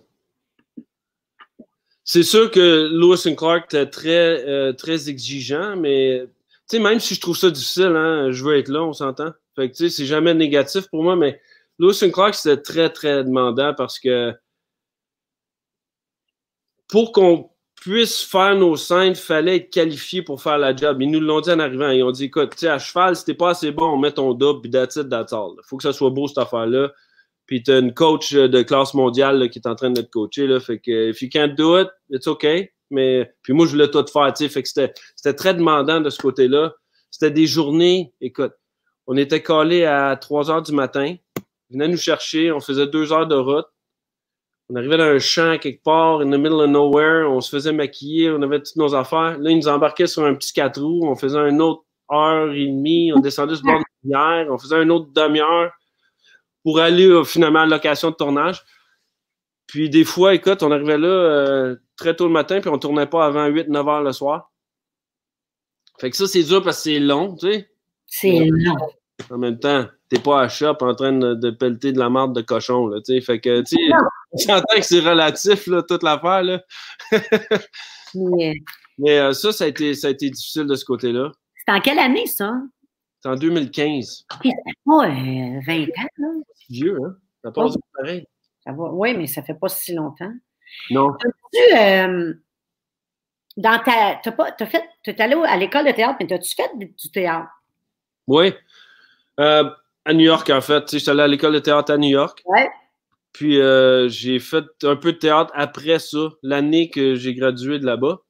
C'est 2.04 2.24
sûr 2.24 2.52
que 2.52 2.90
Lewis 2.92 3.36
Clark 3.36 3.66
était 3.74 3.90
très, 3.90 4.46
euh, 4.48 4.74
très 4.74 5.10
exigeant, 5.10 5.78
mais 5.78 6.26
même 6.74 7.00
si 7.00 7.16
je 7.16 7.22
trouve 7.22 7.38
ça 7.38 7.50
difficile, 7.50 7.96
hein, 7.96 8.32
je 8.32 8.44
veux 8.44 8.58
être 8.58 8.70
là, 8.70 8.84
on 8.84 8.94
s'entend. 8.94 9.32
Fait 9.56 9.72
que 9.72 9.76
tu 9.76 9.90
c'est 9.90 10.06
jamais 10.06 10.34
négatif 10.34 10.88
pour 10.90 11.04
moi, 11.04 11.16
mais 11.16 11.42
Lewis 11.80 12.12
Clark, 12.12 12.34
c'était 12.36 12.62
très, 12.62 12.90
très 12.90 13.24
demandant 13.24 13.74
parce 13.74 14.00
que 14.00 14.34
pour 16.88 17.12
qu'on 17.12 17.50
puisse 17.88 18.22
faire 18.22 18.54
nos 18.54 18.76
scènes, 18.76 19.14
il 19.14 19.16
fallait 19.16 19.56
être 19.56 19.70
qualifié 19.70 20.22
pour 20.22 20.42
faire 20.42 20.58
la 20.58 20.76
job. 20.76 21.02
Ils 21.02 21.10
nous 21.10 21.22
l'ont 21.22 21.40
dit 21.40 21.52
en 21.52 21.60
arrivant. 21.60 21.90
Ils 21.90 22.04
ont 22.04 22.12
dit 22.12 22.26
écoute, 22.26 22.62
à 22.64 22.80
cheval, 22.80 23.16
si 23.16 23.24
t'es 23.24 23.34
pas 23.34 23.52
assez 23.52 23.72
bon, 23.72 23.86
on 23.86 23.98
met 23.98 24.12
ton 24.12 24.34
double, 24.34 24.60
puis 24.60 24.70
that's 24.70 24.98
it, 24.98 25.08
that's 25.08 25.34
faut 25.64 25.78
que 25.78 25.84
ça 25.84 25.94
soit 25.94 26.10
beau, 26.10 26.28
cette 26.28 26.38
affaire-là. 26.38 26.92
Puis 27.46 27.64
t'as 27.64 27.80
une 27.80 27.94
coach 27.94 28.34
de 28.34 28.62
classe 28.62 28.94
mondiale 28.94 29.40
là, 29.40 29.48
qui 29.48 29.60
est 29.60 29.68
en 29.68 29.76
train 29.76 29.92
de 29.92 30.02
te 30.02 30.10
coacher. 30.10 30.48
Là, 30.48 30.60
fait 30.60 30.80
que 30.80 31.12
if 31.12 31.22
you 31.22 31.30
can't 31.32 31.56
do 31.56 31.80
it, 31.80 31.88
it's 32.10 32.28
okay. 32.28 32.74
Mais 32.92 33.32
puis 33.42 33.54
moi, 33.54 33.66
je 33.66 33.72
voulais 33.72 33.90
tout 33.90 34.06
faire. 34.12 34.34
Fait 34.38 34.62
que 34.62 34.68
c'était, 34.68 34.94
c'était 35.16 35.34
très 35.34 35.54
demandant 35.54 36.02
de 36.02 36.10
ce 36.10 36.20
côté-là. 36.22 36.74
C'était 37.10 37.32
des 37.32 37.48
journées, 37.48 38.14
écoute, 38.20 38.52
on 39.08 39.16
était 39.16 39.42
collés 39.42 39.86
à 39.86 40.18
3 40.18 40.52
heures 40.52 40.62
du 40.62 40.74
matin. 40.74 41.16
Ils 41.70 41.74
venaient 41.74 41.88
nous 41.88 41.98
chercher, 41.98 42.52
on 42.52 42.60
faisait 42.60 42.88
deux 42.88 43.14
heures 43.14 43.28
de 43.28 43.36
route. 43.36 43.68
On 44.70 44.76
arrivait 44.76 44.98
dans 44.98 45.06
un 45.06 45.20
champ 45.20 45.58
quelque 45.58 45.82
part, 45.82 46.20
in 46.20 46.30
the 46.30 46.38
middle 46.38 46.62
of 46.62 46.70
nowhere, 46.70 47.30
on 47.30 47.40
se 47.40 47.50
faisait 47.50 47.72
maquiller, 47.72 48.30
on 48.32 48.42
avait 48.42 48.62
toutes 48.62 48.76
nos 48.76 48.94
affaires. 48.96 49.38
Là, 49.38 49.50
ils 49.50 49.58
nous 49.58 49.68
embarquaient 49.70 50.08
sur 50.08 50.26
un 50.26 50.34
petit 50.34 50.52
quatre 50.52 50.82
roues, 50.82 51.08
on 51.08 51.16
faisait 51.16 51.38
une 51.38 51.62
autre 51.62 51.84
heure 52.12 52.52
et 52.52 52.68
demie, 52.68 53.14
on 53.14 53.20
descendait 53.20 53.56
sur 53.56 53.64
bord 53.64 53.80
de 53.80 53.86
rivière, 54.04 54.48
on 54.52 54.58
faisait 54.58 54.82
une 54.84 54.92
autre 54.92 55.10
demi-heure 55.14 55.72
pour 56.64 56.80
aller 56.80 57.08
euh, 57.08 57.24
finalement 57.24 57.60
à 57.60 57.66
la 57.66 57.78
location 57.78 58.12
de 58.12 58.16
tournage. 58.16 58.62
Puis 59.68 59.90
des 59.90 60.04
fois, 60.04 60.34
écoute, 60.34 60.64
on 60.64 60.72
arrivait 60.72 60.98
là 60.98 61.08
euh, 61.08 61.76
très 61.96 62.16
tôt 62.16 62.26
le 62.26 62.34
matin, 62.34 62.60
puis 62.60 62.70
on 62.70 62.78
tournait 62.78 63.08
pas 63.08 63.26
avant 63.26 63.48
8-9 63.48 63.90
heures 63.90 64.04
le 64.04 64.12
soir. 64.12 64.52
Fait 66.00 66.10
que 66.10 66.18
ça, 66.18 66.28
c'est 66.28 66.44
dur 66.44 66.62
parce 66.62 66.78
que 66.78 66.84
c'est 66.84 67.00
long, 67.00 67.36
tu 67.36 67.52
sais. 67.52 67.70
C'est 68.06 68.50
long. 68.52 68.76
En 69.32 69.38
même 69.38 69.60
temps, 69.60 69.86
t'es 70.10 70.20
pas 70.20 70.42
à 70.42 70.50
shop 70.50 70.78
en 70.82 70.94
train 70.94 71.14
de, 71.14 71.34
de 71.34 71.50
pelleter 71.50 71.92
de 71.92 72.00
la 72.00 72.10
marde 72.10 72.36
de 72.36 72.42
cochon, 72.42 72.88
là, 72.88 73.02
tu. 73.04 73.20
Fait 73.22 73.40
que, 73.40 73.62
tu 73.62 73.76
s'entend 74.36 74.76
que 74.76 74.82
c'est 74.82 75.00
relatif, 75.00 75.68
là, 75.68 75.82
toute 75.82 76.04
l'affaire, 76.04 76.44
là. 76.44 76.62
Mais 78.16 78.54
Mais 79.00 79.20
euh, 79.20 79.34
ça, 79.34 79.52
ça 79.52 79.66
a, 79.66 79.68
été, 79.68 79.94
ça 79.94 80.08
a 80.08 80.12
été 80.12 80.30
difficile 80.30 80.66
de 80.66 80.76
ce 80.76 80.84
côté-là. 80.84 81.32
C'est 81.56 81.74
en 81.74 81.80
quelle 81.82 82.00
année, 82.00 82.26
ça? 82.26 82.54
C'est 83.22 83.30
en 83.30 83.36
2015. 83.36 84.26
Ok, 84.34 84.40
Ça 84.44 84.50
fait 84.50 84.80
pas 84.86 85.08
euh, 85.08 85.60
20 85.68 85.84
ans, 85.84 86.10
là. 86.18 86.28
C'est 86.56 86.74
vieux, 86.74 86.98
hein? 87.04 87.16
Ça 87.44 87.52
passe 87.52 87.72
vite 87.74 87.86
pareil. 87.94 88.28
Ça 88.64 88.72
va. 88.72 88.92
Oui, 88.92 89.16
mais 89.16 89.28
ça 89.28 89.44
fait 89.44 89.54
pas 89.54 89.70
si 89.70 89.94
longtemps. 89.94 90.34
Non. 90.90 91.14
Tu, 91.54 91.78
euh, 91.78 92.34
dans 93.56 93.80
ta. 93.84 94.20
T'as 94.24 94.32
pas. 94.32 94.52
T'as 94.52 94.66
fait. 94.66 94.84
T'es 95.04 95.20
allé 95.22 95.36
à 95.46 95.58
l'école 95.58 95.86
de 95.86 95.92
théâtre, 95.92 96.18
mais 96.20 96.28
t'as-tu 96.28 96.56
fait 96.56 96.72
du 96.76 97.12
théâtre? 97.12 97.50
Oui. 98.28 98.54
Euh, 99.40 99.70
à 100.06 100.14
New 100.14 100.26
York, 100.26 100.50
en 100.50 100.62
fait. 100.62 100.92
J'étais 100.98 101.12
allé 101.12 101.22
à 101.22 101.28
l'école 101.28 101.54
de 101.54 101.60
théâtre 101.60 101.92
à 101.92 101.98
New 101.98 102.10
York. 102.10 102.42
Ouais. 102.46 102.70
Puis 103.34 103.60
euh, 103.62 104.10
j'ai 104.10 104.40
fait 104.40 104.66
un 104.84 104.96
peu 104.96 105.12
de 105.14 105.18
théâtre 105.18 105.52
après 105.54 106.00
ça, 106.00 106.30
l'année 106.42 106.90
que 106.90 107.16
j'ai 107.16 107.36
gradué 107.36 107.78
de 107.78 107.86
là-bas. 107.86 108.22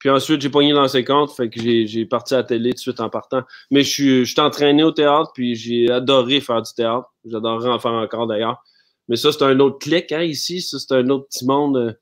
Puis 0.00 0.08
ensuite, 0.08 0.40
j'ai 0.40 0.48
pogné 0.48 0.72
dans 0.72 0.88
ses 0.88 1.04
comptes, 1.04 1.30
fait 1.32 1.50
que 1.50 1.60
j'ai 1.60 2.06
parti 2.06 2.32
à 2.34 2.38
la 2.38 2.44
télé 2.44 2.70
tout 2.70 2.76
de 2.76 2.80
suite 2.80 3.00
en 3.00 3.10
partant. 3.10 3.42
Mais 3.70 3.82
je 3.82 3.90
suis, 3.90 4.24
je 4.24 4.32
suis 4.32 4.40
entraîné 4.40 4.82
au 4.82 4.92
théâtre, 4.92 5.30
puis 5.34 5.54
j'ai 5.54 5.90
adoré 5.90 6.40
faire 6.40 6.62
du 6.62 6.72
théâtre. 6.72 7.12
J'adorerais 7.26 7.68
en 7.68 7.78
faire 7.78 7.92
encore 7.92 8.26
d'ailleurs. 8.26 8.64
Mais 9.08 9.16
ça, 9.16 9.30
c'est 9.30 9.44
un 9.44 9.60
autre 9.60 9.78
clic, 9.78 10.10
hein, 10.12 10.22
ici. 10.22 10.62
Ça, 10.62 10.78
c'est 10.78 10.94
un 10.94 11.06
autre 11.10 11.26
petit 11.28 11.44
monde. 11.46 11.76
euh, 11.76 11.92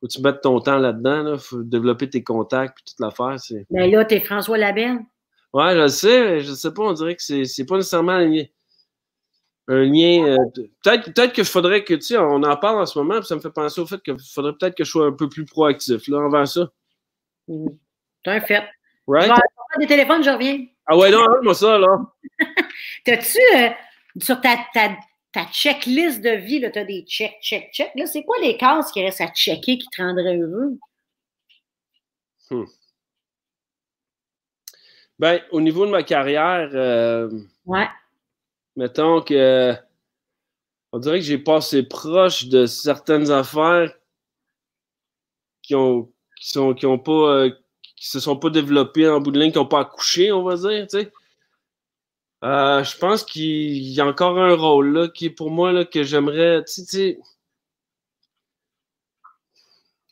Faut 0.00 0.06
que 0.06 0.12
tu 0.12 0.22
mettes 0.22 0.40
ton 0.40 0.60
temps 0.60 0.78
là-dedans, 0.78 1.22
là. 1.22 1.38
Faut 1.38 1.62
développer 1.62 2.08
tes 2.08 2.24
contacts, 2.24 2.76
puis 2.76 2.84
toute 2.86 3.00
l'affaire. 3.00 3.36
Mais 3.70 3.90
là, 3.90 4.04
t'es 4.06 4.20
François 4.20 4.56
Labelle. 4.56 5.00
Ouais, 5.56 5.72
je 5.72 5.80
le 5.80 5.88
sais, 5.88 6.22
mais 6.22 6.40
je 6.40 6.52
sais 6.52 6.70
pas, 6.70 6.82
on 6.82 6.92
dirait 6.92 7.16
que 7.16 7.22
c'est, 7.22 7.46
c'est 7.46 7.64
pas 7.64 7.76
nécessairement 7.76 8.12
un 8.12 8.26
lien. 8.26 8.44
Un 9.68 9.84
lien 9.84 10.26
euh, 10.26 10.36
peut-être, 10.82 11.14
peut-être 11.14 11.32
que 11.32 11.44
faudrait 11.44 11.82
que, 11.82 11.94
tu 11.94 12.02
sais, 12.02 12.18
on 12.18 12.42
en 12.42 12.56
parle 12.58 12.78
en 12.78 12.84
ce 12.84 12.98
moment, 12.98 13.20
puis 13.20 13.26
ça 13.26 13.36
me 13.36 13.40
fait 13.40 13.50
penser 13.50 13.80
au 13.80 13.86
fait 13.86 13.98
qu'il 14.02 14.18
faudrait 14.34 14.52
peut-être 14.52 14.74
que 14.74 14.84
je 14.84 14.90
sois 14.90 15.06
un 15.06 15.12
peu 15.12 15.30
plus 15.30 15.46
proactif, 15.46 16.08
là, 16.08 16.18
envers 16.18 16.46
ça. 16.46 16.70
T'as 17.48 18.32
un 18.34 18.40
fait. 18.42 18.68
Right? 19.06 19.32
Je 19.32 19.78
vais 19.78 19.86
des 19.86 19.94
téléphones, 19.94 20.22
je 20.22 20.28
reviens. 20.28 20.66
Ah 20.84 20.94
ouais, 20.94 21.10
non, 21.10 21.24
moi 21.42 21.54
ça, 21.54 21.78
là. 21.78 22.04
T'as-tu, 23.06 23.38
euh, 23.56 23.70
sur 24.20 24.38
ta, 24.42 24.58
ta, 24.74 24.90
ta 25.32 25.46
checklist 25.46 26.20
de 26.20 26.36
vie, 26.36 26.58
là, 26.58 26.68
t'as 26.68 26.84
des 26.84 27.00
check, 27.08 27.32
check, 27.40 27.72
check. 27.72 27.92
Là, 27.94 28.04
c'est 28.04 28.24
quoi 28.24 28.36
les 28.42 28.58
cases 28.58 28.92
qui 28.92 29.02
restent 29.02 29.22
à 29.22 29.28
checker 29.28 29.78
qui 29.78 29.88
te 29.88 30.02
rendraient 30.02 30.36
heureux? 30.36 30.76
Ben, 35.18 35.40
au 35.50 35.60
niveau 35.60 35.86
de 35.86 35.90
ma 35.90 36.02
carrière, 36.02 36.70
euh, 36.74 37.30
Ouais. 37.64 37.88
mettons 38.76 39.22
que. 39.22 39.74
On 40.92 40.98
dirait 40.98 41.18
que 41.20 41.24
j'ai 41.24 41.38
passé 41.38 41.82
proche 41.82 42.46
de 42.46 42.66
certaines 42.66 43.30
affaires 43.30 43.92
qui 45.62 45.74
ont 45.74 46.10
qui 46.38 46.50
sont 46.50 46.74
qui 46.74 46.86
ont 46.86 46.98
pas 46.98 47.12
euh, 47.12 47.50
qui 47.96 48.08
se 48.08 48.20
sont 48.20 48.36
pas 48.36 48.50
développées 48.50 49.08
en 49.08 49.20
bout 49.20 49.30
de 49.30 49.40
ligne, 49.40 49.52
qui 49.52 49.58
n'ont 49.58 49.66
pas 49.66 49.80
accouché, 49.80 50.32
on 50.32 50.42
va 50.42 50.56
dire, 50.56 50.86
tu 50.88 50.98
sais. 51.00 51.12
Euh, 52.44 52.84
je 52.84 52.96
pense 52.98 53.24
qu'il 53.24 53.42
y 53.78 54.00
a 54.00 54.06
encore 54.06 54.38
un 54.38 54.54
rôle 54.54 54.92
là 54.92 55.08
qui 55.08 55.26
est 55.26 55.30
pour 55.30 55.50
moi 55.50 55.72
là, 55.72 55.84
que 55.84 56.02
j'aimerais. 56.02 56.62
Tu 56.64 56.72
sais, 56.72 56.84
tu 56.84 56.88
sais, 56.90 57.18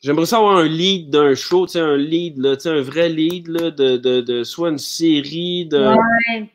J'aimerais 0.05 0.27
ça 0.27 0.37
avoir 0.37 0.57
un 0.57 0.67
lead 0.67 1.09
d'un 1.09 1.33
show, 1.33 1.65
tu 1.65 1.71
sais, 1.73 1.79
un 1.79 1.97
lead, 1.97 2.37
là, 2.37 2.55
un 2.65 2.81
vrai 2.81 3.09
lead 3.09 3.47
là, 3.47 3.71
de, 3.71 3.97
de, 3.97 4.21
de 4.21 4.43
soit 4.43 4.69
une 4.69 4.77
série, 4.77 5.65
d'un 5.65 5.95
Ouais. 5.95 6.51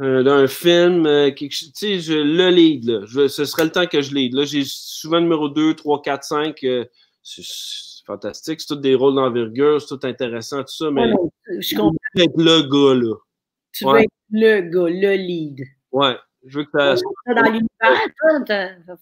euh, 0.00 0.24
d'un 0.24 0.48
film, 0.48 1.06
euh, 1.06 1.30
quelque 1.30 1.52
je 1.54 2.12
le 2.14 2.50
lead, 2.50 2.84
là. 2.84 3.02
Je 3.06 3.20
veux- 3.20 3.28
ce 3.28 3.44
serait 3.44 3.62
le 3.62 3.70
temps 3.70 3.86
que 3.86 4.02
je 4.02 4.12
lead. 4.12 4.34
Là, 4.34 4.44
j'ai 4.44 4.64
souvent 4.66 5.20
numéro 5.20 5.48
2, 5.48 5.74
3, 5.74 6.02
4, 6.02 6.24
5. 6.24 6.64
euh, 6.64 6.84
c'est 7.22 7.42
c'est 7.44 8.04
fantastique. 8.04 8.60
C'est 8.60 8.74
tous 8.74 8.80
des 8.80 8.96
rôles 8.96 9.14
d'envergure, 9.14 9.80
c'est 9.80 9.96
tout 9.96 10.04
intéressant, 10.04 10.62
tout 10.64 10.74
ça, 10.74 10.90
mais 10.90 11.12
Ouais, 11.12 11.60
Je 11.60 11.76
comprends. 11.76 11.94
être 12.16 12.36
le 12.36 12.62
gars, 12.62 13.00
là. 13.00 13.14
Tu 13.72 13.84
Ouais. 13.86 13.92
veux 13.92 13.98
être 14.00 14.10
le 14.30 14.60
gars, 14.62 14.90
le 14.90 15.14
lead. 15.16 15.60
Ouais. 15.92 16.16
Je 16.46 16.58
veux 16.58 16.64
que 16.64 16.70
ça 16.72 16.94
Dans 17.34 17.42
l'univers, 17.42 17.68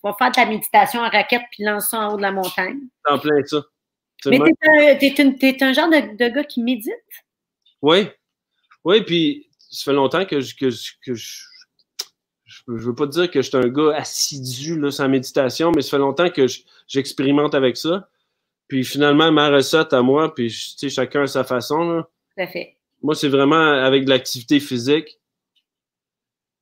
va 0.03 0.15
faire 0.19 0.33
ta 0.33 0.47
méditation 0.47 1.01
en 1.01 1.09
raquette 1.09 1.43
puis 1.51 1.65
lance 1.65 1.89
ça 1.91 2.01
en 2.01 2.13
haut 2.15 2.17
de 2.17 2.23
la 2.23 2.33
montagne. 2.33 2.81
soit 3.07 3.15
en 3.17 3.19
plein 3.19 3.45
ça. 3.47 3.63
Mais 4.27 4.39
t'es 4.99 5.23
un, 5.23 5.33
t'es 5.33 5.63
un 5.63 5.73
genre 5.73 5.89
de, 5.89 6.17
de 6.17 6.29
gars 6.29 6.45
qui 6.45 6.63
médite? 6.63 6.93
Oui. 7.81 8.09
Oui, 8.85 9.03
puis 9.03 9.49
ça 9.59 9.91
fait 9.91 9.95
longtemps 9.95 10.25
que 10.27 10.41
je. 10.41 10.55
Que, 10.55 10.69
je- 10.71 10.93
que 11.05 11.15
je, 11.15 11.43
je, 12.45 12.63
je 12.67 12.87
veux 12.87 12.95
pas 12.95 13.07
dire 13.07 13.31
que 13.31 13.41
je 13.41 13.49
suis 13.49 13.57
un 13.57 13.69
gars 13.69 13.95
assidu 13.97 14.79
là, 14.79 14.91
sans 14.91 15.09
méditation, 15.09 15.73
mais 15.75 15.81
ça 15.83 15.91
fait 15.91 15.99
longtemps 15.99 16.29
que 16.31 16.47
je- 16.47 16.61
j'expérimente 16.87 17.55
avec 17.55 17.77
ça. 17.77 18.09
Puis 18.69 18.85
finalement, 18.85 19.33
ma 19.33 19.49
recette 19.49 19.93
à 19.95 20.03
moi, 20.03 20.35
puis 20.35 20.49
tu 20.49 20.59
sais, 20.79 20.89
chacun 20.91 21.23
à 21.23 21.27
sa 21.27 21.45
façon. 21.45 21.79
Là. 21.91 22.03
Tout 22.37 22.43
à 22.43 22.47
fait. 22.47 22.77
Moi, 23.03 23.15
c'est 23.15 23.29
vraiment 23.29 23.57
avec 23.83 24.05
de 24.05 24.11
l'activité 24.11 24.61
physique. 24.61 25.19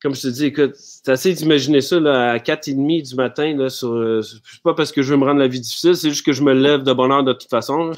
Comme 0.01 0.15
je 0.15 0.21
te 0.21 0.27
dis, 0.27 0.45
écoute, 0.45 0.75
c'est 0.75 1.09
assez 1.09 1.33
d'imaginer 1.33 1.81
ça 1.81 1.99
là, 1.99 2.31
à 2.31 2.37
4h30 2.37 3.09
du 3.09 3.15
matin. 3.15 3.55
Là, 3.57 3.69
sur, 3.69 3.91
euh, 3.91 4.21
c'est 4.21 4.61
pas 4.63 4.73
parce 4.73 4.91
que 4.93 5.01
je 5.01 5.11
veux 5.13 5.19
me 5.19 5.25
rendre 5.25 5.39
la 5.41 5.47
vie 5.47 5.59
difficile, 5.59 5.95
c'est 5.95 6.09
juste 6.09 6.25
que 6.25 6.31
je 6.31 6.41
me 6.41 6.53
lève 6.53 6.83
de 6.83 6.93
bonne 6.93 7.11
heure 7.11 7.23
de 7.23 7.33
toute 7.33 7.49
façon. 7.49 7.87
là. 7.87 7.95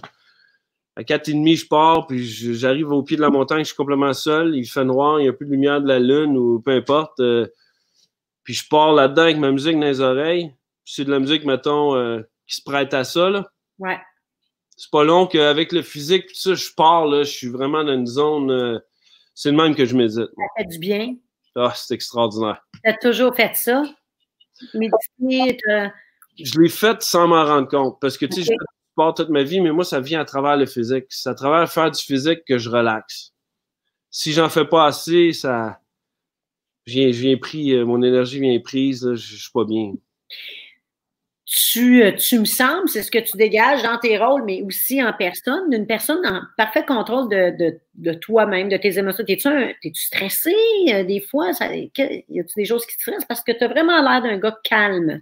À 0.96 1.04
4h30, 1.04 1.56
je 1.58 1.68
pars, 1.68 2.08
puis 2.08 2.26
j'arrive 2.26 2.92
au 2.92 3.02
pied 3.04 3.16
de 3.18 3.22
la 3.22 3.30
montagne, 3.30 3.60
je 3.60 3.66
suis 3.68 3.76
complètement 3.76 4.14
seul, 4.14 4.56
il 4.56 4.66
fait 4.66 4.84
noir, 4.84 5.20
il 5.20 5.24
n'y 5.24 5.30
a 5.30 5.34
plus 5.34 5.46
de 5.46 5.52
lumière 5.52 5.80
de 5.82 5.88
la 5.88 6.00
lune 6.00 6.36
ou 6.38 6.60
peu 6.60 6.72
importe. 6.72 7.20
euh, 7.20 7.48
puis 8.44 8.54
je 8.56 8.68
pars 8.68 8.92
là-dedans 8.94 9.22
avec 9.22 9.38
ma 9.38 9.52
musique 9.52 9.76
dans 9.80 9.86
les 9.86 10.02
oreilles. 10.02 10.48
Puis 10.84 10.96
c'est 10.96 11.06
de 11.06 11.12
la 11.12 11.20
musique, 11.20 11.46
mettons, 11.46 11.96
euh, 11.96 12.22
qui 12.48 12.56
se 12.56 12.64
prête 12.64 12.94
à 12.96 13.04
ça. 13.04 13.30
Là 13.30 13.46
Ouais. 13.80 13.98
c'est 14.76 14.90
pas 14.92 15.04
long 15.04 15.28
qu'avec 15.28 15.72
le 15.72 15.82
physique, 15.84 16.26
tout 16.28 16.36
ça, 16.36 16.56
je 16.56 16.68
pars, 16.76 17.06
là, 17.06 17.24
je 17.24 17.32
suis 17.32 17.48
vraiment 17.48 17.84
dans 17.84 17.94
une 17.94 18.08
zone. 18.08 18.82
c'est 19.36 19.52
le 19.52 19.58
même 19.58 19.76
que 19.76 19.86
je 19.86 19.96
médite. 19.96 20.18
Ça 20.36 20.44
fait 20.58 20.66
du 20.66 20.80
bien. 20.80 21.16
Ah, 21.56 21.74
c'est 21.76 21.96
extraordinaire. 21.96 22.62
T'as 22.84 22.98
toujours 22.98 23.36
fait 23.36 23.56
ça? 23.56 23.84
Méditer, 24.74 25.58
Je 26.38 26.60
l'ai 26.60 26.70
fait 26.70 27.02
sans 27.02 27.28
m'en 27.28 27.44
rendre 27.46 27.68
compte. 27.68 28.00
Parce 28.00 28.18
que, 28.18 28.26
tu 28.26 28.36
sais, 28.36 28.42
j'ai 28.42 28.48
fait 28.54 28.58
du 28.58 28.92
sport 28.94 29.14
toute 29.14 29.30
ma 29.30 29.44
vie, 29.44 29.60
mais 29.60 29.72
moi, 29.72 29.84
ça 29.84 30.00
vient 30.00 30.22
à 30.22 30.26
travers 30.26 30.56
le 30.56 30.66
physique. 30.66 31.06
C'est 31.10 31.30
à 31.30 31.36
travers 31.36 31.70
faire 31.72 31.92
du 31.92 32.02
physique 32.02 32.46
que 32.46 32.58
je 32.58 32.70
relaxe. 32.70 33.34
Si 34.12 34.34
j'en 34.34 34.50
fais 34.50 34.66
pas 34.66 34.86
assez, 34.86 35.34
ça. 35.34 35.80
Je 36.86 36.94
viens, 36.94 37.12
je 37.12 37.22
viens 37.22 37.38
pris, 37.38 37.74
euh, 37.74 37.86
mon 37.86 38.02
énergie 38.02 38.40
vient 38.40 38.60
prise, 38.60 39.06
là, 39.06 39.16
je 39.16 39.22
je 39.22 39.42
suis 39.44 39.52
pas 39.52 39.66
bien. 39.66 39.94
Tu, 41.54 42.02
euh, 42.02 42.14
tu 42.14 42.40
me 42.40 42.46
sembles, 42.46 42.88
c'est 42.88 43.04
ce 43.04 43.12
que 43.12 43.20
tu 43.20 43.36
dégages 43.36 43.84
dans 43.84 43.98
tes 43.98 44.18
rôles, 44.18 44.44
mais 44.46 44.62
aussi 44.62 45.04
en 45.04 45.12
personne, 45.12 45.70
d'une 45.70 45.86
personne 45.86 46.26
en 46.26 46.44
parfait 46.56 46.86
contrôle 46.86 47.28
de, 47.28 47.78
de, 47.96 48.14
toi-même, 48.14 48.70
de 48.70 48.78
tes 48.78 48.98
émotions. 48.98 49.26
T'es-tu, 49.26 49.50
t'es-tu 49.82 50.02
stressé 50.02 50.56
euh, 50.94 51.04
des 51.04 51.20
fois? 51.20 51.52
Y 51.60 52.40
a-tu 52.40 52.54
des 52.56 52.64
choses 52.64 52.86
qui 52.86 52.96
te 52.96 53.02
stressent? 53.02 53.26
Parce 53.26 53.44
que 53.44 53.52
tu 53.52 53.66
as 53.66 53.68
vraiment 53.68 54.02
l'air 54.02 54.22
d'un 54.22 54.38
gars 54.38 54.58
calme, 54.64 55.22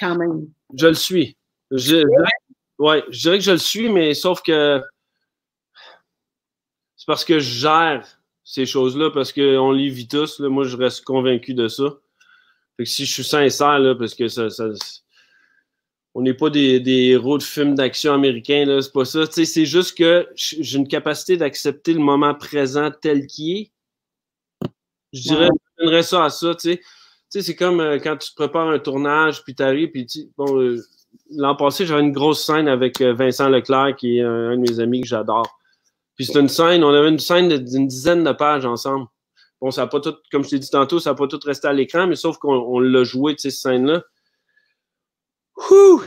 quand 0.00 0.16
même. 0.16 0.48
Je 0.74 0.88
le 0.88 0.94
suis. 0.94 1.36
Je, 1.70 2.02
je 2.80 3.20
dirais, 3.20 3.38
que 3.38 3.44
je 3.44 3.52
le 3.52 3.58
suis, 3.58 3.88
mais 3.88 4.14
sauf 4.14 4.42
que 4.42 4.82
c'est 6.96 7.06
parce 7.06 7.24
que 7.24 7.38
je 7.38 7.60
gère 7.60 8.04
ces 8.42 8.66
choses-là, 8.66 9.12
parce 9.12 9.32
qu'on 9.32 9.70
les 9.70 9.90
vit 9.90 10.08
tous. 10.08 10.40
Moi, 10.40 10.64
je 10.64 10.76
reste 10.76 11.04
convaincu 11.04 11.54
de 11.54 11.68
ça. 11.68 11.84
Si 12.82 13.06
je 13.06 13.12
suis 13.12 13.24
sincère, 13.24 13.78
là, 13.78 13.94
parce 13.94 14.16
que 14.16 14.26
ça- 14.26 14.48
on 16.18 16.22
n'est 16.22 16.34
pas 16.34 16.50
des, 16.50 16.80
des, 16.80 17.10
héros 17.10 17.38
de 17.38 17.44
films 17.44 17.76
d'action 17.76 18.12
américains, 18.12 18.64
là, 18.64 18.82
c'est 18.82 18.92
pas 18.92 19.04
ça. 19.04 19.20
c'est 19.30 19.64
juste 19.64 19.96
que 19.96 20.26
j'ai 20.34 20.76
une 20.76 20.88
capacité 20.88 21.36
d'accepter 21.36 21.92
le 21.92 22.00
moment 22.00 22.34
présent 22.34 22.90
tel 22.90 23.28
qu'il 23.28 23.56
est. 23.56 23.70
Je 25.12 25.22
dirais, 25.22 25.46
je 25.46 25.84
donnerais 25.84 26.02
ça 26.02 26.24
à 26.24 26.30
ça, 26.30 26.56
tu 26.56 26.76
sais. 27.28 27.42
c'est 27.42 27.54
comme 27.54 27.78
euh, 27.78 28.00
quand 28.00 28.16
tu 28.16 28.30
te 28.30 28.34
prépares 28.34 28.66
un 28.66 28.80
tournage, 28.80 29.44
puis 29.44 29.54
tu 29.54 29.62
arrives, 29.62 29.92
puis 29.92 30.06
tu 30.06 30.28
bon, 30.36 30.60
euh, 30.60 30.82
l'an 31.30 31.54
passé, 31.54 31.86
j'avais 31.86 32.02
une 32.02 32.10
grosse 32.10 32.44
scène 32.44 32.66
avec 32.66 33.00
euh, 33.00 33.14
Vincent 33.14 33.48
Leclerc, 33.48 33.94
qui 33.96 34.18
est 34.18 34.22
un, 34.22 34.56
de 34.56 34.68
mes 34.68 34.80
amis 34.80 35.02
que 35.02 35.06
j'adore. 35.06 35.46
Puis 36.16 36.26
c'était 36.26 36.40
une 36.40 36.48
scène, 36.48 36.82
on 36.82 36.92
avait 36.92 37.10
une 37.10 37.20
scène 37.20 37.48
d'une 37.58 37.86
dizaine 37.86 38.24
de 38.24 38.32
pages 38.32 38.66
ensemble. 38.66 39.06
Bon, 39.60 39.70
ça 39.70 39.82
n'a 39.82 39.86
pas 39.86 40.00
tout, 40.00 40.16
comme 40.32 40.42
je 40.42 40.50
t'ai 40.50 40.58
dit 40.58 40.70
tantôt, 40.70 40.98
ça 40.98 41.10
n'a 41.10 41.14
pas 41.14 41.28
tout 41.28 41.38
resté 41.44 41.68
à 41.68 41.72
l'écran, 41.72 42.08
mais 42.08 42.16
sauf 42.16 42.38
qu'on 42.38 42.80
l'a 42.80 43.04
joué, 43.04 43.36
tu 43.36 43.42
sais, 43.42 43.50
cette 43.50 43.60
scène-là. 43.60 44.02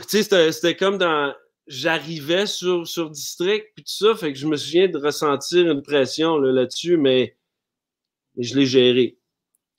C'était 0.08 0.76
comme 0.76 0.98
dans. 0.98 1.34
J'arrivais 1.68 2.46
sur, 2.46 2.86
sur 2.88 3.08
District, 3.08 3.66
puis 3.74 3.84
tout 3.84 3.92
ça, 3.92 4.16
fait 4.16 4.32
que 4.32 4.38
je 4.38 4.46
me 4.48 4.56
souviens 4.56 4.88
de 4.88 4.98
ressentir 4.98 5.70
une 5.70 5.80
pression 5.80 6.36
là-dessus, 6.38 6.96
mais, 6.96 7.36
je 8.36 8.56
l'ai 8.56 8.66
géré. 8.66 9.16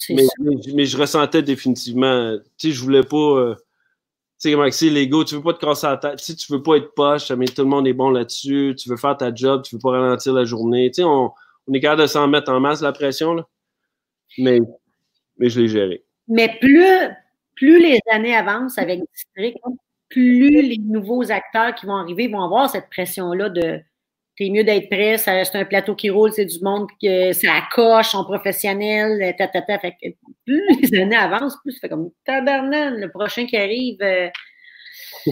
Mais, 0.09 0.25
mais, 0.73 0.85
je 0.85 0.97
ressentais 0.97 1.41
définitivement. 1.41 2.37
Tu 2.57 2.69
sais, 2.69 2.73
je 2.73 2.81
voulais 2.81 3.03
pas. 3.03 3.17
Euh, 3.17 3.55
tu 3.55 4.49
sais 4.49 4.51
comment 4.51 4.69
c'est 4.71 4.89
l'ego, 4.89 5.23
tu 5.23 5.35
veux 5.35 5.43
pas 5.43 5.53
te 5.53 5.59
casser 5.59 5.87
la 5.87 5.97
tête, 5.97 6.21
tu 6.21 6.35
tu 6.35 6.51
veux 6.51 6.63
pas 6.63 6.77
être 6.77 6.93
poche, 6.95 7.31
mais 7.31 7.45
tout 7.45 7.61
le 7.61 7.69
monde 7.69 7.87
est 7.87 7.93
bon 7.93 8.09
là-dessus, 8.09 8.75
tu 8.77 8.89
veux 8.89 8.97
faire 8.97 9.15
ta 9.15 9.33
job, 9.33 9.63
tu 9.63 9.75
veux 9.75 9.81
pas 9.81 9.91
ralentir 9.91 10.33
la 10.33 10.45
journée. 10.45 10.89
Tu 10.89 10.95
sais, 10.95 11.03
on, 11.03 11.31
on 11.67 11.73
est 11.73 11.79
capable 11.79 12.01
de 12.01 12.07
s'en 12.07 12.27
mettre 12.27 12.51
en 12.51 12.59
masse 12.59 12.81
la 12.81 12.91
pression, 12.91 13.33
là. 13.33 13.47
Mais, 14.37 14.59
mais 15.37 15.49
je 15.49 15.61
l'ai 15.61 15.67
géré. 15.67 16.03
Mais 16.27 16.57
plus, 16.59 17.09
plus 17.55 17.79
les 17.79 17.99
années 18.11 18.35
avancent 18.35 18.77
avec 18.77 19.01
District, 19.13 19.57
plus 20.09 20.61
les 20.61 20.77
nouveaux 20.77 21.31
acteurs 21.31 21.73
qui 21.75 21.85
vont 21.85 21.95
arriver 21.95 22.27
vont 22.27 22.43
avoir 22.43 22.69
cette 22.69 22.89
pression-là 22.89 23.49
de 23.49 23.81
t'es 24.37 24.49
mieux 24.49 24.63
d'être 24.63 24.89
prêt, 24.89 25.17
c'est 25.17 25.55
un 25.55 25.65
plateau 25.65 25.95
qui 25.95 26.09
roule, 26.09 26.31
c'est 26.33 26.45
du 26.45 26.59
monde 26.61 26.87
que 27.01 27.33
ça 27.33 27.61
coche, 27.71 28.09
sont 28.09 28.23
professionnels, 28.23 29.35
ta, 29.37 29.47
ta, 29.47 29.61
ta. 29.61 29.79
Fait 29.79 29.91
que 29.91 30.09
plus 30.45 30.63
les 30.81 30.99
années 30.99 31.15
avancent, 31.15 31.57
plus 31.63 31.73
ça 31.73 31.81
fait 31.81 31.89
comme 31.89 32.09
tabarnan, 32.25 32.91
le 32.97 33.09
prochain 33.09 33.45
qui 33.45 33.57
arrive. 33.57 34.01
Euh, 34.01 34.29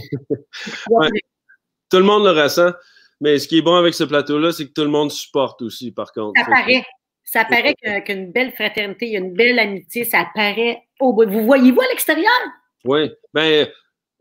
tout 1.89 1.97
le 1.97 2.03
monde 2.03 2.26
le 2.26 2.32
ressent. 2.32 2.72
Mais 3.19 3.38
ce 3.38 3.47
qui 3.47 3.59
est 3.59 3.61
bon 3.61 3.76
avec 3.76 3.93
ce 3.93 4.03
plateau-là, 4.03 4.51
c'est 4.51 4.67
que 4.67 4.74
tout 4.74 4.84
le 4.84 4.89
monde 4.89 5.11
supporte 5.11 5.61
aussi, 5.61 5.91
par 5.91 6.11
contre. 6.11 6.39
Ça 6.39 6.45
paraît. 6.49 6.84
Ça 7.24 7.45
paraît 7.45 7.76
qu'une 8.03 8.32
belle 8.32 8.51
fraternité, 8.51 9.05
il 9.05 9.11
y 9.13 9.15
a 9.15 9.19
une 9.19 9.34
belle 9.34 9.59
amitié, 9.59 10.03
ça 10.03 10.28
paraît 10.36 10.82
au 11.02 11.14
bout. 11.14 11.30
Vous 11.30 11.45
voyez-vous 11.45 11.82
à 11.82 11.88
l'extérieur? 11.88 12.32
Oui. 12.86 13.12
Ben, 13.34 13.68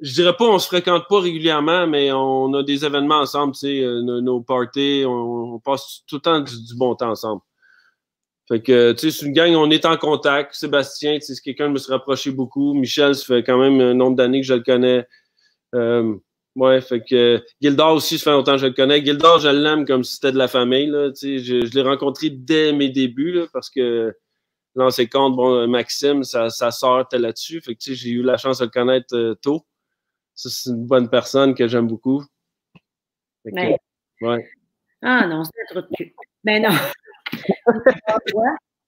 je 0.01 0.15
dirais 0.15 0.35
pas 0.37 0.47
on 0.47 0.59
se 0.59 0.67
fréquente 0.67 1.05
pas 1.09 1.21
régulièrement, 1.21 1.87
mais 1.87 2.11
on 2.13 2.53
a 2.55 2.63
des 2.63 2.85
événements 2.85 3.21
ensemble, 3.21 3.53
tu 3.53 3.61
sais, 3.61 3.81
euh, 3.83 4.01
nos, 4.03 4.41
parties, 4.41 5.05
on, 5.07 5.59
passe 5.61 6.03
tout 6.07 6.17
le 6.17 6.21
temps 6.23 6.41
du, 6.41 6.55
bon 6.77 6.95
temps 6.95 7.11
ensemble. 7.11 7.43
Fait 8.49 8.63
que, 8.63 8.93
tu 8.93 9.11
sais, 9.11 9.19
c'est 9.19 9.27
une 9.27 9.33
gang, 9.33 9.55
on 9.55 9.71
est 9.71 9.85
en 9.85 9.97
contact. 9.97 10.55
Sébastien, 10.55 11.15
tu 11.19 11.21
sais, 11.21 11.35
c'est 11.35 11.43
quelqu'un 11.43 11.69
de 11.69 11.75
me 11.75 11.79
se 11.79 11.91
rapprocher 11.91 12.33
beaucoup. 12.33 12.75
Michel, 12.75 13.15
ça 13.15 13.25
fait 13.25 13.45
quand 13.45 13.59
même 13.59 13.81
un 13.81 13.95
nombre 13.95 14.17
d'années 14.17 14.41
que 14.41 14.47
je 14.47 14.55
le 14.55 14.63
connais. 14.63 15.07
Euh, 15.75 16.17
ouais, 16.57 16.81
fait 16.81 17.01
que 17.09 17.41
Gildor 17.61 17.95
aussi, 17.95 18.19
ça 18.19 18.25
fait 18.25 18.31
longtemps 18.31 18.53
que 18.53 18.63
je 18.63 18.67
le 18.67 18.73
connais. 18.73 19.05
Gildor, 19.05 19.39
je 19.39 19.49
l'aime 19.49 19.85
comme 19.87 20.03
si 20.03 20.15
c'était 20.15 20.33
de 20.33 20.39
la 20.39 20.49
famille, 20.49 20.87
là. 20.87 21.11
Tu 21.11 21.39
sais, 21.39 21.39
je, 21.39 21.67
je 21.67 21.75
l'ai 21.75 21.83
rencontré 21.83 22.31
dès 22.31 22.73
mes 22.73 22.89
débuts, 22.89 23.33
là, 23.33 23.47
parce 23.53 23.71
que 23.71 24.17
l'ancien 24.75 25.07
compte, 25.07 25.37
bon, 25.37 25.67
Maxime, 25.69 26.25
ça, 26.25 26.51
ça 26.51 26.71
sort 26.71 27.09
là-dessus. 27.13 27.61
Fait 27.61 27.75
que, 27.75 27.81
tu 27.81 27.91
sais, 27.91 27.97
j'ai 27.97 28.11
eu 28.11 28.23
la 28.23 28.37
chance 28.37 28.59
de 28.59 28.65
le 28.65 28.71
connaître 28.71 29.17
euh, 29.17 29.35
tôt. 29.35 29.67
C'est 30.35 30.71
une 30.71 30.87
bonne 30.87 31.11
personne 31.11 31.55
que 31.55 31.69
j'aime 31.69 31.87
beaucoup. 31.87 32.25
ouais. 33.45 33.79
Ah 35.03 35.27
non, 35.27 35.45
c'est 35.45 35.53
trop 35.71 35.81
de 35.81 35.89
cul. 35.97 36.15
Mais 36.45 36.61
non. 36.61 36.71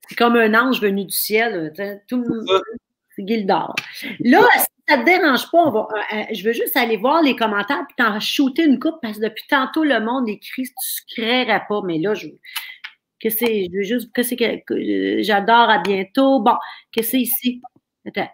c'est 0.09 0.17
comme 0.17 0.37
un 0.37 0.55
ange 0.55 0.81
venu 0.81 1.05
du 1.05 1.15
ciel. 1.15 1.73
Tout 2.09 2.25
c'est 3.15 3.27
Gildor. 3.27 3.75
Là, 4.21 4.47
si 4.57 4.67
ça 4.89 4.97
ne 4.97 5.03
te 5.03 5.07
dérange 5.07 5.51
pas, 5.51 5.59
on 5.59 5.71
va, 5.71 5.89
euh, 5.93 6.17
euh, 6.17 6.25
je 6.33 6.45
veux 6.45 6.53
juste 6.53 6.77
aller 6.77 6.97
voir 6.97 7.23
les 7.23 7.37
commentaires 7.37 7.83
et 7.83 8.03
t'en 8.03 8.19
shooter 8.21 8.65
une 8.65 8.79
coupe 8.79 8.97
parce 9.03 9.19
que 9.19 9.25
depuis 9.25 9.45
tantôt, 9.49 9.85
le 9.85 10.01
monde 10.01 10.29
écrit 10.29 10.65
tu 10.65 10.71
ne 10.71 11.15
créerais 11.15 11.63
pas. 11.69 11.83
Mais 11.85 11.99
là, 11.99 12.15
je, 12.15 12.29
que 13.23 13.31
c'est, 13.31 13.67
je 13.71 13.77
veux 13.77 13.83
juste, 13.85 14.13
que 14.13 14.23
c'est 14.23 14.37
que, 14.37 15.23
j'adore, 15.23 15.71
à 15.71 15.79
bientôt. 15.79 16.41
Bon, 16.41 16.57
que 16.95 17.03
c'est 17.03 17.21
ici? 17.21 17.63
Attends. 18.07 18.29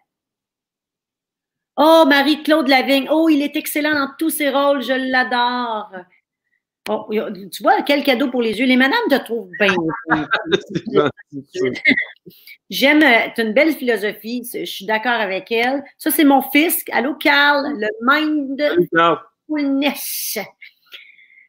Oh, 1.77 2.05
Marie-Claude 2.09 2.69
Lavigne. 2.69 3.09
Oh, 3.11 3.29
il 3.29 3.43
est 3.43 3.55
excellent 3.55 3.95
dans 3.95 4.09
tous 4.19 4.31
ses 4.31 4.51
rôles. 4.51 4.83
Je 4.83 4.95
l'adore. 4.95 5.93
Oh, 6.91 7.07
tu 7.53 7.63
vois, 7.63 7.83
quel 7.83 8.03
cadeau 8.03 8.31
pour 8.31 8.41
les 8.41 8.59
yeux. 8.59 8.67
Les 8.67 8.77
madames 8.77 8.99
te 9.11 9.23
trouvent 9.25 9.51
bien. 9.61 9.75
J'aime, 12.71 13.03
euh, 13.03 13.29
tu 13.35 13.43
as 13.43 13.45
une 13.45 13.53
belle 13.53 13.75
philosophie. 13.75 14.43
Je 14.53 14.65
suis 14.65 14.87
d'accord 14.87 15.13
avec 15.13 15.53
elle. 15.53 15.85
Ça, 15.99 16.11
c'est 16.11 16.25
mon 16.25 16.41
fils. 16.41 16.83
Allô, 16.91 17.15
Carl, 17.15 17.79
le 17.79 17.89
mindfulness. 19.47 20.39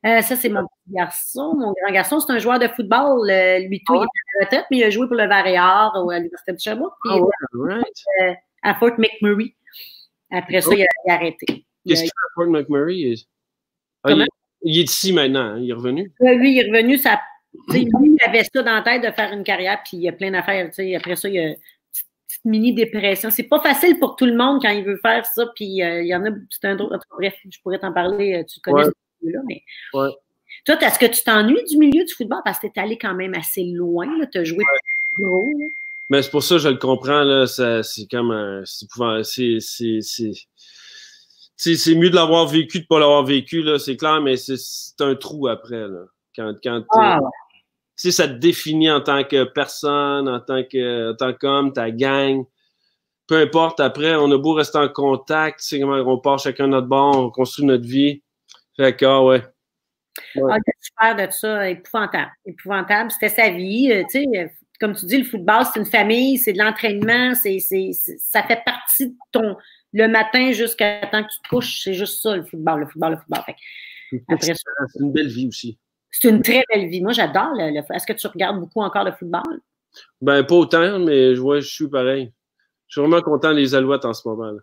Euh, 0.06 0.22
ça, 0.22 0.36
c'est 0.36 0.50
mon 0.50 0.62
petit 0.62 0.94
garçon. 0.96 1.56
Mon 1.56 1.74
grand 1.74 1.92
garçon, 1.92 2.20
c'est 2.20 2.32
un 2.32 2.40
joueur 2.40 2.60
de 2.60 2.68
football. 2.68 3.28
lui, 3.68 3.82
tout, 3.86 3.96
il 3.96 4.00
est 4.00 4.02
à 4.02 4.40
la 4.40 4.46
retraite, 4.46 4.66
mais 4.72 4.78
il 4.78 4.84
a 4.84 4.90
joué 4.90 5.08
pour 5.08 5.18
le 5.18 5.28
Varéor 5.28 6.10
à 6.10 6.18
l'Université 6.18 6.54
de 6.54 6.60
Sherbrooke. 6.60 6.94
Ah, 7.10 7.18
ouais, 7.18 7.76
euh, 8.22 8.34
à 8.64 8.76
Fort 8.76 8.98
McMurray. 8.98 9.56
Après 10.32 10.62
ça, 10.62 10.72
il 10.74 10.84
a, 10.84 11.14
arrêté. 11.14 11.66
Qu'est-ce 11.86 12.02
qu'il 12.02 12.10
fait 12.10 12.28
à 12.28 12.34
Fort 12.36 12.48
McMurray? 12.48 13.16
Ah, 14.04 14.14
il, 14.62 14.80
est 14.80 14.84
ici 14.84 15.12
maintenant, 15.12 15.42
hein? 15.42 15.60
il 15.60 15.70
est 15.70 15.74
revenu? 15.74 16.14
lui, 16.22 16.56
il 16.56 16.60
est 16.60 16.72
revenu. 16.72 16.98
Ça, 16.98 17.20
lui, 17.70 17.88
il 17.92 18.18
avait 18.26 18.44
ça 18.44 18.64
dans 18.64 18.76
la 18.76 18.82
tête 18.82 19.04
de 19.04 19.12
faire 19.12 19.34
une 19.34 19.44
carrière, 19.44 19.82
puis 19.84 19.98
il 19.98 20.04
y 20.04 20.10
a 20.10 20.14
plein 20.14 20.32
d'affaires. 20.32 20.66
Après 20.96 21.16
ça, 21.18 21.28
il 21.28 21.36
y 21.36 21.40
a 21.40 21.48
une 21.50 21.56
petite 21.56 22.46
mini-dépression. 22.46 23.32
C'est 23.32 23.44
pas 23.44 23.60
facile 23.60 24.00
pour 24.00 24.16
tout 24.16 24.26
le 24.26 24.38
monde 24.38 24.62
quand 24.62 24.70
il 24.70 24.86
veut 24.86 25.00
faire 25.02 25.26
ça, 25.26 25.46
puis 25.56 25.84
euh, 25.84 26.02
il 26.02 26.08
y 26.08 26.16
en 26.16 26.26
a, 26.26 26.30
c'est 26.50 26.66
un 26.68 26.80
autre. 26.80 27.06
Bref, 27.18 27.36
je 27.50 27.58
pourrais 27.62 27.80
t'en 27.80 27.92
parler, 27.92 28.36
euh, 28.36 28.44
tu 28.46 28.62
connais 28.62 28.86
ce 28.86 28.92
milieu-là, 29.22 29.42
mais. 29.48 29.64
Ouais. 29.94 30.10
Toi, 30.66 30.78
est-ce 30.82 31.00
que 31.00 31.06
tu 31.06 31.24
t'ennuies 31.24 31.64
du 31.66 31.78
milieu 31.78 32.04
du 32.04 32.14
football? 32.14 32.42
Parce 32.44 32.60
que 32.60 32.68
tu 32.68 32.74
es 32.76 32.80
allé 32.80 32.98
quand 32.98 33.14
même 33.14 33.34
assez 33.34 33.64
loin, 33.64 34.08
tu 34.32 34.38
as 34.38 34.44
joué 34.44 34.64
gros? 35.18 35.42
Mais 36.10 36.22
c'est 36.24 36.32
pour 36.32 36.44
ça 36.44 36.56
que 36.56 36.62
je 36.62 36.70
le 36.70 36.78
comprends, 36.78 37.24
là. 37.24 37.46
C'est 37.48 38.08
comme 38.10 38.32
un. 38.32 38.64
C'est 38.66 39.60
c'est 41.76 41.96
mieux 41.96 42.10
de 42.10 42.16
l'avoir 42.16 42.48
vécu 42.48 42.80
de 42.80 42.84
ne 42.84 42.88
pas 42.88 43.00
l'avoir 43.00 43.24
vécu, 43.24 43.62
là, 43.62 43.80
c'est 43.80 43.98
clair, 43.98 44.22
mais 44.22 44.38
c'est 44.38 45.02
un 45.02 45.16
trou 45.16 45.48
après, 45.48 45.88
là. 45.88 46.06
Quand, 46.36 46.54
quand 46.64 46.84
ah. 46.92 47.20
ça 47.98 48.28
te 48.28 48.34
définit 48.34 48.90
en 48.90 49.02
tant 49.02 49.24
que 49.26 49.44
personne, 49.44 50.30
en 50.30 50.40
tant 50.40 50.64
que 50.64 51.12
en 51.12 51.16
tant 51.16 51.34
qu'homme, 51.34 51.74
ta 51.74 51.92
gang. 51.92 52.46
Peu 53.28 53.36
importe, 53.38 53.80
après, 53.80 54.16
on 54.16 54.32
a 54.32 54.38
beau 54.38 54.54
rester 54.54 54.80
en 54.80 54.88
contact, 54.88 55.60
c'est 55.62 55.80
comment 55.80 55.98
on 55.98 56.18
part 56.18 56.40
chacun 56.40 56.68
notre 56.68 56.88
bord, 56.88 57.16
on 57.16 57.30
construit 57.30 57.66
notre 57.66 57.86
vie. 57.86 58.24
Fait 58.80 58.96
que, 58.96 59.06
ah 59.06 59.22
ouais. 59.22 59.44
ouais. 60.36 60.54
Ah, 60.54 60.58
super 60.80 61.28
de 61.28 61.32
ça, 61.32 61.70
épouvantable. 61.70 62.32
Épouvantable. 62.46 63.12
C'était 63.12 63.28
sa 63.28 63.50
vie, 63.50 63.92
euh, 63.92 64.04
tu 64.10 64.24
sais 64.24 64.52
comme 64.80 64.96
tu 64.96 65.06
dis, 65.08 65.18
le 65.18 65.26
football, 65.26 65.66
c'est 65.66 65.78
une 65.78 65.86
famille, 65.86 66.38
c'est 66.38 66.54
de 66.54 66.58
l'entraînement, 66.58 67.34
c'est, 67.36 67.60
ça 67.60 68.44
fait 68.44 68.62
partie 68.66 69.10
de 69.10 69.16
ton. 69.34 69.58
Le 69.92 70.08
matin 70.08 70.54
jusqu'à 70.54 71.06
temps 71.08 71.22
que 71.22 71.28
tu 71.28 71.42
te 71.42 71.50
couches, 71.50 71.82
c'est 71.84 71.94
juste 71.94 72.22
ça, 72.22 72.38
le 72.38 72.46
football, 72.46 72.80
le 72.80 72.86
football, 72.86 73.12
le 73.12 73.18
football. 73.18 73.56
c'est 74.40 74.54
une 75.02 75.12
belle 75.12 75.28
vie 75.28 75.50
aussi. 75.50 75.78
C'est 76.12 76.30
une 76.30 76.42
très 76.42 76.64
belle 76.72 76.88
vie. 76.88 77.02
Moi, 77.02 77.12
j'adore 77.12 77.52
le, 77.56 77.78
Est-ce 77.94 78.06
que 78.06 78.14
tu 78.14 78.28
regardes 78.28 78.58
beaucoup 78.60 78.82
encore 78.82 79.04
le 79.04 79.12
football? 79.12 79.60
Ben, 80.22 80.44
pas 80.44 80.56
autant, 80.56 81.00
mais 81.00 81.36
je 81.36 81.42
vois, 81.42 81.60
je 81.60 81.68
suis 81.68 81.90
pareil. 81.90 82.32
Je 82.88 82.94
suis 82.94 83.02
vraiment 83.02 83.22
content 83.22 83.54
des 83.54 83.76
Alouettes 83.76 84.06
en 84.06 84.14
ce 84.14 84.26
moment. 84.28 84.52
Là. 84.52 84.62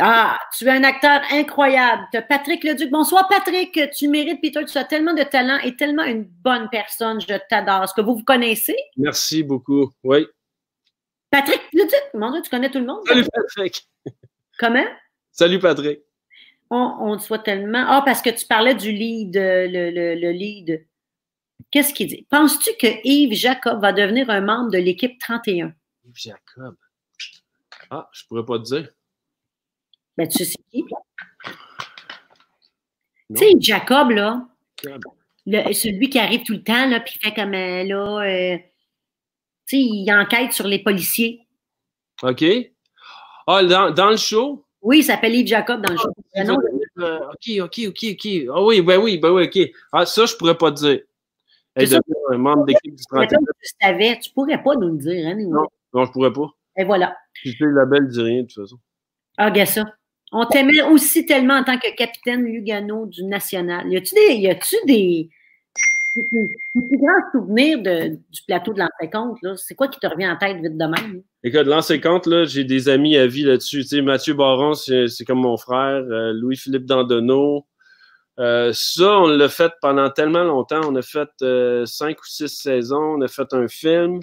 Ah, 0.00 0.38
tu 0.56 0.64
es 0.66 0.70
un 0.70 0.82
acteur 0.82 1.20
incroyable. 1.30 2.02
Tu 2.12 2.18
Patrick 2.28 2.64
Leduc. 2.64 2.90
Bonsoir, 2.90 3.28
Patrick. 3.28 3.78
Tu 3.92 4.08
mérites, 4.08 4.40
Peter. 4.40 4.64
Tu 4.64 4.76
as 4.76 4.84
tellement 4.84 5.14
de 5.14 5.22
talent 5.22 5.58
et 5.62 5.76
tellement 5.76 6.02
une 6.02 6.24
bonne 6.24 6.68
personne. 6.70 7.20
Je 7.20 7.34
t'adore. 7.48 7.84
Est-ce 7.84 7.94
que 7.94 8.00
vous 8.00 8.16
vous 8.16 8.24
connaissez? 8.24 8.76
Merci 8.96 9.44
beaucoup. 9.44 9.92
Oui. 10.02 10.26
Patrick 11.30 11.60
Leduc? 11.72 11.94
Mon 12.14 12.32
Dieu, 12.32 12.42
tu 12.42 12.50
connais 12.50 12.70
tout 12.70 12.80
le 12.80 12.86
monde? 12.86 13.06
Salut, 13.06 13.24
Patrick. 13.32 13.86
Comment? 14.58 14.86
Salut, 15.30 15.58
Patrick. 15.60 16.00
On, 16.70 16.96
on 17.00 17.16
te 17.16 17.22
soit 17.22 17.38
tellement. 17.38 17.84
Ah, 17.86 18.02
parce 18.04 18.20
que 18.20 18.30
tu 18.30 18.46
parlais 18.46 18.74
du 18.74 18.90
lead, 18.90 19.36
le, 19.36 19.90
le, 19.90 20.14
le 20.14 20.30
lead. 20.32 20.86
Qu'est-ce 21.70 21.94
qu'il 21.94 22.08
dit? 22.08 22.26
Penses-tu 22.30 22.70
que 22.80 22.86
Yves 23.04 23.34
Jacob 23.34 23.80
va 23.80 23.92
devenir 23.92 24.28
un 24.30 24.40
membre 24.40 24.72
de 24.72 24.78
l'équipe 24.78 25.20
31? 25.20 25.72
Yves 26.04 26.12
Jacob. 26.14 26.76
Ah, 27.90 28.08
je 28.12 28.24
pourrais 28.26 28.44
pas 28.44 28.58
te 28.58 28.64
dire. 28.64 28.88
Ben, 30.16 30.28
tu 30.28 30.44
sais 30.44 30.56
qui? 30.70 30.84
Tu 33.34 33.36
sais, 33.36 33.52
Jacob, 33.58 34.10
là, 34.10 34.46
celui 35.46 36.08
qui 36.08 36.18
arrive 36.18 36.42
tout 36.44 36.52
le 36.52 36.62
temps, 36.62 36.88
là, 36.88 37.00
puis 37.00 37.18
fait 37.20 37.34
comme, 37.34 37.54
euh, 37.54 37.84
là, 37.84 38.20
euh, 38.22 38.58
tu 39.66 39.76
sais, 39.76 39.82
il 39.82 40.12
enquête 40.12 40.52
sur 40.52 40.66
les 40.66 40.82
policiers. 40.82 41.46
OK. 42.22 42.44
Ah, 43.46 43.64
dans, 43.64 43.90
dans 43.90 44.10
le 44.10 44.16
show? 44.16 44.64
Oui, 44.82 44.98
il 44.98 45.04
s'appelle 45.04 45.34
Yves 45.34 45.48
Jacob 45.48 45.84
dans 45.84 45.92
le 45.92 45.98
jeu. 45.98 46.10
Euh, 46.98 47.18
OK, 47.30 47.60
OK, 47.60 47.80
OK, 47.88 48.04
OK. 48.12 48.28
Ah 48.54 48.62
oui, 48.62 48.80
ben 48.82 48.98
oui, 48.98 49.18
ben 49.18 49.30
oui, 49.30 49.44
OK. 49.44 49.70
Ah, 49.92 50.06
ça, 50.06 50.26
je 50.26 50.36
pourrais 50.36 50.56
pas 50.56 50.70
te 50.70 50.76
dire. 50.76 51.00
Elle 51.74 51.86
devient 51.86 52.00
un 52.30 52.38
membre 52.38 52.66
d'équipe 52.66 52.94
du 52.94 53.04
31. 53.04 53.28
tu 53.28 53.70
savais, 53.82 54.18
tu 54.20 54.30
pourrais 54.30 54.62
pas 54.62 54.76
nous 54.76 54.92
le 54.92 54.98
dire, 54.98 55.26
hein, 55.26 55.34
Non, 55.34 55.66
non, 55.92 56.04
je 56.04 56.12
pourrais 56.12 56.32
pas. 56.32 56.48
Et 56.76 56.84
voilà. 56.84 57.16
Puis 57.32 57.56
le 57.58 57.70
label 57.70 58.06
dit 58.08 58.20
rien, 58.20 58.42
de 58.42 58.46
toute 58.46 58.62
façon. 58.62 58.78
Ah, 59.36 59.46
regarde 59.46 59.68
ça. 59.68 59.84
On 60.32 60.46
t'aimait 60.46 60.82
aussi 60.82 61.26
tellement 61.26 61.54
en 61.54 61.64
tant 61.64 61.78
que 61.78 61.94
capitaine 61.94 62.44
Lugano 62.44 63.06
du 63.06 63.24
National. 63.24 63.90
Y 63.90 63.96
a-tu 63.96 64.14
des, 64.14 64.34
y 64.34 64.48
a-tu 64.48 64.76
des, 64.86 65.28
souvenirs 67.32 67.78
du 67.78 68.42
plateau 68.46 68.72
de 68.72 68.80
l'ancien 68.80 69.36
là? 69.42 69.54
C'est 69.56 69.74
quoi 69.74 69.88
qui 69.88 70.00
te 70.00 70.06
revient 70.06 70.28
en 70.28 70.36
tête 70.36 70.56
vite 70.56 70.76
de 70.76 70.84
même? 70.84 71.22
Écoute, 71.42 71.66
l'ancien 71.66 71.98
compte, 71.98 72.28
j'ai 72.46 72.64
des 72.64 72.88
amis 72.88 73.16
à 73.16 73.26
vie 73.26 73.44
là-dessus. 73.44 73.82
Tu 73.82 73.88
sais, 73.88 74.02
Mathieu 74.02 74.34
Baron, 74.34 74.74
c'est, 74.74 75.08
comme 75.26 75.40
mon 75.40 75.56
frère. 75.56 76.04
Euh, 76.10 76.32
Louis-Philippe 76.32 76.86
Dandonneau. 76.86 77.66
Euh, 78.40 78.72
ça, 78.72 79.18
on 79.20 79.28
l'a 79.28 79.48
fait 79.48 79.72
pendant 79.80 80.10
tellement 80.10 80.42
longtemps. 80.42 80.80
On 80.84 80.96
a 80.96 81.02
fait 81.02 81.28
euh, 81.42 81.86
cinq 81.86 82.20
ou 82.20 82.26
six 82.26 82.48
saisons. 82.48 83.16
On 83.18 83.20
a 83.20 83.28
fait 83.28 83.52
un 83.52 83.68
film. 83.68 84.20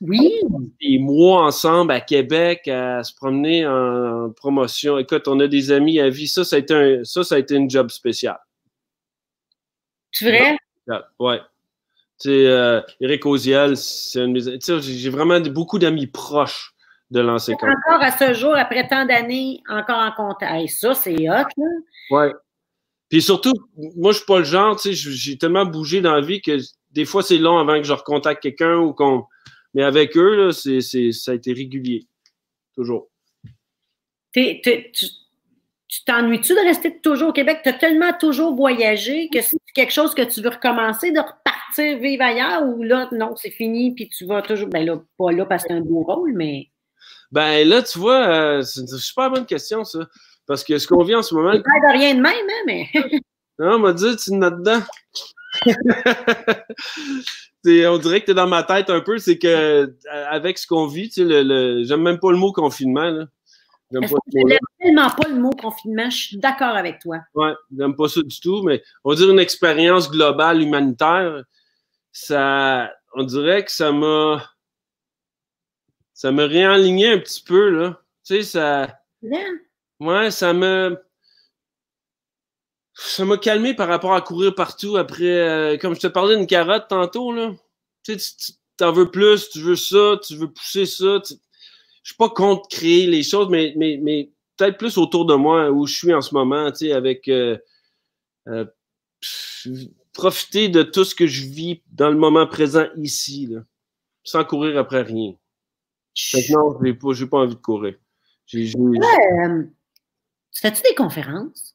Oui. 0.00 0.40
Des 0.80 0.98
mois 0.98 1.44
ensemble 1.44 1.92
à 1.92 2.00
Québec 2.00 2.68
à 2.68 3.02
se 3.02 3.14
promener 3.14 3.66
en, 3.66 4.30
promotion. 4.30 4.98
Écoute, 4.98 5.28
on 5.28 5.40
a 5.40 5.46
des 5.46 5.72
amis 5.72 6.00
à 6.00 6.10
vie. 6.10 6.28
Ça, 6.28 6.44
ça 6.44 6.56
a 6.56 6.58
été, 6.58 6.74
un, 6.74 7.04
ça, 7.04 7.24
ça 7.24 7.36
a 7.36 7.38
été 7.38 7.54
une 7.54 7.70
job 7.70 7.90
spécial. 7.90 8.38
Tu 10.12 10.24
vrai? 10.24 10.56
Ouais. 11.18 11.40
Tu 12.20 12.28
sais, 12.28 12.46
euh, 12.46 12.80
Eric 13.00 13.26
Oziel, 13.26 13.76
c'est 13.76 14.20
un 14.20 14.32
J'ai 14.80 15.10
vraiment 15.10 15.40
beaucoup 15.40 15.78
d'amis 15.78 16.06
proches 16.06 16.74
de 17.10 17.20
l'ancien 17.20 17.54
Encore 17.54 18.02
à 18.02 18.10
ce 18.10 18.34
jour, 18.34 18.54
après 18.56 18.86
tant 18.88 19.04
d'années, 19.04 19.60
encore 19.68 19.98
en 19.98 20.12
contact. 20.12 20.68
ça, 20.70 20.94
c'est 20.94 21.28
hot, 21.28 21.46
là. 21.56 21.66
Ouais. 22.10 22.32
Puis 23.08 23.22
surtout, 23.22 23.52
moi, 23.96 24.12
je 24.12 24.18
suis 24.18 24.26
pas 24.26 24.38
le 24.38 24.44
genre, 24.44 24.76
tu 24.76 24.94
sais, 24.94 25.12
j'ai 25.12 25.38
tellement 25.38 25.66
bougé 25.66 26.00
dans 26.00 26.14
la 26.14 26.20
vie 26.20 26.40
que 26.40 26.58
des 26.92 27.04
fois, 27.04 27.22
c'est 27.22 27.38
long 27.38 27.58
avant 27.58 27.76
que 27.78 27.84
je 27.84 27.92
recontacte 27.92 28.42
quelqu'un 28.42 28.76
ou 28.76 28.92
qu'on. 28.92 29.24
Mais 29.74 29.82
avec 29.82 30.16
eux, 30.16 30.36
là, 30.36 30.52
ça 30.52 31.30
a 31.30 31.34
été 31.34 31.52
régulier. 31.52 32.06
Toujours. 32.74 33.10
tu 34.32 36.00
t'ennuies-tu 36.06 36.54
de 36.54 36.66
rester 36.66 37.00
toujours 37.00 37.30
au 37.30 37.32
Québec? 37.32 37.60
Tu 37.62 37.68
as 37.68 37.74
tellement 37.74 38.12
toujours 38.18 38.54
voyagé 38.54 39.28
que 39.32 39.42
c'est 39.42 39.58
quelque 39.74 39.92
chose 39.92 40.14
que 40.14 40.22
tu 40.22 40.40
veux 40.40 40.50
recommencer, 40.50 41.12
de 41.12 41.20
repartir 41.20 41.98
vivre 41.98 42.22
ailleurs 42.22 42.64
ou 42.64 42.82
là, 42.82 43.08
non, 43.12 43.34
c'est 43.36 43.50
fini, 43.50 43.94
puis 43.94 44.08
tu 44.08 44.24
vas 44.26 44.42
toujours. 44.42 44.68
Ben 44.68 44.86
là, 44.86 45.00
pas 45.18 45.32
là 45.32 45.44
parce 45.44 45.64
que 45.64 45.68
c'est 45.68 45.74
un 45.74 45.80
beau 45.80 46.02
rôle, 46.02 46.32
mais. 46.34 46.68
Ben 47.32 47.68
là, 47.68 47.82
tu 47.82 47.98
vois, 47.98 48.28
euh, 48.28 48.62
c'est 48.62 48.80
une 48.80 48.86
super 48.86 49.30
bonne 49.30 49.46
question, 49.46 49.84
ça. 49.84 50.08
Parce 50.46 50.62
que 50.62 50.78
ce 50.78 50.86
qu'on 50.86 51.02
vit 51.02 51.14
en 51.14 51.22
ce 51.22 51.34
moment. 51.34 51.50
pas 51.50 51.58
de 51.58 51.92
rien 51.92 52.14
de 52.14 52.20
même, 52.20 52.32
hein, 52.32 52.62
mais. 52.66 52.88
non, 53.58 53.74
on 53.74 53.78
m'a 53.80 53.92
dit, 53.92 54.16
tu 54.16 54.32
es 54.32 54.38
dedans. 54.38 54.80
on 57.64 57.98
dirait 57.98 58.20
que 58.20 58.26
tu 58.26 58.30
es 58.32 58.34
dans 58.34 58.46
ma 58.46 58.62
tête 58.62 58.90
un 58.90 59.00
peu, 59.00 59.18
c'est 59.18 59.38
que 59.38 59.46
euh, 59.46 59.86
avec 60.28 60.58
ce 60.58 60.66
qu'on 60.66 60.86
vit, 60.86 61.08
tu 61.08 61.26
sais, 61.26 61.42
le, 61.42 61.84
j'aime 61.84 62.02
même 62.02 62.18
pas 62.18 62.30
le 62.30 62.36
mot 62.36 62.52
confinement. 62.52 63.10
Là. 63.10 63.26
J'aime 63.90 64.08
tellement 64.80 65.10
pas 65.10 65.28
le 65.28 65.36
mot 65.36 65.50
confinement, 65.50 66.10
je 66.10 66.16
suis 66.16 66.36
d'accord 66.38 66.76
avec 66.76 67.00
toi. 67.00 67.18
Ouais, 67.34 67.52
j'aime 67.76 67.94
pas 67.94 68.08
ça 68.08 68.22
du 68.22 68.40
tout, 68.40 68.62
mais 68.62 68.82
on 69.04 69.10
va 69.10 69.16
dire 69.16 69.30
une 69.30 69.38
expérience 69.38 70.10
globale 70.10 70.62
humanitaire, 70.62 71.44
ça, 72.12 72.92
on 73.14 73.24
dirait 73.24 73.64
que 73.64 73.70
ça 73.70 73.92
m'a, 73.92 74.44
ça 76.12 76.32
m'a 76.32 76.46
réaligné 76.46 77.12
un 77.12 77.18
petit 77.18 77.42
peu, 77.42 77.70
là. 77.70 78.00
Tu 78.24 78.36
sais, 78.36 78.42
ça. 78.42 79.00
Ouais, 80.00 80.30
ça 80.30 80.52
me. 80.52 80.98
Ça 82.94 83.24
m'a 83.24 83.36
calmé 83.36 83.74
par 83.74 83.88
rapport 83.88 84.14
à 84.14 84.20
courir 84.20 84.54
partout 84.54 84.96
après. 84.96 85.24
Euh, 85.24 85.76
comme 85.78 85.94
je 85.94 86.00
te 86.00 86.06
parlais 86.06 86.36
d'une 86.36 86.46
carotte 86.46 86.88
tantôt, 86.88 87.32
là. 87.32 87.52
Tu 88.04 88.18
sais, 88.18 88.34
tu 88.38 88.52
t'en 88.76 88.92
veux 88.92 89.10
plus, 89.10 89.48
tu 89.50 89.60
veux 89.60 89.76
ça, 89.76 90.18
tu 90.22 90.36
veux 90.36 90.52
pousser 90.52 90.86
ça. 90.86 91.20
Je 91.28 92.10
suis 92.10 92.16
pas 92.16 92.28
contre 92.28 92.68
créer 92.68 93.06
les 93.06 93.22
choses, 93.22 93.48
mais, 93.48 93.72
mais, 93.76 93.98
mais 94.00 94.30
peut-être 94.56 94.78
plus 94.78 94.98
autour 94.98 95.26
de 95.26 95.34
moi 95.34 95.70
où 95.70 95.86
je 95.86 95.94
suis 95.94 96.14
en 96.14 96.20
ce 96.20 96.34
moment, 96.34 96.70
tu 96.70 96.86
sais, 96.86 96.92
avec. 96.92 97.28
Euh, 97.28 97.58
euh, 98.48 98.66
profiter 100.12 100.68
de 100.68 100.82
tout 100.82 101.04
ce 101.04 101.14
que 101.14 101.26
je 101.26 101.46
vis 101.46 101.82
dans 101.92 102.08
le 102.08 102.16
moment 102.16 102.46
présent 102.46 102.86
ici, 102.96 103.52
sans 104.22 104.44
courir 104.44 104.78
après 104.78 105.02
rien. 105.02 105.34
Maintenant, 106.34 106.78
je 106.78 106.84
n'ai 106.84 106.94
pas, 106.94 107.38
envie 107.38 107.56
de 107.56 107.60
courir. 107.60 107.96
Tu 108.46 108.72
fais-tu 110.52 110.82
des 110.82 110.94
conférences? 110.96 111.73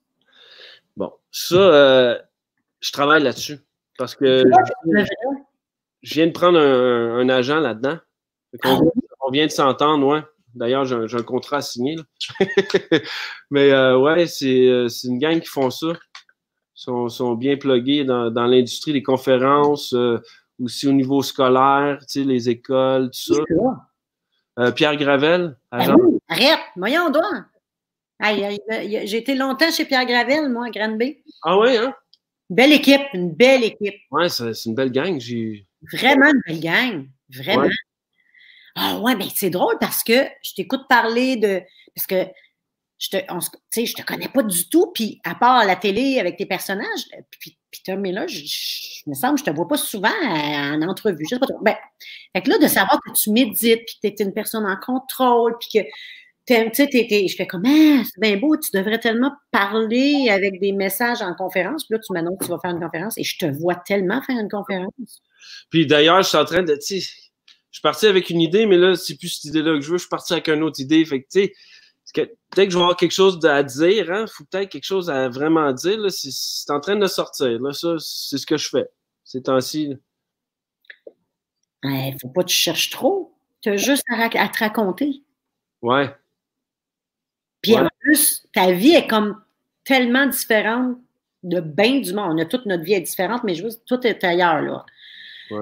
Ça, 1.32 1.56
euh, 1.56 2.18
je 2.82 2.92
travaille 2.92 3.24
là-dessus. 3.24 3.60
Parce 3.98 4.16
que 4.16 4.44
je, 6.02 6.14
viens 6.14 6.28
de 6.28 6.32
prendre 6.32 6.58
un, 6.60 7.28
agent 7.30 7.60
là-dedans. 7.60 7.98
Ah 8.64 8.80
on, 9.22 9.32
vient 9.32 9.46
de 9.46 9.52
s'entendre, 9.52 10.08
ouais. 10.08 10.22
D'ailleurs, 10.56 10.86
j'ai 10.86 10.96
un, 10.96 11.24
contrat 11.24 11.58
à 11.58 11.62
signer. 11.62 11.98
Mais 13.52 13.72
euh, 13.72 13.98
ouais, 13.98 14.26
euh, 14.44 14.88
c'est 14.88 15.08
une 15.08 15.20
gang 15.20 15.40
qui 15.40 15.48
font 15.48 15.70
ça. 15.70 15.94
Ils 16.88 17.10
sont, 17.10 17.34
bien 17.34 17.58
plugués 17.58 18.06
dans, 18.06 18.32
l'industrie 18.48 18.94
des 18.94 19.04
conférences, 19.04 19.94
aussi 20.64 20.88
au 20.88 20.94
niveau 20.94 21.22
scolaire, 21.22 22.00
tu 22.00 22.22
sais, 22.22 22.24
les 22.24 22.50
écoles, 22.50 23.12
tout 23.12 23.36
ça. 23.36 24.72
Pierre 24.72 24.96
Gravel, 24.96 25.58
ah 25.72 25.78
agent. 25.78 25.96
arrête, 26.30 26.60
voyons 26.76 27.10
donc. 27.10 27.24
J'ai 28.22 29.17
été 29.17 29.36
longtemps 29.36 29.72
chez 29.72 29.86
Pierre 29.86 30.05
Gravel, 30.05 30.49
moi, 30.49 30.67
à 30.67 30.70
Granby. 30.70 31.17
Ah 31.43 31.57
oui, 31.57 31.78
hein? 31.78 31.93
Belle 32.49 32.74
équipe, 32.74 33.01
une 33.13 33.32
belle 33.32 33.63
équipe. 33.63 33.95
Oui, 34.11 34.30
c'est 34.30 34.65
une 34.65 34.76
belle 34.76 34.91
gang. 34.91 35.20
Vraiment 35.93 36.28
une 36.28 36.41
belle 36.47 36.59
gang. 36.59 37.07
Vraiment. 37.30 37.70
Ah 38.76 38.99
ouais, 38.99 39.15
ben 39.15 39.28
c'est 39.36 39.49
drôle 39.49 39.78
parce 39.80 40.03
que 40.03 40.26
je 40.41 40.53
t'écoute 40.55 40.88
parler 40.89 41.36
de. 41.36 41.61
Parce 41.95 42.07
que 42.07 42.26
je 42.97 43.09
te, 43.09 43.17
je 43.17 43.93
te 43.93 44.01
connais 44.01 44.28
pas 44.28 44.43
du 44.43 44.67
tout, 44.67 44.91
puis 44.93 45.22
à 45.24 45.36
part 45.36 45.65
la 45.65 45.76
télé 45.76 46.20
avec 46.20 46.38
tes 46.38 46.45
personnages, 46.45 47.05
puis 47.39 47.57
Peter 47.72 47.95
Miller, 47.95 48.28
je, 48.28 49.09
me 49.09 49.13
semble, 49.13 49.38
je 49.38 49.43
te 49.45 49.51
vois 49.51 49.67
pas 49.67 49.78
souvent 49.78 50.11
en 50.24 50.82
entrevue. 50.82 51.24
Je 51.24 51.36
sais 51.36 51.39
pas 51.39 51.47
trop. 51.47 51.59
Ben, 51.61 51.76
fait 52.36 52.41
que 52.41 52.49
là, 52.49 52.57
de 52.57 52.67
savoir 52.67 52.99
que 53.05 53.11
tu 53.13 53.32
médites, 53.32 53.86
puis 53.86 53.95
que 54.01 54.15
tu 54.15 54.24
es 54.24 54.26
une 54.26 54.34
personne 54.34 54.65
en 54.65 54.76
contrôle, 54.78 55.55
puis 55.59 55.70
que 55.82 55.88
je 56.56 57.36
fais 57.36 57.47
comme, 57.47 57.64
ah, 57.66 58.04
c'est 58.04 58.20
bien 58.20 58.38
beau, 58.38 58.58
tu 58.58 58.70
devrais 58.74 59.00
tellement 59.00 59.32
parler 59.52 60.30
avec 60.30 60.60
des 60.60 60.72
messages 60.72 61.22
en 61.22 61.34
conférence. 61.36 61.86
Puis 61.86 61.95
là, 61.95 62.00
tu 62.06 62.14
m'annonces 62.14 62.38
que 62.39 62.45
tu 62.45 62.52
vas 62.52 62.60
faire 62.60 62.72
une 62.72 62.80
conférence 62.80 63.18
et 63.18 63.24
je 63.24 63.38
te 63.38 63.45
vois 63.45 63.76
tellement 63.76 64.22
faire 64.22 64.39
une 64.39 64.50
conférence. 64.50 65.22
Puis 65.70 65.86
d'ailleurs, 65.86 66.22
je 66.22 66.30
suis 66.30 66.38
en 66.38 66.45
train 66.45 66.64
de, 66.64 66.74
tu 66.76 67.00
sais, 67.00 67.00
je 67.00 67.78
suis 67.78 67.82
parti 67.82 68.08
avec 68.08 68.30
une 68.30 68.41
idée, 68.41 68.66
mais 68.66 68.78
là, 68.78 68.95
c'est 68.95 69.16
plus 69.16 69.30
cette 69.30 69.45
idée-là 69.45 69.76
que 69.76 69.82
je 69.82 69.91
veux. 69.91 69.97
Je 69.97 70.04
suis 70.04 70.10
parti 70.10 70.34
avec 70.34 70.47
une 70.50 70.64
autre 70.64 70.80
idée. 70.80 71.06
Fait 71.06 71.22
que, 71.22 71.28
tu 71.32 71.41
sais, 71.41 71.54
peut-être 72.14 72.66
que 72.66 72.72
je 72.72 72.78
vais 72.78 72.82
avoir 72.82 72.97
quelque 72.97 73.12
chose 73.12 73.43
à 73.45 73.62
dire, 73.62 74.12
hein. 74.12 74.26
Faut 74.28 74.43
peut-être 74.45 74.70
quelque 74.70 74.86
chose 74.86 75.10
à 75.10 75.30
vraiment 75.30 75.72
dire, 75.72 76.00
là. 76.00 76.10
C'est 76.10 76.72
en 76.72 76.80
train 76.80 76.95
de 76.95 77.06
sortir, 77.06 77.60
là. 77.62 77.72
Ça, 77.72 77.95
c'est 78.00 78.38
ce 78.38 78.45
que 78.45 78.58
je 78.58 78.70
fais 78.70 78.86
ces 79.24 79.43
temps-ci. 79.43 79.93
Il 81.84 82.18
faut 82.20 82.30
pas 82.30 82.41
que 82.41 82.50
tu 82.50 82.56
cherches 82.56 82.89
trop. 82.89 83.36
Tu 83.62 83.70
as 83.70 83.78
juste 83.78 84.04
à, 84.10 84.24
à 84.24 84.47
te 84.50 84.60
raconter. 84.60 85.24
Ouais. 85.82 86.10
Puis 87.62 87.78
en 87.78 87.88
plus, 87.99 88.45
ta 88.53 88.72
vie 88.72 88.95
est 88.95 89.07
comme 89.07 89.41
tellement 89.84 90.28
différente 90.28 90.97
de 91.43 91.60
bien 91.60 91.99
du 91.99 92.14
monde. 92.14 92.34
On 92.36 92.41
a 92.41 92.45
toute 92.45 92.66
notre 92.66 92.84
vie 92.84 92.93
est 92.93 93.01
différente, 93.01 93.43
mais 93.43 93.55
juste 93.55 93.82
tout 93.86 94.05
est 94.05 94.24
ailleurs, 94.24 94.62
là. 94.62 94.86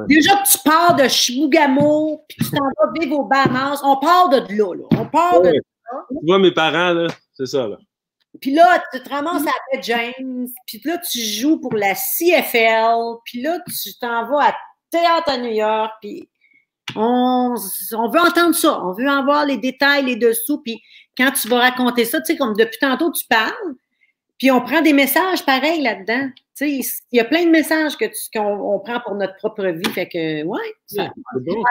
Déjà 0.08 0.36
que 0.36 0.52
tu 0.52 0.58
pars 0.66 0.96
de 0.96 1.08
Chibougamau, 1.08 2.26
puis 2.28 2.38
tu 2.44 2.52
t'en 2.52 2.66
vas 2.66 2.92
vivre 3.00 3.20
au 3.20 3.24
Bahamas, 3.24 3.80
on 3.84 3.98
part 3.98 4.28
de 4.30 4.38
là, 4.38 4.74
là. 4.76 4.84
On 4.92 5.06
part 5.06 5.42
de 5.42 5.50
là. 5.50 5.60
Tu 6.10 6.26
vois 6.26 6.40
mes 6.40 6.52
parents, 6.52 6.94
là, 6.94 7.08
c'est 7.34 7.46
ça, 7.46 7.68
là. 7.68 7.78
Puis 8.42 8.54
là, 8.54 8.84
tu 8.94 9.02
te 9.02 9.10
ramasses 9.10 9.48
à 9.48 9.82
James, 9.82 10.48
puis 10.66 10.82
là, 10.84 10.98
tu 10.98 11.20
joues 11.20 11.60
pour 11.60 11.74
la 11.74 11.96
CFL, 11.96 13.16
puis 13.26 13.42
là, 13.42 13.60
tu 13.66 13.98
t'en 14.00 14.30
vas 14.30 14.50
à 14.50 14.56
Théâtre 14.90 15.30
à 15.30 15.38
New 15.38 15.54
York, 15.54 15.92
puis 16.02 16.30
on, 16.96 17.56
on 17.94 18.10
veut 18.10 18.20
entendre 18.20 18.56
ça, 18.56 18.84
on 18.84 18.92
veut 18.92 19.10
en 19.10 19.24
voir 19.24 19.46
les 19.46 19.58
détails, 19.58 20.06
les 20.06 20.16
dessous, 20.18 20.62
puis 20.62 20.82
quand 21.18 21.32
tu 21.32 21.48
vas 21.48 21.60
raconter 21.60 22.06
ça, 22.06 22.20
tu 22.22 22.28
sais, 22.28 22.38
comme 22.38 22.56
depuis 22.56 22.80
tantôt, 22.80 23.12
tu 23.12 23.26
parles, 23.28 23.76
puis 24.38 24.52
on 24.52 24.62
prend 24.62 24.82
des 24.82 24.94
messages 24.94 25.44
pareils 25.46 25.82
là-dedans. 25.82 26.30
Tu 26.56 26.82
sais, 26.82 27.00
il 27.12 27.18
y 27.18 27.20
a 27.20 27.26
plein 27.26 27.46
de 27.46 27.50
messages 27.50 27.98
que 27.98 28.06
qu'on 28.36 28.80
prend 28.80 29.00
pour 29.00 29.16
notre 29.16 29.36
propre 29.38 29.66
vie. 29.68 29.90
Fait 29.90 30.08
que, 30.08 30.44
ouais. 30.44 30.74
C'est 30.86 31.10
bon, 31.34 31.64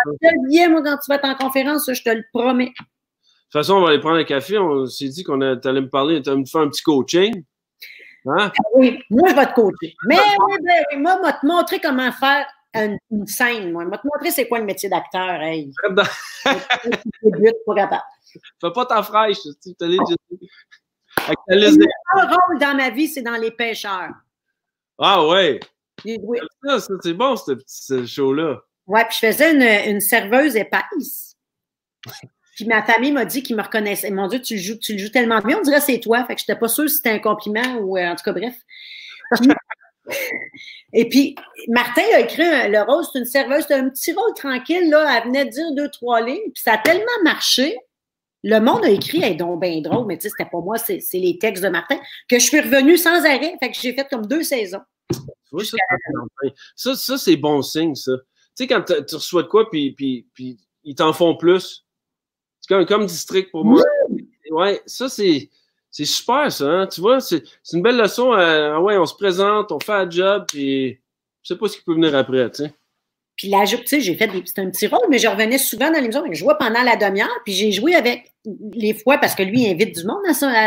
bien, 0.48 0.68
moi, 0.68 0.82
quand 0.82 0.96
tu 0.98 1.08
vas 1.08 1.16
être 1.16 1.28
en 1.28 1.34
conférence, 1.36 1.88
je 1.92 2.02
te 2.02 2.10
le 2.10 2.24
promets. 2.32 2.66
De 2.66 2.70
toute 2.72 3.52
façon, 3.52 3.74
on 3.74 3.82
va 3.82 3.90
aller 3.90 4.00
prendre 4.00 4.16
un 4.16 4.24
café. 4.24 4.58
On 4.58 4.86
s'est 4.86 5.08
dit 5.08 5.22
qu'on 5.22 5.40
allait 5.40 5.80
me 5.80 5.88
parler, 5.88 6.20
tu 6.20 6.28
allais 6.28 6.40
me 6.40 6.44
faire 6.44 6.62
un 6.62 6.68
petit 6.68 6.82
coaching. 6.82 7.44
Hein? 8.26 8.50
Oui, 8.74 8.98
moi, 9.10 9.28
je 9.28 9.34
vais 9.36 9.46
te 9.46 9.54
coacher. 9.54 9.94
Mais 10.08 10.16
oui, 10.16 10.56
ben, 10.60 11.00
moi, 11.00 11.18
je 11.20 11.26
vais 11.26 11.32
te 11.32 11.46
montrer 11.46 11.78
comment 11.78 12.10
faire 12.10 12.46
une, 12.74 13.26
scène. 13.26 13.70
Moi, 13.70 13.84
je 13.84 13.90
vais 13.90 13.98
te 13.98 14.06
montrer 14.12 14.30
c'est 14.32 14.48
quoi 14.48 14.58
le 14.58 14.64
métier 14.64 14.88
d'acteur. 14.88 15.40
Hey. 15.40 15.70
pour 17.64 17.74
capable. 17.76 18.02
Fais 18.60 18.70
pas 18.72 18.86
ta 18.86 19.02
fraîche. 19.02 19.38
Tu 19.42 19.74
liste 19.78 19.78
Le 21.48 22.34
rôle 22.34 22.58
dans 22.60 22.76
ma 22.76 22.90
vie, 22.90 23.08
c'est 23.08 23.22
dans 23.22 23.36
Les 23.36 23.50
Pêcheurs. 23.50 24.12
Ah 24.98 25.26
ouais? 25.26 25.60
Oui. 26.04 26.38
Ça, 26.64 26.78
c'est 27.02 27.14
bon, 27.14 27.36
ce 27.36 27.52
petit 27.52 28.06
show-là. 28.06 28.58
Ouais, 28.86 29.04
puis 29.06 29.18
je 29.20 29.26
faisais 29.26 29.52
une, 29.52 29.94
une 29.94 30.00
serveuse 30.00 30.56
épaisse. 30.56 31.36
Puis 32.56 32.64
ma 32.64 32.82
famille 32.82 33.12
m'a 33.12 33.24
dit 33.24 33.42
qu'ils 33.42 33.56
me 33.56 33.62
reconnaissaient. 33.62 34.10
Mon 34.10 34.28
Dieu, 34.28 34.40
tu 34.40 34.54
le 34.54 34.60
joues, 34.60 34.78
tu 34.78 34.92
le 34.94 34.98
joues 34.98 35.10
tellement 35.10 35.40
bien, 35.40 35.58
on 35.58 35.62
dirait 35.62 35.78
que 35.78 35.84
c'est 35.84 36.00
toi. 36.00 36.24
Fait 36.24 36.34
que 36.34 36.40
je 36.40 36.44
n'étais 36.48 36.58
pas 36.58 36.68
sûre 36.68 36.88
si 36.88 36.96
c'était 36.96 37.10
un 37.10 37.18
compliment 37.18 37.76
ou 37.80 37.98
euh, 37.98 38.08
en 38.08 38.16
tout 38.16 38.24
cas, 38.24 38.32
bref. 38.32 38.54
et 40.92 41.08
puis, 41.08 41.34
Martin 41.68 42.02
a 42.14 42.20
écrit 42.20 42.70
le 42.70 42.82
rôle, 42.82 43.04
c'est 43.04 43.18
une 43.18 43.26
serveuse, 43.26 43.62
c'était 43.62 43.74
un 43.74 43.90
petit 43.90 44.12
rôle 44.12 44.32
tranquille, 44.34 44.88
là. 44.88 45.18
Elle 45.18 45.24
venait 45.24 45.44
de 45.44 45.50
dire 45.50 45.72
deux, 45.72 45.90
trois 45.90 46.22
lignes, 46.22 46.50
puis 46.54 46.62
ça 46.62 46.74
a 46.74 46.78
tellement 46.78 47.04
marché. 47.24 47.76
Le 48.48 48.60
monde 48.60 48.84
a 48.84 48.90
écrit, 48.90 49.22
elle 49.24 49.32
est 49.32 49.36
donc 49.36 49.60
bien 49.60 49.80
drôle, 49.80 50.06
mais 50.06 50.16
tu 50.16 50.22
sais, 50.22 50.28
c'était 50.28 50.48
pas 50.48 50.60
moi, 50.60 50.78
c'est 50.78 51.00
les 51.14 51.36
textes 51.36 51.64
de 51.64 51.68
Martin, 51.68 51.98
que 52.28 52.38
je 52.38 52.44
suis 52.44 52.60
revenue 52.60 52.96
sans 52.96 53.24
arrêt. 53.24 53.56
Fait 53.60 53.72
que 53.72 53.76
j'ai 53.76 53.92
fait 53.92 54.06
comme 54.08 54.24
deux 54.24 54.44
saisons. 54.44 54.82
ça, 56.76 56.94
ça, 56.94 57.18
c'est 57.18 57.34
bon 57.34 57.60
signe, 57.62 57.96
ça. 57.96 58.12
Tu 58.56 58.62
sais, 58.62 58.66
quand 58.68 58.84
tu 58.84 59.14
reçois 59.16 59.42
de 59.42 59.48
quoi, 59.48 59.68
puis, 59.68 59.90
puis, 59.92 60.28
puis 60.32 60.60
ils 60.84 60.94
t'en 60.94 61.12
font 61.12 61.36
plus. 61.36 61.84
C'est 62.60 62.72
comme, 62.72 62.86
comme 62.86 63.06
district 63.06 63.50
pour 63.50 63.64
moi. 63.64 63.82
Ouais, 64.50 64.80
ça, 64.86 65.08
c'est. 65.08 65.50
C'est 65.90 66.04
super, 66.04 66.52
ça. 66.52 66.66
Hein? 66.66 66.86
Tu 66.86 67.00
vois, 67.00 67.20
c'est 67.20 67.42
une 67.72 67.82
belle 67.82 67.96
leçon. 67.96 68.30
À, 68.30 68.78
ouais, 68.78 68.96
on 68.96 69.06
se 69.06 69.14
présente, 69.14 69.72
on 69.72 69.80
fait 69.80 69.92
un 69.92 70.10
job, 70.10 70.44
puis 70.46 71.00
je 71.42 71.54
sais 71.54 71.58
pas 71.58 71.66
ce 71.68 71.78
qui 71.78 71.82
peut 71.82 71.94
venir 71.94 72.14
après, 72.14 72.48
tu 72.50 72.64
sais. 72.64 72.74
Puis 73.36 73.48
là, 73.48 73.64
tu 73.66 73.76
sais, 73.86 74.00
j'ai 74.00 74.16
fait 74.16 74.28
des, 74.28 74.38
un 74.38 74.70
petit 74.70 74.86
rôle, 74.86 75.06
mais 75.10 75.18
je 75.18 75.28
revenais 75.28 75.58
souvent 75.58 75.90
dans 75.90 75.98
l'émission. 75.98 76.24
Je 76.30 76.38
jouais 76.38 76.54
pendant 76.58 76.82
la 76.82 76.96
demi-heure, 76.96 77.40
puis 77.44 77.52
j'ai 77.52 77.70
joué 77.70 77.94
avec 77.94 78.32
les 78.72 78.94
fois, 78.94 79.18
parce 79.18 79.34
que 79.34 79.42
lui, 79.42 79.62
il 79.62 79.72
invite 79.72 79.94
du 79.94 80.04
monde 80.04 80.22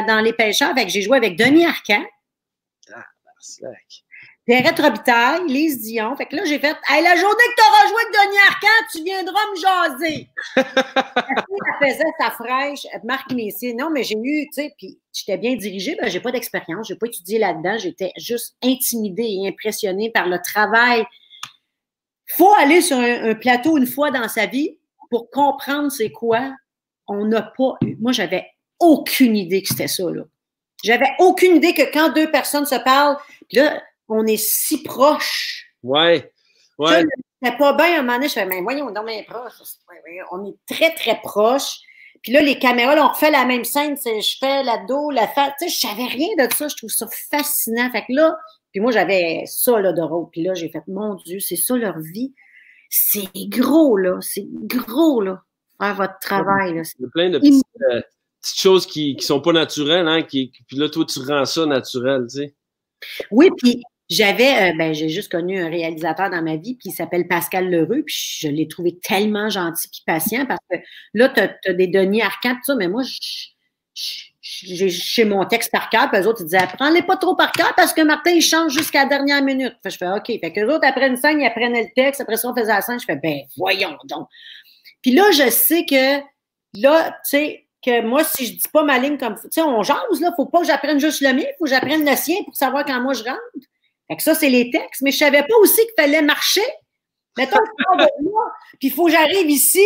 dans, 0.07 0.21
les 0.23 0.33
pêcheurs. 0.33 0.73
Fait 0.75 0.85
que 0.85 0.91
j'ai 0.91 1.01
joué 1.01 1.17
avec 1.17 1.35
Denis 1.35 1.65
Arcand. 1.65 2.03
Ah, 2.93 3.05
ben, 3.61 3.73
Pierrette 4.45 4.79
Robitaille, 4.79 5.47
Lise 5.47 5.81
Dion. 5.81 6.15
Fait 6.15 6.25
que 6.25 6.35
là, 6.35 6.43
j'ai 6.43 6.57
fait 6.57 6.75
hey, 6.89 7.03
la 7.03 7.15
journée 7.15 7.35
que 7.35 7.55
tu 7.55 7.67
auras 7.67 7.87
joué 7.87 8.01
avec 8.01 8.13
Denis 8.15 8.37
Arcand, 8.47 8.87
tu 8.91 9.03
viendras 9.03 9.39
me 9.51 9.55
jaser. 9.55 10.27
elle 10.55 11.87
faisait 11.87 12.03
sa 12.19 12.31
fraîche, 12.31 12.87
Marc 13.03 13.31
Messier. 13.31 13.75
Non, 13.75 13.91
mais 13.91 14.03
j'ai 14.03 14.17
eu, 14.17 14.47
tu 14.47 14.53
sais, 14.53 14.73
puis 14.75 14.99
j'étais 15.13 15.37
bien 15.37 15.55
dirigée, 15.55 15.95
ben, 16.01 16.09
j'ai 16.09 16.19
pas 16.19 16.31
d'expérience, 16.31 16.87
j'ai 16.87 16.95
pas 16.95 17.05
étudié 17.05 17.37
là-dedans, 17.37 17.77
j'étais 17.77 18.11
juste 18.17 18.55
intimidée 18.63 19.37
et 19.43 19.47
impressionnée 19.47 20.09
par 20.11 20.27
le 20.27 20.39
travail. 20.39 21.05
Faut 22.35 22.53
aller 22.55 22.81
sur 22.81 22.97
un, 22.97 23.33
plateau 23.35 23.77
une 23.77 23.87
fois 23.87 24.11
dans 24.11 24.27
sa 24.27 24.45
vie 24.45 24.77
pour 25.09 25.29
comprendre 25.29 25.91
c'est 25.91 26.11
quoi. 26.11 26.53
On 27.07 27.25
n'a 27.25 27.41
pas 27.41 27.75
eu. 27.81 27.95
Moi, 27.99 28.11
j'avais 28.11 28.45
aucune 28.79 29.35
idée 29.35 29.63
que 29.63 29.69
c'était 29.69 29.87
ça, 29.87 30.03
là. 30.11 30.23
J'avais 30.83 31.09
aucune 31.19 31.57
idée 31.57 31.73
que 31.73 31.91
quand 31.91 32.13
deux 32.13 32.31
personnes 32.31 32.65
se 32.65 32.75
parlent, 32.75 33.17
là, 33.51 33.81
on 34.07 34.25
est 34.25 34.37
si 34.37 34.81
proches. 34.83 35.65
Ouais. 35.83 36.31
Ouais. 36.77 37.03
C'est 37.41 37.57
pas 37.57 37.73
bien 37.73 37.99
un 37.99 38.01
moment 38.01 38.13
donné, 38.13 38.27
je 38.27 38.33
fais, 38.33 38.45
mais 38.45 38.61
voyons, 38.61 38.87
on 38.87 39.07
est 39.07 39.23
proches. 39.23 39.53
On 40.31 40.45
est 40.45 40.55
très, 40.73 40.93
très 40.93 41.19
proches. 41.21 41.79
Puis 42.21 42.31
là, 42.31 42.41
les 42.41 42.59
caméras, 42.59 42.95
là, 42.95 43.05
on 43.05 43.09
refait 43.09 43.31
la 43.31 43.45
même 43.45 43.63
scène. 43.63 43.95
Je 43.97 44.37
fais 44.39 44.63
la 44.63 44.77
dos, 44.85 45.09
la 45.09 45.27
face. 45.27 45.53
Tu 45.59 45.69
sais, 45.69 45.75
je 45.75 45.79
savais 45.79 46.05
rien 46.05 46.29
de 46.37 46.53
ça. 46.53 46.67
Je 46.67 46.75
trouve 46.75 46.89
ça 46.89 47.07
fascinant. 47.29 47.89
Fait 47.91 48.01
que 48.01 48.13
là, 48.13 48.35
puis 48.71 48.81
moi, 48.81 48.91
j'avais 48.91 49.43
ça 49.45 49.79
là, 49.79 49.93
de 49.93 50.01
rôle. 50.01 50.27
Puis 50.31 50.43
là, 50.43 50.53
j'ai 50.53 50.69
fait, 50.69 50.83
mon 50.87 51.15
Dieu, 51.15 51.39
c'est 51.39 51.55
ça 51.55 51.75
leur 51.75 51.99
vie. 51.99 52.33
C'est 52.89 53.29
gros, 53.47 53.97
là. 53.97 54.17
C'est 54.21 54.47
gros, 54.47 55.21
là. 55.21 55.41
Faire 55.79 55.95
votre 55.95 56.19
travail. 56.19 56.75
Là. 56.75 56.81
Il 56.97 57.03
y 57.03 57.05
a 57.05 57.09
plein 57.11 57.29
de 57.29 57.37
euh, 57.37 58.01
petites, 58.41 58.59
choses 58.59 58.85
qui 58.85 59.15
ne 59.15 59.21
sont 59.21 59.41
pas 59.41 59.53
naturelles, 59.53 60.07
hein, 60.07 60.23
qui, 60.23 60.51
puis 60.67 60.77
là, 60.77 60.89
toi, 60.89 61.05
tu 61.05 61.19
rends 61.19 61.45
ça 61.45 61.65
naturel, 61.65 62.25
tu 62.29 62.37
sais. 62.37 62.55
Oui, 63.31 63.49
puis 63.57 63.81
j'avais, 64.09 64.71
euh, 64.71 64.77
ben, 64.77 64.93
j'ai 64.93 65.09
juste 65.09 65.31
connu 65.31 65.59
un 65.59 65.69
réalisateur 65.69 66.29
dans 66.29 66.41
ma 66.41 66.57
vie, 66.57 66.77
qui 66.77 66.91
s'appelle 66.91 67.27
Pascal 67.27 67.69
Leroux, 67.69 68.03
puis 68.05 68.37
je 68.39 68.47
l'ai 68.47 68.67
trouvé 68.67 68.97
tellement 68.99 69.49
gentil 69.49 69.87
et 69.87 70.03
patient 70.05 70.45
parce 70.45 70.59
que 70.69 70.77
là, 71.13 71.29
tu 71.29 71.39
as, 71.69 71.73
des 71.73 71.87
Denis 71.87 72.21
Arcand, 72.21 72.55
tout 72.55 72.63
ça, 72.63 72.75
mais 72.75 72.87
moi, 72.87 73.03
j'ai 74.51 75.25
mon 75.25 75.45
texte 75.45 75.71
par 75.71 75.89
cœur, 75.89 76.09
puis 76.09 76.21
eux 76.21 76.27
autres, 76.27 76.41
ils 76.41 76.45
disaient, 76.45 76.67
prends-les 76.77 77.03
pas 77.03 77.17
trop 77.17 77.35
par 77.35 77.51
cœur 77.51 77.73
parce 77.75 77.93
que 77.93 78.01
Martin, 78.01 78.31
il 78.31 78.41
change 78.41 78.71
jusqu'à 78.71 79.03
la 79.03 79.09
dernière 79.09 79.43
minute. 79.43 79.75
Fait, 79.83 79.91
je 79.91 79.97
fais, 79.97 80.07
OK. 80.07 80.25
Fait 80.25 80.51
que 80.51 80.65
autres, 80.65 80.87
après 80.87 81.07
une 81.07 81.17
scène, 81.17 81.39
ils 81.39 81.45
apprenaient 81.45 81.83
le 81.83 81.93
texte, 81.95 82.21
après 82.21 82.37
ça, 82.37 82.49
on 82.49 82.55
faisait 82.55 82.67
la 82.67 82.81
scène, 82.81 82.99
je 82.99 83.05
fais, 83.05 83.15
ben, 83.15 83.41
voyons 83.57 83.95
donc. 84.05 84.27
Puis 85.01 85.11
là, 85.11 85.29
je 85.31 85.49
sais 85.49 85.85
que, 85.85 86.19
là, 86.73 87.11
tu 87.11 87.37
sais, 87.37 87.67
que 87.85 88.01
moi, 88.01 88.23
si 88.23 88.45
je 88.47 88.53
dis 88.53 88.67
pas 88.73 88.83
ma 88.83 88.97
ligne 88.97 89.17
comme, 89.17 89.35
tu 89.35 89.47
sais, 89.51 89.61
on 89.61 89.83
jase, 89.83 90.19
là, 90.19 90.33
faut 90.35 90.47
pas 90.47 90.61
que 90.61 90.67
j'apprenne 90.67 90.99
juste 90.99 91.21
le 91.21 91.33
mien, 91.33 91.45
faut 91.57 91.65
que 91.65 91.69
j'apprenne 91.69 92.03
le 92.03 92.15
sien 92.15 92.43
pour 92.43 92.55
savoir 92.55 92.85
quand 92.85 92.99
moi 93.01 93.13
je 93.13 93.23
rentre. 93.23 93.39
Fait 94.09 94.17
que 94.17 94.23
ça, 94.23 94.33
c'est 94.33 94.49
les 94.49 94.71
textes. 94.71 95.01
Mais 95.01 95.11
je 95.11 95.17
savais 95.17 95.43
pas 95.43 95.55
aussi 95.61 95.81
qu'il 95.81 95.93
fallait 96.03 96.21
marcher. 96.21 96.65
Mettons 97.37 97.57
que 97.57 97.97
de 97.97 98.29
moi, 98.29 98.43
puis 98.79 98.87
il 98.87 98.91
faut 98.91 99.05
que 99.05 99.11
j'arrive 99.11 99.49
ici. 99.49 99.85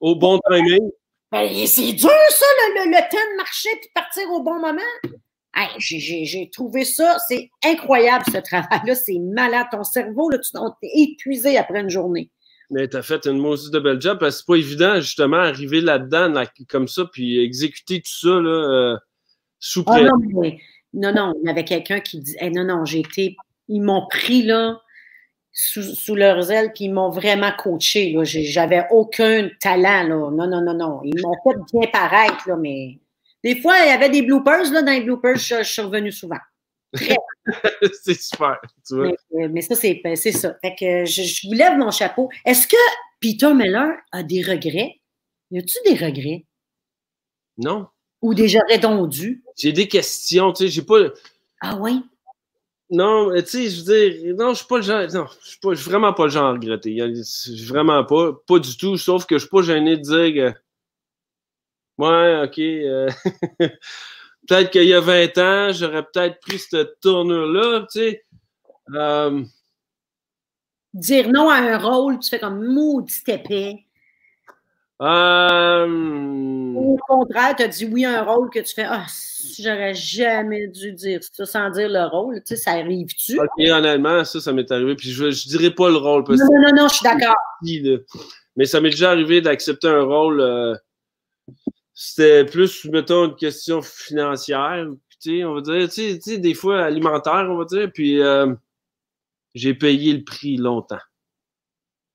Au 0.00 0.14
bon 0.16 0.40
timing. 0.50 0.90
Ben, 1.32 1.48
c'est 1.66 1.92
dur, 1.92 2.08
ça, 2.08 2.46
le, 2.74 2.90
le, 2.90 3.10
temps 3.10 3.32
de 3.32 3.36
marcher 3.36 3.70
puis 3.80 3.88
de 3.88 3.92
partir 3.94 4.30
au 4.30 4.42
bon 4.42 4.58
moment. 4.60 4.80
Hey, 5.54 5.68
j'ai 5.78 6.50
trouvé 6.52 6.84
ça, 6.84 7.16
c'est 7.28 7.50
incroyable 7.64 8.24
ce 8.32 8.38
travail-là, 8.38 8.94
c'est 8.94 9.18
malade. 9.18 9.66
Ton 9.70 9.84
cerveau, 9.84 10.30
là, 10.30 10.38
tu 10.38 10.58
es 10.82 11.02
épuisé 11.02 11.56
après 11.56 11.80
une 11.80 11.90
journée. 11.90 12.30
Mais 12.70 12.88
tu 12.88 12.96
as 12.96 13.02
fait 13.02 13.26
une 13.26 13.38
maudite 13.38 13.72
de 13.72 13.80
belle 13.80 14.00
job 14.00 14.18
parce 14.20 14.36
que 14.36 14.38
c'est 14.40 14.46
pas 14.46 14.56
évident, 14.56 15.00
justement, 15.00 15.38
arriver 15.38 15.80
là-dedans 15.80 16.32
comme 16.68 16.86
ça 16.86 17.04
puis 17.12 17.42
exécuter 17.44 18.00
tout 18.00 18.12
ça 18.12 18.40
là, 18.40 18.50
euh, 18.50 18.96
sous 19.58 19.82
ah, 19.86 20.00
non, 20.00 20.12
non, 20.92 21.12
non, 21.12 21.34
il 21.42 21.48
y 21.48 21.50
avait 21.50 21.64
quelqu'un 21.64 22.00
qui 22.00 22.20
dit 22.20 22.36
non, 22.52 22.64
non, 22.64 22.84
j'ai 22.84 23.00
été 23.00 23.36
ils 23.68 23.82
m'ont 23.82 24.06
pris 24.08 24.42
là, 24.42 24.80
sous, 25.52 26.14
leurs 26.14 26.50
ailes, 26.50 26.72
puis 26.74 26.84
ils 26.84 26.92
m'ont 26.92 27.10
vraiment 27.10 27.52
coaché. 27.56 28.16
J'avais 28.24 28.86
aucun 28.90 29.48
talent. 29.60 30.04
Là. 30.04 30.30
Non, 30.30 30.46
non, 30.46 30.60
non, 30.62 30.74
non. 30.74 31.00
Ils 31.04 31.20
m'ont 31.20 31.34
fait 31.44 31.58
bien 31.72 31.90
paraître, 31.90 32.48
là, 32.48 32.56
mais 32.56 32.98
des 33.42 33.60
fois, 33.60 33.78
il 33.80 33.88
y 33.88 33.92
avait 33.92 34.10
des 34.10 34.22
bloopers. 34.22 34.70
Là, 34.72 34.82
dans 34.82 34.92
les 34.92 35.02
bloopers, 35.02 35.36
je, 35.36 35.62
suis 35.62 35.82
revenu 35.82 36.12
souvent. 36.12 36.38
c'est 38.02 38.20
super. 38.20 38.60
Tu 38.86 38.96
vois. 38.96 39.12
Mais, 39.32 39.46
euh, 39.46 39.60
ça, 39.62 39.74
c'est 39.76 40.32
ça. 40.32 40.56
Fait 40.62 40.74
que 40.78 41.04
je, 41.04 41.46
vous 41.46 41.54
lève 41.54 41.78
mon 41.78 41.90
chapeau. 41.90 42.28
Est-ce 42.44 42.66
que 42.66 42.76
Peter 43.20 43.54
Miller 43.54 43.92
a 44.12 44.22
des 44.22 44.42
regrets? 44.42 45.00
Y 45.50 45.58
a-tu 45.58 45.78
des 45.86 46.04
regrets? 46.04 46.44
Non. 47.58 47.86
Ou 48.22 48.34
des 48.34 48.48
j'aurais 48.48 48.78
dû? 49.08 49.42
J'ai 49.56 49.72
des 49.72 49.88
questions, 49.88 50.52
tu 50.52 50.64
sais, 50.64 50.70
j'ai 50.70 50.82
pas. 50.82 50.98
Ah 51.60 51.76
oui? 51.80 52.02
Non, 52.90 53.32
tu 53.34 53.46
sais, 53.46 53.70
je 53.70 53.84
veux 53.84 54.10
dire, 54.10 54.36
non, 54.36 54.50
je 54.50 54.58
suis 54.58 54.66
pas 54.66 54.76
le 54.78 54.82
genre, 54.82 55.06
non, 55.12 55.26
je 55.42 55.48
suis, 55.48 55.76
suis 55.76 55.90
vraiment 55.90 56.12
pas 56.12 56.24
le 56.24 56.30
genre 56.30 56.46
à 56.46 56.52
regretter. 56.52 56.98
Vraiment 57.68 58.04
pas, 58.04 58.32
pas 58.46 58.58
du 58.58 58.76
tout, 58.76 58.96
sauf 58.96 59.26
que 59.26 59.36
je 59.36 59.42
suis 59.42 59.48
pas 59.48 59.62
gêné 59.62 59.96
de 59.96 60.02
dire 60.02 60.52
que, 60.52 60.58
ouais, 61.98 62.42
ok, 62.44 62.58
euh, 62.58 63.08
peut-être 64.48 64.70
qu'il 64.70 64.84
y 64.84 64.94
a 64.94 65.00
20 65.00 65.38
ans, 65.38 65.72
j'aurais 65.72 66.02
peut-être 66.02 66.40
pris 66.40 66.58
cette 66.58 66.98
tournure-là, 67.00 67.86
tu 67.92 68.00
sais. 68.00 68.24
Euh, 68.92 69.44
dire 70.92 71.28
non 71.30 71.48
à 71.48 71.58
un 71.58 71.78
rôle, 71.78 72.18
tu 72.18 72.28
fais 72.28 72.40
comme 72.40 72.64
maudit 72.64 73.22
épais. 73.28 73.84
Euh... 75.00 76.74
Au 76.74 76.96
contraire, 77.08 77.56
tu 77.56 77.62
as 77.62 77.68
dit 77.68 77.86
oui 77.86 78.04
à 78.04 78.20
un 78.20 78.22
rôle 78.22 78.50
que 78.50 78.58
tu 78.58 78.74
fais 78.74 78.84
Ah, 78.86 79.06
j'aurais 79.58 79.94
jamais 79.94 80.68
dû 80.68 80.92
dire 80.92 81.20
ça 81.22 81.46
sans 81.46 81.70
dire 81.70 81.88
le 81.88 82.04
rôle. 82.06 82.42
Tu 82.42 82.48
sais, 82.48 82.56
ça 82.56 82.72
arrive-tu? 82.72 83.40
Ok, 83.40 83.48
honnêtement, 83.58 84.24
ça, 84.24 84.40
ça 84.40 84.52
m'est 84.52 84.70
arrivé. 84.70 84.94
Puis 84.96 85.10
je, 85.10 85.30
je 85.30 85.48
dirais 85.48 85.70
pas 85.70 85.88
le 85.88 85.96
rôle. 85.96 86.24
Parce 86.24 86.38
non, 86.40 86.46
non, 86.46 86.74
non, 86.76 86.88
je 86.88 86.94
suis 86.94 87.04
d'accord. 87.04 87.34
Mais 88.56 88.66
ça 88.66 88.80
m'est 88.80 88.90
déjà 88.90 89.10
arrivé 89.10 89.40
d'accepter 89.40 89.88
un 89.88 90.02
rôle. 90.02 90.40
Euh, 90.42 90.74
c'était 91.94 92.44
plus, 92.44 92.84
mettons, 92.86 93.26
une 93.26 93.36
question 93.36 93.80
financière. 93.80 94.86
Tu 95.22 95.38
sais, 95.38 95.44
on 95.44 95.54
va 95.54 95.60
dire, 95.62 95.88
tu 95.88 96.20
sais, 96.20 96.38
des 96.38 96.54
fois 96.54 96.82
alimentaire, 96.82 97.46
on 97.48 97.56
va 97.56 97.64
dire. 97.64 97.90
Puis 97.92 98.20
euh, 98.20 98.54
j'ai 99.54 99.72
payé 99.72 100.12
le 100.12 100.24
prix 100.24 100.58
longtemps. 100.58 101.00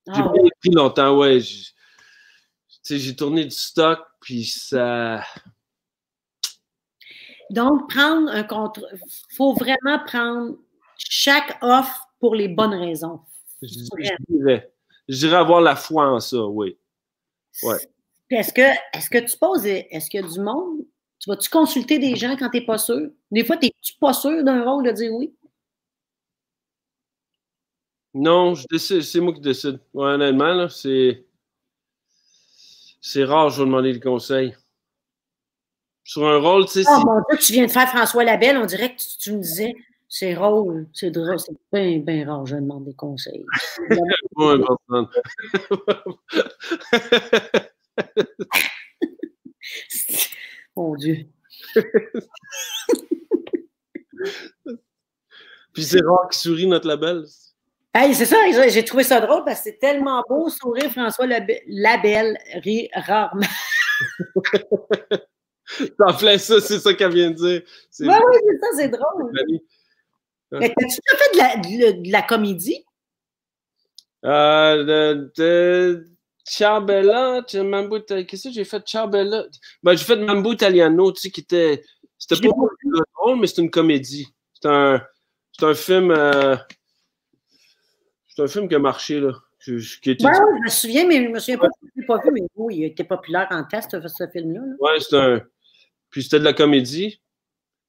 J'ai 0.07 0.21
ah, 0.21 0.29
payé 0.31 0.43
le 0.43 0.59
prix 0.61 0.71
longtemps, 0.71 1.17
ouais 1.17 1.39
j'ai 2.87 3.15
tourné 3.15 3.45
du 3.45 3.55
stock, 3.55 3.99
puis 4.21 4.45
ça. 4.45 5.23
Donc, 7.49 7.89
prendre 7.89 8.29
un 8.29 8.43
contre. 8.43 8.87
Il 8.93 9.35
faut 9.35 9.53
vraiment 9.53 9.99
prendre 10.05 10.57
chaque 10.97 11.57
offre 11.61 12.07
pour 12.19 12.35
les 12.35 12.47
bonnes 12.47 12.73
raisons. 12.73 13.21
Je, 13.61 14.59
dirais, 15.09 15.35
avoir 15.35 15.61
la 15.61 15.75
foi 15.75 16.09
en 16.09 16.19
ça, 16.19 16.45
oui. 16.45 16.77
Ouais. 17.63 17.77
Est-ce 18.29 18.51
que, 18.53 18.61
est 18.61 19.09
que 19.09 19.31
tu 19.31 19.37
poses, 19.37 19.65
est-ce 19.65 20.09
qu'il 20.09 20.21
y 20.21 20.23
a 20.23 20.27
du 20.27 20.39
monde? 20.39 20.79
Tu 21.19 21.29
vas-tu 21.29 21.49
consulter 21.49 21.99
des 21.99 22.15
gens 22.15 22.35
quand 22.37 22.49
tu 22.49 22.59
n'es 22.59 22.65
pas 22.65 22.77
sûr? 22.77 23.09
Des 23.31 23.45
fois, 23.45 23.57
tu 23.57 23.67
n'es 23.67 23.71
pas 23.99 24.13
sûr 24.13 24.43
d'un 24.43 24.63
rôle 24.63 24.85
de 24.85 24.91
dire 24.91 25.13
oui? 25.13 25.33
Non, 28.13 28.53
c'est 28.55 29.19
moi 29.19 29.33
qui 29.33 29.41
décide. 29.41 29.79
honnêtement, 29.93 30.69
c'est 30.69 31.24
c'est 33.07 33.23
rare, 33.23 33.51
je 33.51 33.59
vais 33.59 33.65
demander 33.65 33.93
le 33.93 33.99
conseil. 33.99 34.55
sur 36.03 36.25
un 36.25 36.39
rôle, 36.39 36.65
tu 36.65 36.81
sais. 36.81 36.89
Oh 36.89 37.03
mon 37.05 37.21
Dieu, 37.29 37.37
tu 37.39 37.53
viens 37.53 37.67
de 37.67 37.71
faire 37.71 37.87
François 37.87 38.23
Labelle, 38.23 38.57
on 38.57 38.65
dirait 38.65 38.95
que 38.95 39.01
tu, 39.19 39.33
me 39.33 39.41
disais, 39.41 39.75
c'est 40.09 40.33
rôle, 40.33 40.87
c'est 40.91 41.11
drôle, 41.11 41.39
c'est 41.39 41.53
bien, 41.71 41.99
bien 41.99 42.25
rare, 42.25 42.47
je 42.47 42.55
demande 42.55 42.85
des 42.85 42.95
conseils. 42.95 43.45
mon 50.75 50.95
Dieu. 50.95 51.27
Puis 55.73 55.83
c'est 55.83 56.03
rare 56.03 56.27
qu'il 56.31 56.39
sourit 56.39 56.65
notre 56.65 56.87
label. 56.87 57.23
Hey, 57.97 58.13
c'est 58.13 58.25
ça, 58.25 58.35
j'ai 58.67 58.83
trouvé 58.83 59.05
ça 59.05 59.21
drôle 59.21 59.45
parce 59.45 59.59
que 59.59 59.69
c'est 59.69 59.79
tellement 59.79 60.21
beau 60.27 60.49
sourire 60.49 60.91
François 60.91 61.27
Labelle 61.27 62.37
rit 62.55 62.89
rarement. 62.93 63.47
T'en 65.97 66.11
fais 66.17 66.37
ça, 66.37 66.59
c'est 66.59 66.79
ça 66.79 66.93
qu'elle 66.93 67.13
vient 67.13 67.31
de 67.31 67.35
dire. 67.35 67.61
Oui, 68.01 68.07
oui, 68.07 68.37
c'est 68.49 68.57
ça, 68.59 68.67
c'est 68.75 68.89
drôle. 68.89 69.31
Mais 70.51 70.73
t'as-tu 70.77 70.99
fait 71.17 71.33
de 71.33 71.37
la, 71.37 71.55
de, 71.93 72.11
la 72.11 72.21
comédie? 72.21 72.83
Euh, 74.25 74.83
de, 74.83 75.31
de 75.37 76.05
qu'est-ce 76.43 78.49
que 78.49 78.53
j'ai 78.53 78.65
fait 78.65 78.79
de 78.79 78.87
Ciarbella? 78.87 79.45
Ben, 79.83 79.95
j'ai 79.95 80.03
fait 80.03 80.17
de 80.17 80.25
Mambo 80.25 80.51
Italiano, 80.51 81.13
tu 81.13 81.21
sais, 81.21 81.29
qui 81.29 81.39
était. 81.39 81.81
C'était 82.17 82.45
pas 82.45 82.55
drôle, 83.15 83.39
mais 83.39 83.47
c'est 83.47 83.61
une 83.61 83.71
comédie. 83.71 84.27
C'est 84.53 84.67
un, 84.67 85.01
c'est 85.53 85.65
un 85.65 85.73
film. 85.73 86.11
Euh, 86.11 86.57
c'est 88.35 88.43
un 88.43 88.47
film 88.47 88.67
qui 88.67 88.75
a 88.75 88.79
marché, 88.79 89.19
là. 89.19 89.31
Je, 89.59 89.99
qui 89.99 90.15
je 90.19 90.63
me 90.63 90.69
souviens, 90.69 91.07
mais 91.07 91.23
je 91.23 91.29
me 91.29 91.39
souviens 91.39 91.57
pas, 91.57 91.67
je 91.81 92.01
l'ai 92.01 92.05
pas 92.05 92.17
vu, 92.17 92.29
mais 92.31 92.41
oui, 92.55 92.75
il 92.75 92.83
était 92.83 93.03
populaire 93.03 93.47
en 93.49 93.63
test, 93.63 93.97
ce 94.07 94.27
film-là. 94.27 94.61
Oui, 94.79 94.91
c'est 94.99 95.15
un. 95.15 95.41
Puis 96.11 96.23
c'était 96.23 96.39
de 96.39 96.43
la 96.43 96.53
comédie. 96.53 97.21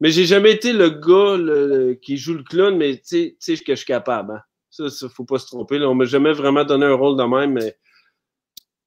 Mais 0.01 0.11
j'ai 0.11 0.25
jamais 0.25 0.53
été 0.53 0.73
le 0.73 0.91
gars 0.91 1.97
qui 2.01 2.17
joue 2.17 2.35
le 2.35 2.45
clown, 2.45 2.77
mais 2.77 2.97
tu 2.99 3.37
sais 3.39 3.57
que 3.57 3.73
je 3.73 3.75
suis 3.75 3.87
capable. 3.87 4.33
Hein. 4.33 4.43
Ça, 4.71 4.85
il 4.85 5.09
faut 5.09 5.25
pas 5.25 5.39
se 5.39 5.47
tromper. 5.47 5.79
Là. 5.79 5.89
On 5.89 5.95
m'a 5.95 6.05
jamais 6.05 6.33
vraiment 6.33 6.65
donné 6.65 6.87
un 6.87 6.95
rôle 6.95 7.17
de 7.17 7.23
même, 7.25 7.53
mais 7.53 7.77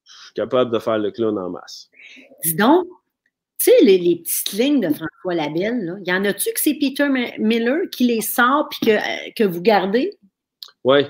je 0.03 0.25
suis 0.25 0.33
capable 0.35 0.71
de 0.71 0.79
faire 0.79 0.99
le 0.99 1.11
clown 1.11 1.37
en 1.37 1.49
masse. 1.49 1.89
Dis 2.43 2.55
donc, 2.55 2.87
tu 3.57 3.71
sais, 3.71 3.83
les, 3.83 4.17
petites 4.17 4.53
lignes 4.53 4.81
de 4.81 4.93
François 4.93 5.35
Labelle, 5.35 5.83
là, 5.83 5.95
y 6.05 6.13
en 6.13 6.23
a-tu 6.25 6.53
que 6.53 6.59
c'est 6.59 6.75
Peter 6.75 7.07
Miller 7.39 7.89
qui 7.91 8.05
les 8.05 8.21
sort 8.21 8.69
puis 8.69 8.79
que, 8.81 8.91
euh, 8.91 9.31
que 9.35 9.43
vous 9.43 9.61
gardez? 9.61 10.17
Oui. 10.83 11.05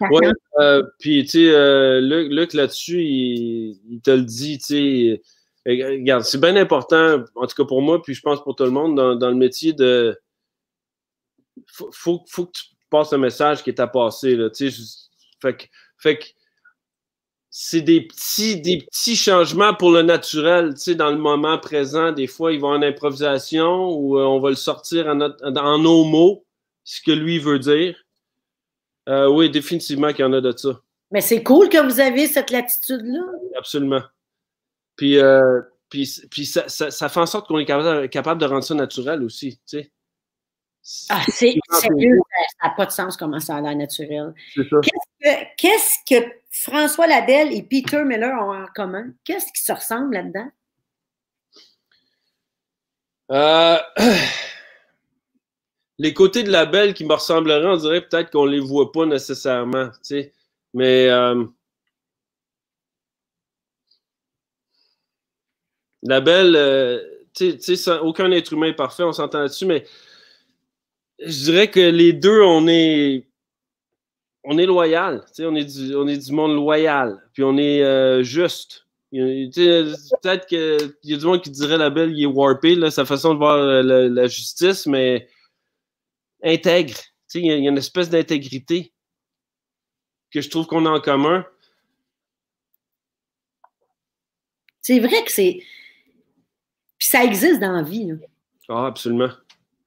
Oui. 0.00 0.26
Euh, 0.58 0.82
puis, 0.98 1.24
tu 1.24 1.30
sais, 1.30 1.50
euh, 1.50 2.00
Luc, 2.00 2.52
là-dessus, 2.54 3.02
il, 3.02 3.78
il, 3.88 4.00
te 4.00 4.10
le 4.10 4.22
dit, 4.22 4.58
tu 4.58 4.64
sais 4.64 5.22
regarde, 5.66 6.22
c'est 6.22 6.40
bien 6.40 6.56
important, 6.56 7.24
en 7.34 7.46
tout 7.46 7.56
cas 7.56 7.64
pour 7.64 7.82
moi, 7.82 8.02
puis 8.02 8.14
je 8.14 8.22
pense 8.22 8.42
pour 8.42 8.54
tout 8.54 8.64
le 8.64 8.70
monde, 8.70 9.18
dans, 9.18 9.28
le 9.28 9.34
métier 9.34 9.72
de. 9.72 10.18
Faut, 11.66 11.90
faut, 11.92 12.24
faut, 12.28 12.46
que 12.46 12.52
tu 12.52 12.64
passes 12.90 13.12
un 13.12 13.18
message 13.18 13.62
qui 13.62 13.70
est 13.70 13.80
à 13.80 13.86
passer. 13.86 14.36
Là, 14.36 14.48
fait 15.40 15.56
que, 15.56 15.64
fait 15.98 16.18
que 16.18 16.24
c'est 17.50 17.80
des 17.80 18.02
petits, 18.02 18.60
des 18.60 18.78
petits 18.78 19.16
changements 19.16 19.74
pour 19.74 19.90
le 19.90 20.02
naturel, 20.02 20.74
tu 20.74 20.80
sais, 20.80 20.94
dans 20.94 21.10
le 21.10 21.16
moment 21.16 21.58
présent. 21.58 22.12
Des 22.12 22.26
fois, 22.26 22.52
ils 22.52 22.60
vont 22.60 22.72
en 22.72 22.82
improvisation 22.82 23.90
ou 23.90 24.18
euh, 24.18 24.24
on 24.24 24.40
va 24.40 24.50
le 24.50 24.56
sortir 24.56 25.06
en, 25.06 25.20
en, 25.20 25.78
nos 25.78 26.04
mots, 26.04 26.44
ce 26.84 27.00
que 27.00 27.12
lui 27.12 27.38
veut 27.38 27.58
dire. 27.58 27.96
Euh, 29.08 29.28
oui, 29.28 29.50
définitivement 29.50 30.12
qu'il 30.12 30.24
y 30.24 30.28
en 30.28 30.32
a 30.32 30.40
de 30.40 30.56
ça. 30.56 30.80
Mais 31.10 31.20
c'est 31.20 31.42
cool 31.42 31.68
que 31.68 31.78
vous 31.78 32.00
avez 32.00 32.26
cette 32.26 32.50
latitude-là. 32.50 33.22
Absolument. 33.56 34.02
Puis, 34.96 35.18
euh, 35.18 35.60
puis, 35.88 36.10
puis 36.30 36.46
ça, 36.46 36.68
ça, 36.68 36.90
ça, 36.90 37.08
fait 37.08 37.20
en 37.20 37.26
sorte 37.26 37.46
qu'on 37.46 37.58
est 37.58 37.64
capable, 37.64 38.08
capable, 38.08 38.40
de 38.40 38.46
rendre 38.46 38.64
ça 38.64 38.74
naturel 38.74 39.22
aussi, 39.22 39.58
tu 39.66 39.78
sais. 39.78 39.92
Ah, 41.08 41.20
c'est 41.28 41.54
sérieux, 41.72 42.20
ça 42.60 42.68
n'a 42.68 42.74
pas 42.74 42.86
de 42.86 42.92
sens 42.92 43.16
comment 43.16 43.40
ça 43.40 43.56
a 43.56 43.60
l'air 43.60 43.74
naturel. 43.74 44.32
Qu'est-ce 45.56 46.14
que, 46.14 46.20
que, 46.20 46.32
François 46.50 47.08
Labelle 47.08 47.52
et 47.52 47.62
Peter 47.62 48.04
Miller 48.04 48.32
ont 48.40 48.54
en 48.54 48.66
commun? 48.66 49.12
Qu'est-ce 49.24 49.52
qui 49.52 49.62
se 49.62 49.72
ressemble 49.72 50.14
là-dedans? 50.14 50.48
Euh, 53.32 53.78
les 55.98 56.14
côtés 56.14 56.42
de 56.42 56.50
Labelle 56.50 56.94
qui 56.94 57.04
me 57.04 57.14
ressembleraient, 57.14 57.66
on 57.66 57.76
dirait 57.76 58.06
peut-être 58.06 58.30
qu'on 58.30 58.46
ne 58.46 58.52
les 58.52 58.60
voit 58.60 58.92
pas 58.92 59.06
nécessairement. 59.06 59.90
Mais 60.74 61.08
euh, 61.08 61.44
La 66.06 66.20
belle, 66.20 66.54
euh, 66.56 67.00
aucun 68.02 68.30
être 68.30 68.52
humain 68.52 68.68
est 68.68 68.74
parfait, 68.74 69.02
on 69.02 69.12
s'entend 69.12 69.40
là-dessus, 69.40 69.66
mais 69.66 69.84
je 71.18 71.44
dirais 71.44 71.70
que 71.70 71.80
les 71.80 72.12
deux, 72.12 72.42
on 72.42 72.68
est, 72.68 73.26
on 74.44 74.56
est 74.58 74.66
loyal, 74.66 75.24
on 75.40 75.54
est 75.56 75.64
du, 75.64 75.96
on 75.96 76.06
est 76.06 76.18
du 76.18 76.32
monde 76.32 76.54
loyal, 76.54 77.22
puis 77.32 77.42
on 77.42 77.56
est 77.56 77.82
euh, 77.82 78.22
juste. 78.22 78.84
Peut-être 79.10 80.46
qu'il 80.46 80.94
y 81.04 81.14
a 81.14 81.16
du 81.16 81.24
monde 81.24 81.42
qui 81.42 81.50
dirait 81.50 81.78
la 81.78 81.90
belle, 81.90 82.12
il 82.12 82.22
est 82.22 82.26
warpé, 82.26 82.74
là, 82.74 82.90
sa 82.90 83.04
façon 83.04 83.34
de 83.34 83.38
voir 83.38 83.56
la, 83.82 84.26
justice, 84.26 84.86
mais 84.86 85.28
intègre. 86.42 86.96
Il 87.34 87.46
y, 87.46 87.50
a 87.50 87.56
une 87.56 87.78
espèce 87.78 88.08
d'intégrité 88.08 88.92
que 90.30 90.40
je 90.40 90.48
trouve 90.48 90.66
qu'on 90.66 90.86
a 90.86 90.90
en 90.90 91.00
commun. 91.00 91.44
C'est 94.80 95.00
vrai 95.00 95.24
que 95.24 95.32
c'est 95.32 95.60
puis 96.98 97.08
ça 97.08 97.24
existe 97.24 97.60
dans 97.60 97.72
la 97.72 97.82
vie. 97.82 98.12
Ah, 98.68 98.86
absolument. 98.86 99.28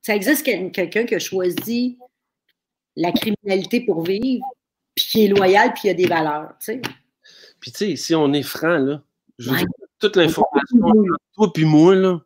Ça 0.01 0.15
existe 0.15 0.43
quelqu'un 0.43 1.05
qui 1.05 1.15
a 1.15 1.19
choisi 1.19 1.97
la 2.95 3.11
criminalité 3.11 3.81
pour 3.81 4.03
vivre, 4.03 4.45
puis 4.95 5.05
qui 5.05 5.25
est 5.25 5.27
loyal, 5.27 5.73
puis 5.73 5.81
qui 5.81 5.89
a 5.89 5.93
des 5.93 6.07
valeurs. 6.07 6.53
Tu 6.63 6.81
Puis 7.59 7.71
tu 7.71 7.77
sais, 7.77 7.95
si 7.95 8.15
on 8.15 8.31
est 8.33 8.43
franc, 8.43 8.77
là, 8.77 9.03
je 9.37 9.51
toute 9.99 10.15
l'information, 10.15 11.03
toi 11.33 11.51
puis 11.53 11.65
moi, 11.65 11.95
là, 11.95 12.21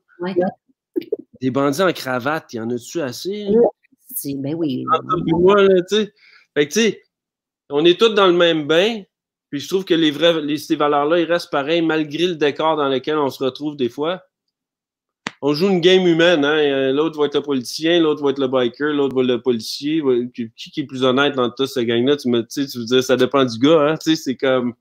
des 1.42 1.50
bandits 1.50 1.82
en 1.82 1.92
cravate, 1.92 2.54
il 2.54 2.58
y 2.58 2.60
en 2.60 2.70
a-tu 2.70 3.02
assez? 3.02 3.48
Ben 4.38 4.56
oui. 4.56 4.86
Moi, 5.28 5.64
là, 5.64 5.82
tu 5.82 5.96
sais. 5.96 6.14
Fait 6.56 6.68
que 6.68 6.74
tu 6.74 6.80
sais, 6.80 7.02
on 7.70 7.84
est 7.86 8.00
tous 8.00 8.10
dans 8.10 8.28
le 8.28 8.34
même 8.34 8.68
bain, 8.68 9.02
puis 9.50 9.60
je 9.60 9.68
trouve 9.68 9.86
que 9.86 9.94
les 9.94 10.58
ces 10.58 10.76
valeurs-là, 10.76 11.20
ils 11.20 11.32
restent 11.32 11.52
pareils 11.52 11.82
malgré 11.82 12.28
le 12.28 12.36
décor 12.36 12.76
dans 12.78 12.90
lequel 12.90 13.18
on 13.18 13.30
se 13.30 13.44
retrouve 13.44 13.76
des 13.76 13.90
fois 13.90 14.24
on 15.46 15.54
joue 15.54 15.68
une 15.68 15.82
game 15.82 16.08
humaine. 16.08 16.46
Hein? 16.46 16.94
L'autre 16.94 17.20
va 17.20 17.26
être 17.26 17.36
le 17.36 17.42
politicien, 17.42 18.00
l'autre 18.00 18.24
va 18.24 18.30
être 18.30 18.40
le 18.40 18.48
biker, 18.48 18.94
l'autre 18.94 19.14
va 19.14 19.24
être 19.24 19.28
le 19.28 19.42
policier. 19.42 20.02
Qui, 20.34 20.52
est 20.78 20.86
plus 20.86 21.04
honnête 21.04 21.36
dans 21.36 21.50
tout 21.50 21.68
ce 21.68 21.82
gang-là? 21.82 22.16
Tu, 22.16 22.30
me, 22.30 22.48
tu 22.48 22.62
veux 22.62 22.86
dire, 22.86 23.04
ça 23.04 23.18
dépend 23.18 23.44
du 23.44 23.60
gars. 23.60 23.90
Hein? 23.90 23.96
C'est 24.00 24.38
comme. 24.38 24.74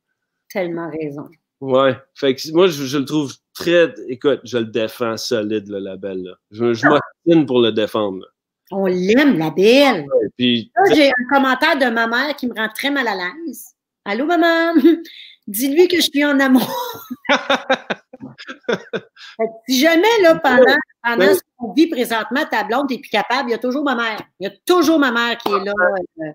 Tellement 0.48 0.88
raison. 0.88 1.28
Ouais. 1.60 1.96
Fait 2.14 2.36
que 2.36 2.52
moi, 2.52 2.68
je, 2.68 2.96
le 2.96 3.04
trouve 3.04 3.34
très. 3.54 3.92
Écoute, 4.06 4.40
je 4.44 4.58
le 4.58 4.66
défends 4.66 5.16
solide, 5.16 5.66
le 5.66 5.80
label. 5.80 6.22
Là. 6.22 6.34
Je, 6.52 6.74
je 6.74 6.86
m'obstine 7.26 7.44
pour 7.44 7.60
le 7.60 7.72
défendre. 7.72 8.24
On 8.72 8.86
l'aime, 8.86 9.38
la 9.38 9.50
belle. 9.50 10.06
puis, 10.36 10.72
j'ai 10.94 11.08
un 11.08 11.24
commentaire 11.30 11.78
de 11.78 11.86
ma 11.86 12.06
mère 12.06 12.34
qui 12.36 12.46
me 12.46 12.54
rend 12.54 12.68
très 12.74 12.90
mal 12.90 13.06
à 13.06 13.14
l'aise. 13.14 13.74
Allô, 14.04 14.24
maman? 14.24 14.74
Dis-lui 15.46 15.88
que 15.88 15.96
je 15.96 16.02
suis 16.02 16.24
en 16.24 16.38
amour. 16.40 17.08
si 19.68 19.80
jamais, 19.80 20.22
là, 20.22 20.36
pendant, 20.36 20.76
pendant 21.02 21.34
ce 21.34 21.40
qu'on 21.56 21.72
vit 21.72 21.88
présentement, 21.88 22.44
ta 22.50 22.64
blonde 22.64 22.90
n'est 22.90 22.98
plus 22.98 23.10
capable, 23.10 23.50
il 23.50 23.52
y 23.52 23.54
a 23.54 23.58
toujours 23.58 23.84
ma 23.84 23.94
mère. 23.94 24.20
Il 24.40 24.48
y 24.48 24.50
a 24.50 24.54
toujours 24.64 24.98
ma 24.98 25.12
mère 25.12 25.36
qui 25.36 25.52
est 25.52 25.64
là. 25.64 25.72
Euh. 26.20 26.32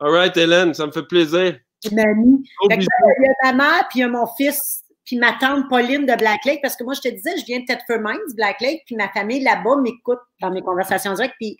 All 0.00 0.10
right, 0.10 0.36
Hélène, 0.36 0.74
ça 0.74 0.86
me 0.86 0.92
fait 0.92 1.02
plaisir. 1.02 1.58
Mamie. 1.90 2.48
Il 2.70 2.82
y 2.82 3.28
a 3.28 3.34
ta 3.42 3.52
mère, 3.52 3.88
puis 3.88 3.98
il 3.98 4.02
y 4.02 4.04
a 4.04 4.08
mon 4.08 4.26
fils, 4.26 4.83
puis 5.04 5.16
ma 5.16 5.32
tante 5.38 5.68
Pauline 5.68 6.06
de 6.06 6.16
Black 6.16 6.44
Lake, 6.44 6.60
parce 6.62 6.76
que 6.76 6.84
moi, 6.84 6.94
je 6.94 7.00
te 7.00 7.08
disais, 7.08 7.36
je 7.38 7.44
viens 7.44 7.60
de 7.60 7.66
Thetford 7.66 8.00
Mines, 8.00 8.34
Black 8.34 8.60
Lake, 8.60 8.82
puis 8.86 8.96
ma 8.96 9.08
famille 9.10 9.40
là-bas 9.40 9.76
m'écoute 9.82 10.20
dans 10.40 10.50
mes 10.50 10.62
conversations 10.62 11.12
directes, 11.14 11.34
puis 11.38 11.58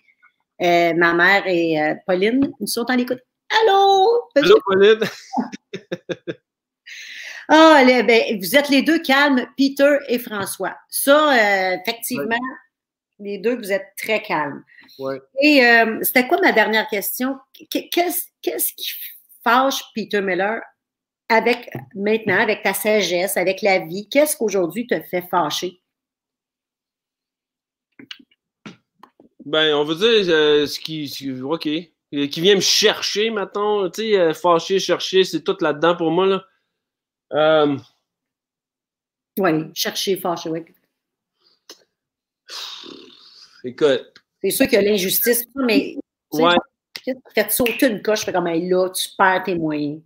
euh, 0.61 0.93
ma 0.95 1.13
mère 1.13 1.45
et 1.45 1.81
euh, 1.81 1.95
Pauline, 2.07 2.51
ils 2.59 2.67
sont 2.67 2.85
en 2.89 2.97
écoute. 2.97 3.19
Allô? 3.61 4.29
Allô, 4.35 4.59
Pauline? 4.65 4.99
Ah, 7.47 7.83
ben, 7.85 8.39
vous 8.39 8.55
êtes 8.55 8.69
les 8.69 8.81
deux 8.81 8.97
calmes, 8.97 9.45
Peter 9.55 9.97
et 10.07 10.17
François. 10.17 10.75
Ça, 10.89 11.31
euh, 11.31 11.77
effectivement, 11.79 12.39
les 13.19 13.37
deux, 13.37 13.55
vous 13.55 13.71
êtes 13.71 13.85
très 13.95 14.23
calmes. 14.23 14.63
Ouais. 14.97 15.21
Et 15.39 15.61
c'était 16.01 16.27
quoi 16.27 16.41
ma 16.41 16.53
dernière 16.53 16.87
question? 16.87 17.37
Qu'est-ce 17.69 18.73
qui 18.73 18.91
fâche 19.43 19.79
Peter 19.93 20.21
Miller 20.21 20.59
avec 21.29 21.71
maintenant, 21.95 22.39
avec 22.39 22.63
ta 22.63 22.73
sagesse, 22.73 23.37
avec 23.37 23.61
la 23.61 23.79
vie? 23.79 24.07
Qu'est-ce 24.09 24.37
qu'aujourd'hui 24.37 24.87
te 24.87 24.99
fait 25.01 25.23
fâcher? 25.23 25.81
Ben, 29.45 29.75
on 29.75 29.83
veut 29.83 29.95
dire 29.95 30.33
euh, 30.33 30.65
ce 30.65 30.79
qui. 30.79 31.11
OK. 31.41 31.69
Qui 32.11 32.41
vient 32.41 32.55
me 32.55 32.61
chercher, 32.61 33.29
maintenant. 33.29 33.89
Tu 33.89 34.13
sais, 34.13 34.33
fâcher, 34.33 34.79
chercher, 34.79 35.23
c'est 35.23 35.43
tout 35.43 35.57
là-dedans 35.59 35.95
pour 35.95 36.11
moi, 36.11 36.25
là. 36.25 36.45
Euh, 37.33 37.77
oui, 39.37 39.51
chercher, 39.73 40.15
fâcher, 40.17 40.49
oui. 40.49 40.61
Écoute. 43.63 44.13
C'est 44.41 44.51
sûr 44.51 44.65
qu'il 44.65 44.75
y 44.75 44.77
a 44.77 44.81
l'injustice, 44.81 45.45
mais. 45.55 45.97
Ouais. 46.31 46.55
Faites 47.35 47.51
sauter 47.51 47.87
une 47.87 48.01
coche, 48.01 48.25
fais 48.25 48.33
comme 48.33 48.47
là, 48.47 48.89
tu 48.89 49.09
perds 49.17 49.43
tes 49.43 49.55
moyens. 49.55 50.01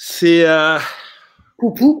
C'est. 0.00 0.46
Euh... 0.46 0.78
Poupou. 1.58 2.00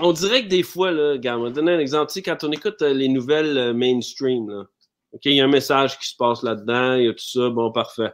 On 0.00 0.12
dirait 0.12 0.42
que 0.42 0.48
des 0.48 0.64
fois, 0.64 0.90
là, 0.90 1.12
regarde, 1.12 1.40
on 1.40 1.44
va 1.44 1.50
donner 1.50 1.72
un 1.72 1.78
exemple. 1.78 2.08
Tu 2.08 2.14
sais, 2.14 2.22
quand 2.22 2.42
on 2.42 2.50
écoute 2.50 2.82
euh, 2.82 2.92
les 2.92 3.08
nouvelles 3.08 3.56
euh, 3.56 3.72
mainstream, 3.72 4.50
là, 4.50 4.64
OK, 5.12 5.20
il 5.24 5.34
y 5.34 5.40
a 5.40 5.44
un 5.44 5.48
message 5.48 5.98
qui 5.98 6.08
se 6.08 6.16
passe 6.16 6.42
là-dedans, 6.42 6.94
il 6.94 7.04
y 7.04 7.08
a 7.08 7.12
tout 7.12 7.18
ça, 7.26 7.48
bon, 7.48 7.70
parfait. 7.70 8.10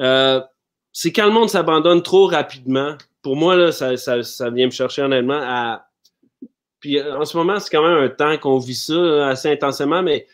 Euh, 0.00 0.40
c'est 0.92 1.12
quand 1.12 1.24
le 1.24 1.32
monde 1.32 1.48
s'abandonne 1.48 2.02
trop 2.02 2.26
rapidement. 2.26 2.96
Pour 3.22 3.36
moi, 3.36 3.56
là, 3.56 3.72
ça, 3.72 3.96
ça, 3.96 4.22
ça 4.22 4.50
vient 4.50 4.66
me 4.66 4.70
chercher 4.70 5.02
honnêtement 5.02 5.40
à. 5.42 5.88
Puis 6.80 7.02
en 7.02 7.24
ce 7.24 7.36
moment, 7.38 7.58
c'est 7.58 7.70
quand 7.70 7.82
même 7.82 8.04
un 8.04 8.10
temps 8.10 8.36
qu'on 8.36 8.58
vit 8.58 8.74
ça 8.74 9.28
assez 9.28 9.50
intensément, 9.50 10.02
mais 10.02 10.26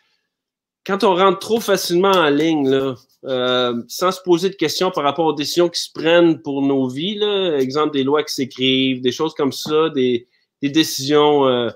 quand 0.87 1.05
on 1.05 1.15
rentre 1.15 1.39
trop 1.39 1.61
facilement 1.61 2.11
en 2.11 2.29
ligne, 2.29 2.69
là, 2.69 2.95
euh, 3.25 3.83
sans 3.89 4.11
se 4.11 4.21
poser 4.21 4.51
de 4.51 4.57
questions 4.57 4.91
par 4.91 5.05
rapport 5.05 5.27
aux 5.27 5.33
décisions 5.33 5.69
qui 5.69 5.81
se 5.81 5.93
prennent 5.93 6.43
pour 6.43 6.63
nos 6.63 6.89
vies, 6.89 7.15
là, 7.15 7.57
exemple 7.59 7.93
des 7.93 8.03
lois 8.03 8.25
qui 8.25 8.35
s'écrivent, 8.35 9.01
des 9.01 9.13
choses 9.13 9.35
comme 9.35 9.53
ça, 9.53 9.91
des, 9.91 10.27
des 10.61 10.71
décisions 10.71 11.47
euh, 11.47 11.71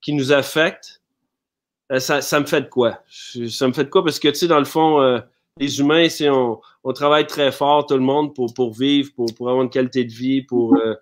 qui 0.00 0.14
nous 0.14 0.32
affectent, 0.32 0.98
euh, 1.92 2.00
ça, 2.00 2.20
ça, 2.20 2.40
me 2.40 2.46
fait 2.46 2.62
de 2.62 2.68
quoi? 2.68 3.02
Ça 3.08 3.66
me 3.66 3.72
fait 3.72 3.84
de 3.84 3.90
quoi? 3.90 4.04
Parce 4.04 4.18
que, 4.18 4.28
tu 4.28 4.34
sais, 4.34 4.46
dans 4.46 4.58
le 4.58 4.64
fond, 4.64 5.00
euh, 5.00 5.20
les 5.58 5.80
humains, 5.80 6.06
on, 6.22 6.60
on, 6.84 6.92
travaille 6.92 7.26
très 7.26 7.50
fort, 7.50 7.86
tout 7.86 7.94
le 7.94 8.00
monde, 8.00 8.34
pour, 8.34 8.52
pour 8.52 8.74
vivre, 8.74 9.10
pour, 9.14 9.26
pour 9.34 9.48
avoir 9.48 9.64
une 9.64 9.70
qualité 9.70 10.04
de 10.04 10.12
vie, 10.12 10.42
pour, 10.42 10.76
euh, 10.76 10.94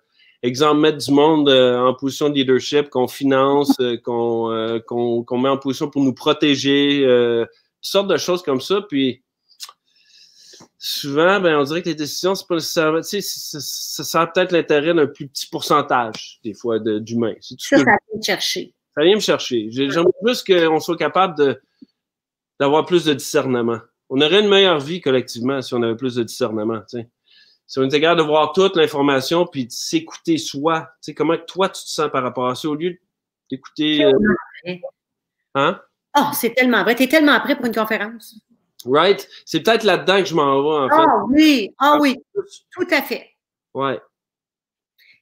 exemple, 0.43 0.79
mettre 0.79 0.97
du 0.97 1.11
monde 1.11 1.49
en 1.49 1.93
position 1.93 2.29
de 2.29 2.35
leadership, 2.35 2.89
qu'on 2.89 3.07
finance, 3.07 3.75
qu'on 4.03 4.81
qu'on 4.85 5.23
qu'on 5.23 5.37
met 5.37 5.49
en 5.49 5.57
position 5.57 5.89
pour 5.89 6.03
nous 6.03 6.13
protéger, 6.13 7.03
toutes 7.05 7.49
sortes 7.81 8.07
de 8.07 8.17
choses 8.17 8.43
comme 8.43 8.61
ça. 8.61 8.81
Puis, 8.81 9.23
souvent, 10.77 11.39
ben, 11.39 11.57
on 11.57 11.63
dirait 11.63 11.81
que 11.81 11.89
les 11.89 11.95
décisions, 11.95 12.35
c'est 12.35 12.47
pas 12.47 12.55
nécessairement, 12.55 13.01
tu 13.01 13.21
sais, 13.21 13.21
ça, 13.21 13.59
ça 13.59 14.03
sert 14.03 14.31
peut-être 14.31 14.51
l'intérêt 14.51 14.93
d'un 14.93 15.07
plus 15.07 15.27
petit 15.27 15.47
pourcentage, 15.47 16.39
des 16.43 16.53
fois, 16.53 16.79
d'humains. 16.79 17.35
Ça, 17.41 17.55
ça 17.57 17.83
vient 17.83 17.95
me 18.15 18.21
chercher. 18.21 18.73
Ça 18.95 19.03
vient 19.03 19.15
me 19.15 19.21
chercher. 19.21 19.67
J'aimerais 19.71 20.11
plus 20.23 20.43
qu'on 20.43 20.79
soit 20.79 20.97
capable 20.97 21.59
d'avoir 22.59 22.85
plus 22.85 23.05
de 23.05 23.13
discernement. 23.13 23.79
On 24.09 24.21
aurait 24.21 24.41
une 24.41 24.49
meilleure 24.49 24.79
vie 24.79 25.01
collectivement 25.01 25.61
si 25.61 25.73
on 25.73 25.83
avait 25.83 25.97
plus 25.97 26.15
de 26.15 26.23
discernement, 26.23 26.79
tu 26.89 26.99
sais. 26.99 27.09
Si 27.67 27.79
on 27.79 27.83
était 27.83 27.99
capable 27.99 28.21
de 28.21 28.25
voir 28.25 28.53
toute 28.53 28.77
l'information 28.77 29.45
puis 29.45 29.67
de 29.67 29.71
s'écouter 29.71 30.37
soi, 30.37 30.89
tu 31.01 31.11
sais, 31.11 31.13
comment 31.13 31.37
toi 31.37 31.67
tu 31.67 31.83
te 31.83 31.89
sens 31.89 32.09
par 32.09 32.23
rapport 32.23 32.47
à 32.47 32.55
ça 32.55 32.69
au 32.69 32.75
lieu 32.75 32.97
d'écouter. 33.51 34.05
Euh... 34.05 34.75
Hein? 35.53 35.81
Oh, 36.17 36.29
c'est 36.33 36.53
tellement 36.55 36.83
vrai. 36.83 36.95
Tu 36.95 37.03
es 37.03 37.07
tellement 37.07 37.39
prêt 37.41 37.55
pour 37.55 37.65
une 37.65 37.75
conférence. 37.75 38.39
Right? 38.85 39.27
C'est 39.45 39.61
peut-être 39.61 39.83
là-dedans 39.83 40.19
que 40.19 40.25
je 40.25 40.35
m'en 40.35 40.61
vais, 40.63 40.85
en 40.85 40.89
fait. 40.89 41.03
Ah 41.07 41.25
oui, 41.29 41.75
ah 41.79 41.97
oui, 41.99 42.15
tout 42.71 42.87
à 42.89 43.01
fait. 43.01 43.31
Ouais. 43.73 43.99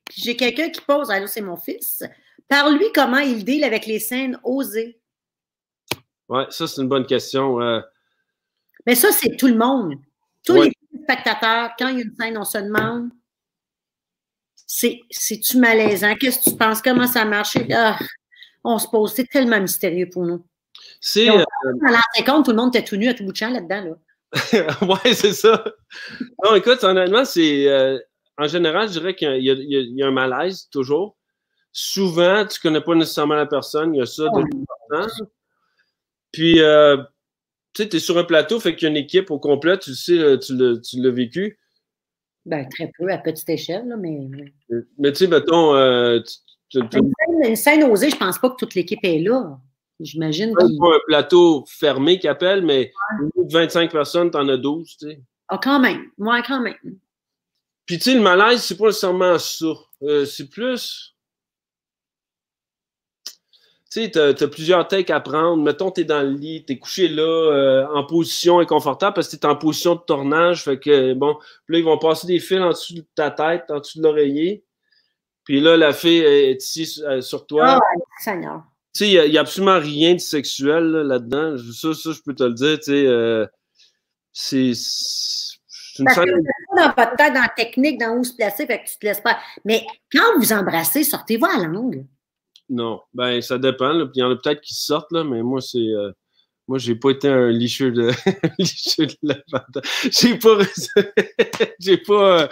Puis 0.06 0.22
j'ai 0.22 0.36
quelqu'un 0.36 0.70
qui 0.70 0.82
pose, 0.82 1.10
alors 1.10 1.28
c'est 1.28 1.42
mon 1.42 1.58
fils, 1.58 2.04
parle-lui 2.48 2.92
comment 2.94 3.18
il 3.18 3.44
deal 3.44 3.64
avec 3.64 3.88
les 3.88 4.00
scènes 4.00 4.40
osées. 4.44 5.00
Ouais, 6.30 6.46
ça 6.50 6.68
c'est 6.68 6.82
une 6.82 6.88
bonne 6.88 7.08
question. 7.08 7.60
Euh... 7.60 7.82
Mais 8.86 8.96
ça, 8.96 9.12
c'est 9.12 9.36
tout 9.36 9.48
le 9.48 9.58
monde. 9.58 9.96
Tous 10.46 10.54
ouais. 10.54 10.66
les 10.66 10.75
spectateurs, 11.06 11.72
quand 11.78 11.88
il 11.90 11.98
y 11.98 12.02
a 12.02 12.04
une 12.04 12.16
scène, 12.20 12.38
on 12.38 12.44
se 12.44 12.58
demande 12.58 13.10
c'est-tu 14.68 15.58
malaisant? 15.58 16.16
Qu'est-ce 16.16 16.40
que 16.40 16.50
tu 16.52 16.58
penses? 16.58 16.82
Comment 16.82 17.08
ça 17.08 17.26
marche? 17.26 17.58
Ah, 17.74 17.98
on 18.64 18.80
se 18.80 18.88
pose, 18.88 19.14
c'est 19.14 19.30
tellement 19.30 19.62
mystérieux 19.62 20.10
pour 20.12 20.26
nous. 20.26 20.46
C'est. 21.00 21.30
Euh... 21.30 21.44
Dans 22.26 22.44
tout 22.44 22.52
le 22.52 22.58
monde 22.58 22.76
était 22.76 22.86
tout 22.86 22.96
nu 22.96 23.08
à 23.08 23.14
tout 23.14 23.24
bout 23.24 23.32
de 23.32 23.38
champ 23.38 23.52
là-dedans. 23.52 23.84
Là. 23.84 24.78
ouais, 24.82 25.14
c'est 25.14 25.34
ça. 25.34 25.64
Non, 26.44 26.56
écoute, 26.56 26.84
honnêtement, 26.84 27.26
c'est. 27.26 27.68
Euh, 27.68 28.00
en 28.38 28.48
général, 28.48 28.88
je 28.88 29.00
dirais 29.00 29.16
qu'il 29.16 29.30
y, 29.38 29.50
y, 29.50 29.96
y, 29.96 30.04
a 30.04 30.08
un 30.08 30.12
malaise 30.12 30.68
toujours. 30.72 31.16
Souvent, 31.72 32.46
tu 32.46 32.58
ne 32.58 32.62
connais 32.62 32.82
pas 32.82 32.96
nécessairement 32.96 33.36
la 33.36 33.46
personne, 33.46 33.94
il 33.94 34.00
y 34.00 34.02
a 34.02 34.06
ça 34.06 34.24
de 34.24 34.40
l'important. 34.40 35.14
Puis, 36.32 36.60
euh, 36.62 36.98
tu 37.76 37.84
sais, 37.84 37.90
tu 37.90 37.98
es 37.98 38.00
sur 38.00 38.18
un 38.18 38.24
plateau, 38.24 38.60
fait 38.60 38.76
qu'il 38.76 38.84
y 38.84 38.88
a 38.88 38.90
une 38.90 38.98
équipe 38.98 39.30
au 39.32 39.40
complet, 39.40 39.78
tu 39.78 39.94
sais, 39.94 40.40
tu 40.40 40.56
l'as 40.56 41.12
vécu. 41.12 41.60
Ben, 42.46 42.68
très 42.70 42.92
peu, 42.98 43.12
à 43.12 43.18
petite 43.18 43.50
échelle, 43.50 43.88
là, 43.88 43.98
mais. 43.98 44.20
Mais 44.98 45.12
tu 45.12 45.20
sais, 45.20 45.28
mettons. 45.28 45.76
Euh, 45.76 46.20
tu, 46.70 46.80
tu, 46.90 46.98
une, 46.98 47.12
scène, 47.20 47.50
une 47.50 47.56
scène 47.56 47.84
osée, 47.84 48.10
je 48.10 48.18
pense 48.18 48.40
pas 48.40 48.50
que 48.50 48.56
toute 48.56 48.76
l'équipe 48.76 49.00
est 49.04 49.20
là. 49.20 49.60
J'imagine. 50.00 50.54
C'est 50.60 50.78
pas 50.78 50.96
un 50.96 51.00
plateau 51.08 51.66
fermé 51.68 52.20
qui 52.20 52.28
appelle, 52.28 52.64
mais 52.64 52.92
ouais. 53.36 53.46
25 53.50 53.92
personnes, 53.92 54.30
t'en 54.30 54.48
as 54.48 54.58
12, 54.58 54.98
tu 54.98 55.08
sais. 55.08 55.22
Ah, 55.48 55.60
quand 55.62 55.80
même. 55.80 56.12
Moi, 56.18 56.42
quand 56.44 56.62
même. 56.62 56.76
Puis, 57.86 57.98
tu 57.98 58.04
sais, 58.04 58.16
le 58.16 58.22
malaise, 58.22 58.62
c'est 58.62 58.78
pas 58.78 58.88
nécessairement 58.88 59.38
ça. 59.38 59.74
Euh, 60.04 60.26
c'est 60.26 60.50
plus. 60.50 61.15
Tu 63.96 64.04
sais, 64.04 64.12
t'as 64.12 64.32
as 64.32 64.48
plusieurs 64.50 64.86
takes 64.90 65.10
à 65.10 65.22
prendre. 65.22 65.64
Mettons, 65.64 65.90
t'es 65.90 66.04
dans 66.04 66.22
le 66.22 66.32
lit, 66.32 66.66
t'es 66.66 66.78
couché 66.78 67.08
là, 67.08 67.24
euh, 67.24 67.88
en 67.94 68.04
position 68.04 68.60
inconfortable 68.60 69.14
parce 69.14 69.30
que 69.30 69.38
t'es 69.38 69.46
en 69.46 69.56
position 69.56 69.96
de 69.96 70.02
tournage. 70.02 70.66
Fait 70.66 70.78
que, 70.78 71.14
bon, 71.14 71.38
là, 71.70 71.78
ils 71.78 71.84
vont 71.86 71.98
passer 71.98 72.28
des 72.28 72.42
fils 72.42 72.60
en 72.60 72.72
dessous 72.72 72.96
de 72.96 73.06
ta 73.16 73.32
tête, 73.32 73.64
en 73.70 73.80
dessous 73.80 74.00
de 74.00 74.04
l'oreiller. 74.04 74.66
Puis 75.46 75.62
là, 75.62 75.78
la 75.78 75.94
fille 75.94 76.20
est 76.20 76.62
ici 76.62 77.02
euh, 77.06 77.22
sur 77.22 77.48
toi. 77.48 77.80
Oh, 77.82 78.02
Seigneur. 78.20 78.64
Tu 78.94 79.06
sais, 79.06 79.10
il 79.12 79.32
n'y 79.32 79.38
a, 79.38 79.40
a, 79.40 79.44
absolument 79.44 79.80
rien 79.80 80.16
de 80.16 80.20
sexuel 80.20 80.84
là-dedans. 80.84 81.52
Là 81.52 81.58
ça, 81.58 81.94
ça, 81.94 82.12
je 82.12 82.22
peux 82.22 82.36
te 82.36 82.44
le 82.44 82.54
dire. 82.54 82.78
Tu 82.80 82.84
sais, 82.84 83.06
euh, 83.08 83.48
c'est. 84.34 84.74
Une 86.00 86.04
Parce 86.04 86.18
que 86.18 86.30
vous 86.30 86.76
dans 86.76 86.88
votre 86.88 87.16
tête, 87.16 87.34
dans 87.34 87.40
la 87.40 87.54
technique, 87.56 87.98
dans 87.98 88.18
où 88.18 88.26
se 88.26 88.36
placer, 88.36 88.66
fait 88.66 88.84
que 88.84 88.90
tu 88.90 88.98
te 89.00 89.06
laisses 89.06 89.22
pas. 89.22 89.38
Mais 89.64 89.86
quand 90.12 90.38
vous 90.38 90.52
embrassez, 90.52 91.06
sortez-vous 91.06 91.46
à 91.46 91.66
langue. 91.66 92.06
Non, 92.70 93.02
ben 93.14 93.42
ça 93.42 93.58
dépend. 93.58 93.94
Là. 93.94 94.08
Il 94.14 94.20
y 94.20 94.24
en 94.24 94.32
a 94.32 94.36
peut-être 94.36 94.62
qui 94.62 94.74
sortent, 94.74 95.12
là, 95.12 95.24
mais 95.24 95.44
moi, 95.44 95.62
c'est. 95.62 95.78
Euh, 95.78 96.12
moi, 96.68 96.80
j'ai 96.80 96.96
pas 96.96 97.12
été 97.12 97.28
un 97.28 97.50
licheux 97.50 97.92
de, 97.92 98.12
licheux 98.60 99.06
de. 99.06 99.44
J'ai 100.12 100.38
pas. 100.38 100.58
j'ai 101.80 101.98
pas. 101.98 102.42
Euh, 102.42 102.48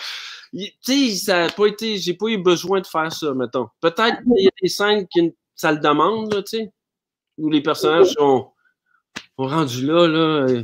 tu 0.54 0.70
sais, 0.82 1.16
ça 1.16 1.46
a 1.46 1.50
pas 1.50 1.66
été. 1.66 1.98
J'ai 1.98 2.14
pas 2.14 2.28
eu 2.28 2.38
besoin 2.38 2.82
de 2.82 2.88
faire 2.88 3.12
ça, 3.12 3.34
mettons. 3.34 3.68
Peut-être 3.82 4.22
qu'il 4.22 4.44
y 4.44 4.48
a 4.48 4.52
des 4.62 4.70
scènes 4.70 5.08
qui 5.08 5.34
ça 5.56 5.72
le 5.72 5.80
demande, 5.80 6.34
là, 6.34 6.44
tu 6.44 6.58
sais, 6.58 6.72
où 7.38 7.50
les 7.50 7.62
personnages 7.62 8.10
sont, 8.10 8.52
sont 9.38 9.48
rendus 9.48 9.86
là, 9.86 10.08
là. 10.08 10.64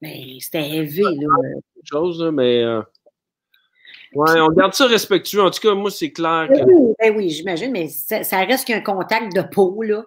Mais 0.00 0.38
c'était 0.40 0.68
élevé, 0.70 1.02
là. 1.02 1.36
Chose, 1.84 2.22
là, 2.22 2.32
mais. 2.32 2.62
Euh, 2.62 2.82
ouais, 4.14 4.40
on 4.40 4.48
garde 4.48 4.74
ça 4.74 4.86
respectueux. 4.86 5.42
En 5.42 5.50
tout 5.50 5.60
cas, 5.60 5.74
moi, 5.74 5.90
c'est 5.90 6.12
clair. 6.12 6.48
Que... 6.48 6.62
Oui, 6.64 6.94
ben 6.98 7.16
oui 7.16 7.30
j'imagine, 7.30 7.70
mais 7.72 7.88
ça, 7.88 8.22
ça 8.24 8.38
reste 8.38 8.66
qu'un 8.66 8.80
contact 8.80 9.34
de 9.34 9.42
peau, 9.42 9.82
là. 9.82 10.04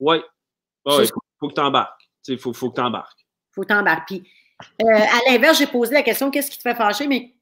Oui. 0.00 0.16
Ouais, 0.86 1.06
faut 1.38 1.48
que 1.48 1.54
tu 1.54 1.60
embarques. 1.60 2.10
Il 2.28 2.38
faut, 2.38 2.52
faut 2.52 2.70
que 2.70 2.76
tu 2.76 2.80
embarques. 2.80 3.26
faut 3.52 3.62
que 3.62 3.68
tu 3.68 3.74
embarques. 3.74 4.06
Puis, 4.06 4.22
euh, 4.82 4.86
à 4.86 5.30
l'inverse, 5.30 5.58
j'ai 5.58 5.66
posé 5.66 5.94
la 5.94 6.02
question 6.02 6.30
qu'est-ce 6.30 6.50
qui 6.50 6.58
te 6.58 6.62
fait 6.62 6.74
fâcher, 6.74 7.06
mais 7.06 7.34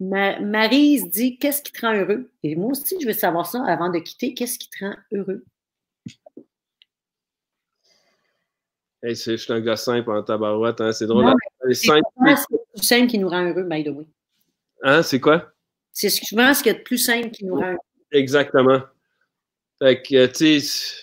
Ma 0.00 0.40
Marise 0.40 1.10
dit 1.10 1.36
Qu'est-ce 1.38 1.62
qui 1.62 1.72
te 1.72 1.84
rend 1.84 1.94
heureux? 1.94 2.30
Et 2.42 2.56
moi 2.56 2.70
aussi, 2.70 2.96
je 3.00 3.06
veux 3.06 3.12
savoir 3.12 3.46
ça 3.46 3.62
avant 3.66 3.90
de 3.90 3.98
quitter. 3.98 4.32
Qu'est-ce 4.32 4.58
qui 4.58 4.70
te 4.70 4.84
rend 4.84 4.94
heureux? 5.12 5.44
Hey, 9.02 9.14
Je 9.14 9.36
suis 9.36 9.52
un 9.52 9.60
gars 9.60 9.76
simple 9.76 10.10
en 10.10 10.22
tabarouette. 10.22 10.80
Hein? 10.80 10.92
C'est 10.92 11.06
drôle. 11.06 11.32
C'est 11.66 11.74
simple. 11.74 12.02
simple 12.76 13.06
qui 13.08 13.18
nous 13.18 13.28
rend 13.28 13.44
heureux, 13.44 13.64
by 13.64 13.84
the 13.84 13.88
way. 13.88 14.06
Hein, 14.82 15.02
c'est 15.02 15.20
quoi? 15.20 15.52
C'est 15.92 16.10
souvent 16.10 16.54
ce 16.54 16.62
qu'il 16.62 16.72
y 16.72 16.74
a 16.74 16.78
de 16.78 16.84
plus 16.84 16.98
simple 16.98 17.30
qui 17.30 17.44
nous 17.44 17.56
rend. 17.56 17.76
Exactement. 18.12 18.80
Fait 19.78 20.02
que, 20.02 20.26
tu 20.26 20.60
sais, 20.60 20.96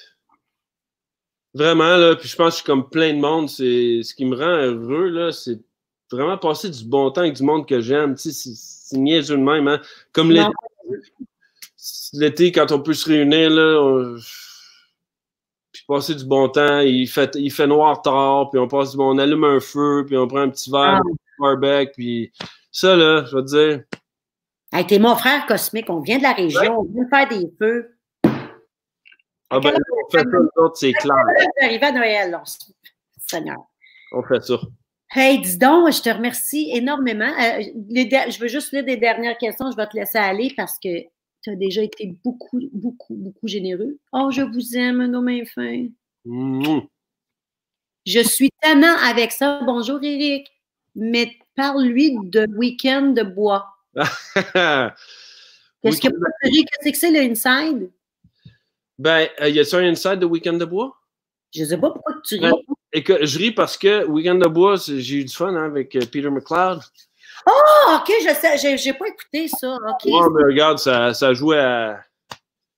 vraiment, 1.54 1.98
là, 1.98 2.16
puis 2.16 2.28
je 2.28 2.36
pense 2.36 2.48
que 2.48 2.52
je 2.52 2.56
suis 2.58 2.66
comme 2.66 2.90
plein 2.90 3.14
de 3.14 3.20
monde. 3.20 3.50
C'est 3.50 4.02
ce 4.04 4.14
qui 4.14 4.26
me 4.26 4.36
rend 4.36 4.46
heureux, 4.46 5.10
là, 5.10 5.32
c'est 5.32 5.60
vraiment 6.12 6.38
passer 6.38 6.70
du 6.70 6.86
bon 6.86 7.12
temps 7.12 7.22
avec 7.22 7.36
du 7.36 7.44
monde 7.44 7.68
que 7.68 7.82
j'aime. 7.82 8.16
Tu 8.16 8.32
sais, 8.32 8.52
c'est 8.56 8.98
niaiseux 8.98 9.38
de 9.38 9.44
même. 9.44 9.68
Hein? 9.68 9.82
Comme 10.14 10.32
l'été, 10.32 10.52
l'été, 12.14 12.52
quand 12.52 12.72
on 12.72 12.82
peut 12.82 12.94
se 12.94 13.08
réunir, 13.08 13.50
là, 13.50 13.82
on... 13.82 14.18
puis 15.72 15.84
passer 15.88 16.16
du 16.16 16.26
bon 16.26 16.50
temps, 16.50 16.80
il 16.80 17.08
fait, 17.08 17.36
il 17.36 17.52
fait 17.52 17.68
noir 17.68 18.02
tard, 18.02 18.50
puis 18.50 18.60
on 18.60 18.68
passe 18.68 18.92
du 18.92 18.98
bon, 18.98 19.16
on 19.16 19.18
allume 19.18 19.44
un 19.44 19.60
feu, 19.60 20.04
puis 20.06 20.18
on 20.18 20.28
prend 20.28 20.42
un 20.42 20.50
petit 20.50 20.70
verre, 20.70 21.02
ah. 21.04 21.46
un 21.46 21.56
barbecue, 21.56 21.92
puis 21.94 22.32
ça, 22.72 22.96
là, 22.96 23.26
je 23.26 23.36
vais 23.36 23.44
te 23.44 23.48
dire. 23.48 23.84
Hey, 24.72 24.86
t'es 24.86 25.00
mon 25.00 25.16
frère 25.16 25.46
cosmique, 25.46 25.90
on 25.90 26.02
vient 26.02 26.18
de 26.18 26.24
la 26.24 26.34
région, 26.34 26.62
ouais. 26.62 26.70
on 26.70 26.84
vient 26.84 27.08
faire 27.10 27.28
des 27.30 27.50
feux. 27.58 27.98
Ah 29.50 29.60
ben, 29.62 29.74
on 29.74 30.12
fait 30.12 30.18
ça, 30.18 30.24
nous 30.26 30.50
autres, 30.64 30.78
c'est 30.78 30.92
clair. 30.94 31.16
arrivé 31.62 31.86
à 31.86 31.92
Noël, 31.92 32.32
là. 32.32 32.44
Seigneur. 33.26 33.58
On 34.12 34.24
fait 34.24 34.44
ça. 34.44 34.60
Hey, 35.12 35.40
dis 35.40 35.58
donc, 35.58 35.92
je 35.94 36.02
te 36.02 36.10
remercie 36.10 36.70
énormément. 36.74 37.26
Euh, 37.26 37.64
les 37.90 38.10
je 38.10 38.40
veux 38.40 38.50
juste 38.50 38.74
lire 38.74 38.84
des 38.84 38.98
dernières 38.98 39.38
questions. 39.38 39.72
Je 39.72 39.78
vais 39.78 39.88
te 39.88 39.96
laisser 39.96 40.18
aller 40.18 40.54
parce 40.56 40.78
que 40.80 41.02
tu 41.42 41.50
as 41.50 41.56
déjà 41.56 41.82
été 41.82 42.14
beaucoup, 42.26 42.60
beaucoup, 42.74 43.16
beaucoup 43.16 43.48
généreux. 43.48 43.98
Oh, 44.12 44.30
je 44.32 44.42
vous 44.42 44.76
aime, 44.76 45.06
nos 45.06 45.22
mains 45.22 45.46
fins. 45.46 45.88
Mmh. 46.26 46.82
Je 48.06 48.20
suis 48.20 48.52
tannant 48.62 48.98
avec 49.06 49.32
ça. 49.32 49.62
Bonjour, 49.66 50.00
Eric. 50.04 50.52
Mais 50.96 51.32
parle-lui 51.58 52.18
de 52.24 52.48
week-end 52.56 53.08
de 53.08 53.24
bois. 53.24 53.68
Qu'est-ce 53.96 54.94
que 56.00 56.08
Qu'est-ce 56.08 56.90
que 56.90 56.98
c'est 56.98 57.12
le 57.12 57.20
inside? 57.20 57.92
Ben, 58.98 59.28
euh, 59.42 59.50
y 59.50 59.60
a-t-il 59.60 59.76
un 59.76 59.90
inside 59.90 60.20
de 60.20 60.26
week-end 60.26 60.54
de 60.54 60.66
bois? 60.66 60.96
Je 61.54 61.66
sais 61.66 61.78
pas 61.78 61.92
pourquoi 61.92 62.14
tu 62.24 62.36
ris. 62.36 62.42
Ben, 62.42 62.54
et 62.94 63.04
que 63.04 63.26
je 63.26 63.38
ris 63.38 63.52
parce 63.52 63.78
que 63.78 64.06
Weekend 64.06 64.42
de 64.42 64.48
bois, 64.48 64.76
j'ai 64.78 65.16
eu 65.16 65.26
du 65.26 65.34
fun 65.34 65.56
hein, 65.56 65.66
avec 65.66 65.96
euh, 65.96 66.02
Peter 66.12 66.30
McLeod. 66.30 66.80
Oh, 67.46 67.96
OK, 67.96 68.12
je 68.22 68.34
sais, 68.34 68.78
j'ai, 68.78 68.94
pas 68.94 69.08
écouté 69.08 69.48
ça. 69.48 69.76
OK. 69.76 70.06
Ouais, 70.06 70.30
mais 70.36 70.44
regarde, 70.44 70.80
ça, 70.80 71.14
ça 71.14 71.34
jouait 71.34 71.60
à... 71.60 72.02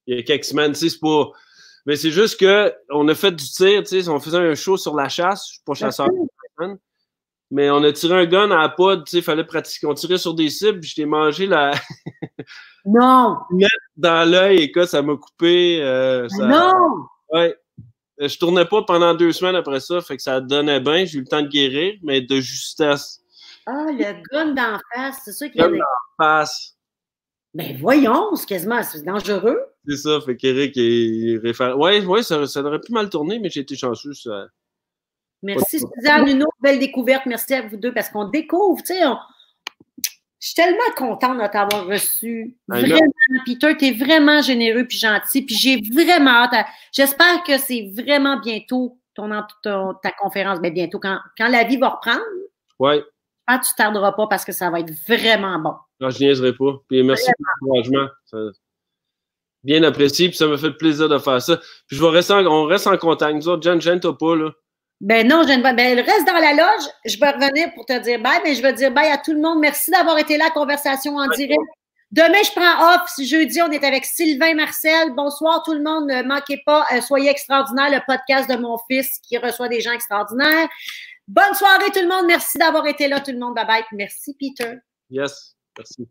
il 0.07 0.17
y 0.17 0.19
a 0.19 0.23
quelques 0.23 0.45
semaines, 0.45 0.73
tu 0.73 0.80
sais, 0.80 0.89
c'est 0.89 0.99
pas. 0.99 1.32
Mais 1.86 1.95
c'est 1.95 2.11
juste 2.11 2.39
que 2.39 2.73
on 2.89 3.07
a 3.07 3.15
fait 3.15 3.32
du 3.32 3.45
tir, 3.45 3.82
tu 3.84 4.01
sais, 4.01 4.09
on 4.09 4.19
faisait 4.19 4.38
un 4.38 4.55
show 4.55 4.77
sur 4.77 4.95
la 4.95 5.09
chasse, 5.09 5.47
je 5.47 5.53
suis 5.53 5.63
pas 5.65 5.73
chasseur, 5.73 6.07
mais 7.52 7.70
on 7.72 7.84
a 7.84 7.91
tiré 7.91 8.16
un 8.16 8.26
gun 8.26 8.52
à 8.52 8.62
la 8.62 8.70
pod, 8.70 9.04
tu 9.06 9.12
sais, 9.12 9.22
fallait 9.22 9.43
pratiquer. 9.43 9.88
On 9.88 9.93
tirait 9.93 10.18
sur 10.18 10.34
des 10.34 10.50
cibles, 10.50 10.80
puis 10.80 10.89
je 10.89 10.95
t'ai 10.95 11.06
mangé 11.06 11.45
la... 11.47 11.72
Non. 12.86 13.38
dans 13.97 14.30
l'œil, 14.30 14.60
écoute, 14.64 14.86
ça 14.86 15.02
m'a 15.02 15.16
coupé. 15.16 15.82
euh, 15.84 16.28
ça- 16.30 16.47
Non. 16.47 17.06
Ouais. 17.32 17.56
Euh, 18.22 18.28
Je 18.28 18.38
tournais 18.39 18.66
pas 18.66 18.84
pendant 18.84 19.14
deux 19.14 19.32
semaines 19.32 19.56
après 19.56 19.80
ça, 19.80 20.02
fait 20.02 20.16
que 20.18 20.24
ça 20.24 20.39
donnait 20.41 20.80
bien. 20.80 21.06
J'ai 21.06 21.18
eu 21.18 21.22
le 21.22 21.28
temps 21.28 21.41
de 21.41 21.47
guérir, 21.47 21.95
mais 22.04 22.22
de 22.22 22.39
justesse. 22.39 23.20
Ah, 23.66 23.86
le 23.89 24.24
gun 24.32 24.54
d'en 24.54 24.78
face, 24.95 25.22
c'est 25.26 25.34
ça 25.34 25.47
qu'il 25.50 25.60
y 25.62 25.64
a. 25.64 25.68
Gun 25.68 25.74
des- 25.76 25.80
Passe. 26.18 26.76
Ben 27.54 27.78
voyons, 27.80 28.36
c'est 28.36 28.47
quasiment 28.47 28.82
c'est 28.84 29.04
dangereux. 29.04 29.60
C'est 29.88 29.97
ça, 29.97 30.20
fait 30.22 30.36
qu'Éric 30.38 30.74
est 30.78 31.39
référent. 31.41 31.76
Ouais, 31.78 32.04
ouais, 32.06 32.24
ça, 32.24 32.45
ça 32.47 32.62
aurait 32.62 32.80
pu 32.80 32.91
mal 32.93 33.10
tourner, 33.10 33.39
mais 33.39 33.50
j'ai 33.50 33.62
été 33.62 33.76
chanceux. 33.76 34.14
Ça... 34.14 34.47
Merci, 35.41 35.79
Suzanne. 35.79 36.27
Une 36.27 36.43
autre 36.43 36.57
belle 36.61 36.79
découverte. 36.79 37.25
Merci 37.25 37.53
à 37.53 37.61
vous 37.61 37.77
deux 37.77 37.93
parce 37.93 38.09
qu'on 38.09 38.25
découvre, 38.25 38.81
tu 38.81 38.93
sais. 38.93 39.05
on- 39.05 39.17
Je 40.41 40.47
suis 40.47 40.55
tellement 40.55 40.79
contente 40.95 41.37
de 41.37 41.47
t'avoir 41.47 41.85
reçu. 41.85 42.55
Know. 42.69 42.77
Vraiment, 42.79 42.99
Peter, 43.45 43.75
tu 43.77 43.85
es 43.87 43.91
vraiment 43.91 44.41
généreux 44.41 44.85
puis 44.87 44.97
gentil. 44.97 45.41
Puis 45.41 45.55
j'ai 45.55 45.81
vraiment 45.93 46.31
hâte. 46.43 46.53
à- 46.53 46.65
J'espère 46.93 47.43
que 47.43 47.57
c'est 47.57 47.91
vraiment 47.93 48.39
bientôt 48.39 48.97
ton, 49.13 49.29
ta 50.01 50.11
conférence. 50.13 50.61
Ben 50.61 50.73
bientôt, 50.73 50.97
quand, 50.99 51.19
quand 51.37 51.49
la 51.49 51.65
vie 51.65 51.75
va 51.77 51.89
reprendre, 51.89 52.21
Ouais, 52.79 53.03
ah, 53.47 53.59
tu 53.59 53.73
tarderas 53.75 54.13
pas 54.13 54.27
parce 54.27 54.45
que 54.45 54.53
ça 54.53 54.69
va 54.69 54.79
être 54.79 54.93
vraiment 55.09 55.59
bon. 55.59 55.73
non, 55.99 56.09
je 56.09 56.19
niaiserai 56.23 56.53
pas. 56.53 56.79
Puis 56.87 57.03
merci 57.03 57.29
pour 57.37 57.45
l'encouragement. 57.75 58.07
Bien 59.63 59.83
apprécié, 59.83 60.29
puis 60.29 60.37
ça 60.37 60.47
me 60.47 60.55
fait 60.55 60.71
plaisir 60.71 61.09
de 61.09 61.17
faire 61.17 61.41
ça. 61.41 61.57
Puis 61.87 61.97
je 61.97 62.01
vais 62.01 62.09
rester 62.09 62.31
en- 62.33 62.45
on 62.47 62.63
reste 62.63 62.87
en 62.87 62.95
contact. 62.97 63.35
Nous 63.35 63.49
autres, 63.49 63.61
Jen, 63.63 63.81
Jen, 63.81 63.99
t'as 63.99 64.13
pas, 64.13 64.35
là. 64.37 64.51
Ben 65.02 65.26
non, 65.28 65.43
je 65.43 65.54
ne 65.54 65.64
vais. 65.64 65.74
Ben, 65.74 66.00
reste 66.00 66.28
dans 66.28 66.34
la 66.34 66.54
loge. 66.54 66.89
Je 67.06 67.18
vais 67.20 67.30
revenir 67.32 67.74
pour 67.74 67.86
te 67.86 67.97
dire 68.00 68.20
bye, 68.20 68.41
mais 68.43 68.54
je 68.56 68.62
vais 68.62 68.74
dire 68.74 68.91
bye 68.91 69.10
à 69.10 69.18
tout 69.18 69.32
le 69.32 69.39
monde. 69.39 69.60
Merci 69.60 69.91
d'avoir 69.91 70.18
été 70.18 70.38
là, 70.38 70.50
conversation 70.52 71.16
en 71.16 71.28
direct. 71.30 71.60
Demain, 72.12 72.41
je 72.43 72.52
prends 72.52 72.95
off. 72.95 73.10
Jeudi, 73.22 73.62
on 73.62 73.72
est 73.72 73.84
avec 73.84 74.04
Sylvain 74.04 74.56
Marcel. 74.56 75.14
Bonsoir 75.16 75.64
tout 75.64 75.74
le 75.74 75.84
monde. 75.84 76.08
Ne 76.10 76.24
manquez 76.24 76.62
pas, 76.66 76.86
euh, 76.91 77.02
soyez 77.02 77.30
extraordinaire, 77.30 77.91
le 77.91 78.02
podcast 78.08 78.50
de 78.50 78.56
mon 78.56 78.78
fils 78.89 79.10
qui 79.24 79.38
reçoit 79.38 79.70
des 79.70 79.80
gens 79.80 79.91
extraordinaires. 79.91 80.68
Bonne 81.28 81.54
soirée 81.54 81.91
tout 81.93 82.02
le 82.02 82.08
monde. 82.08 82.26
Merci 82.28 82.58
d'avoir 82.58 82.86
été 82.88 83.08
là, 83.08 83.20
tout 83.22 83.32
le 83.32 83.38
monde. 83.39 83.56
Bye 83.56 83.68
bye. 83.68 83.84
Merci, 83.93 84.36
Peter. 84.39 84.80
Yes, 85.12 85.56
merci. 85.78 86.10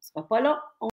Ce 0.00 0.08
sera 0.08 0.26
pas 0.26 0.40
là. 0.40 0.60
On- 0.80 0.84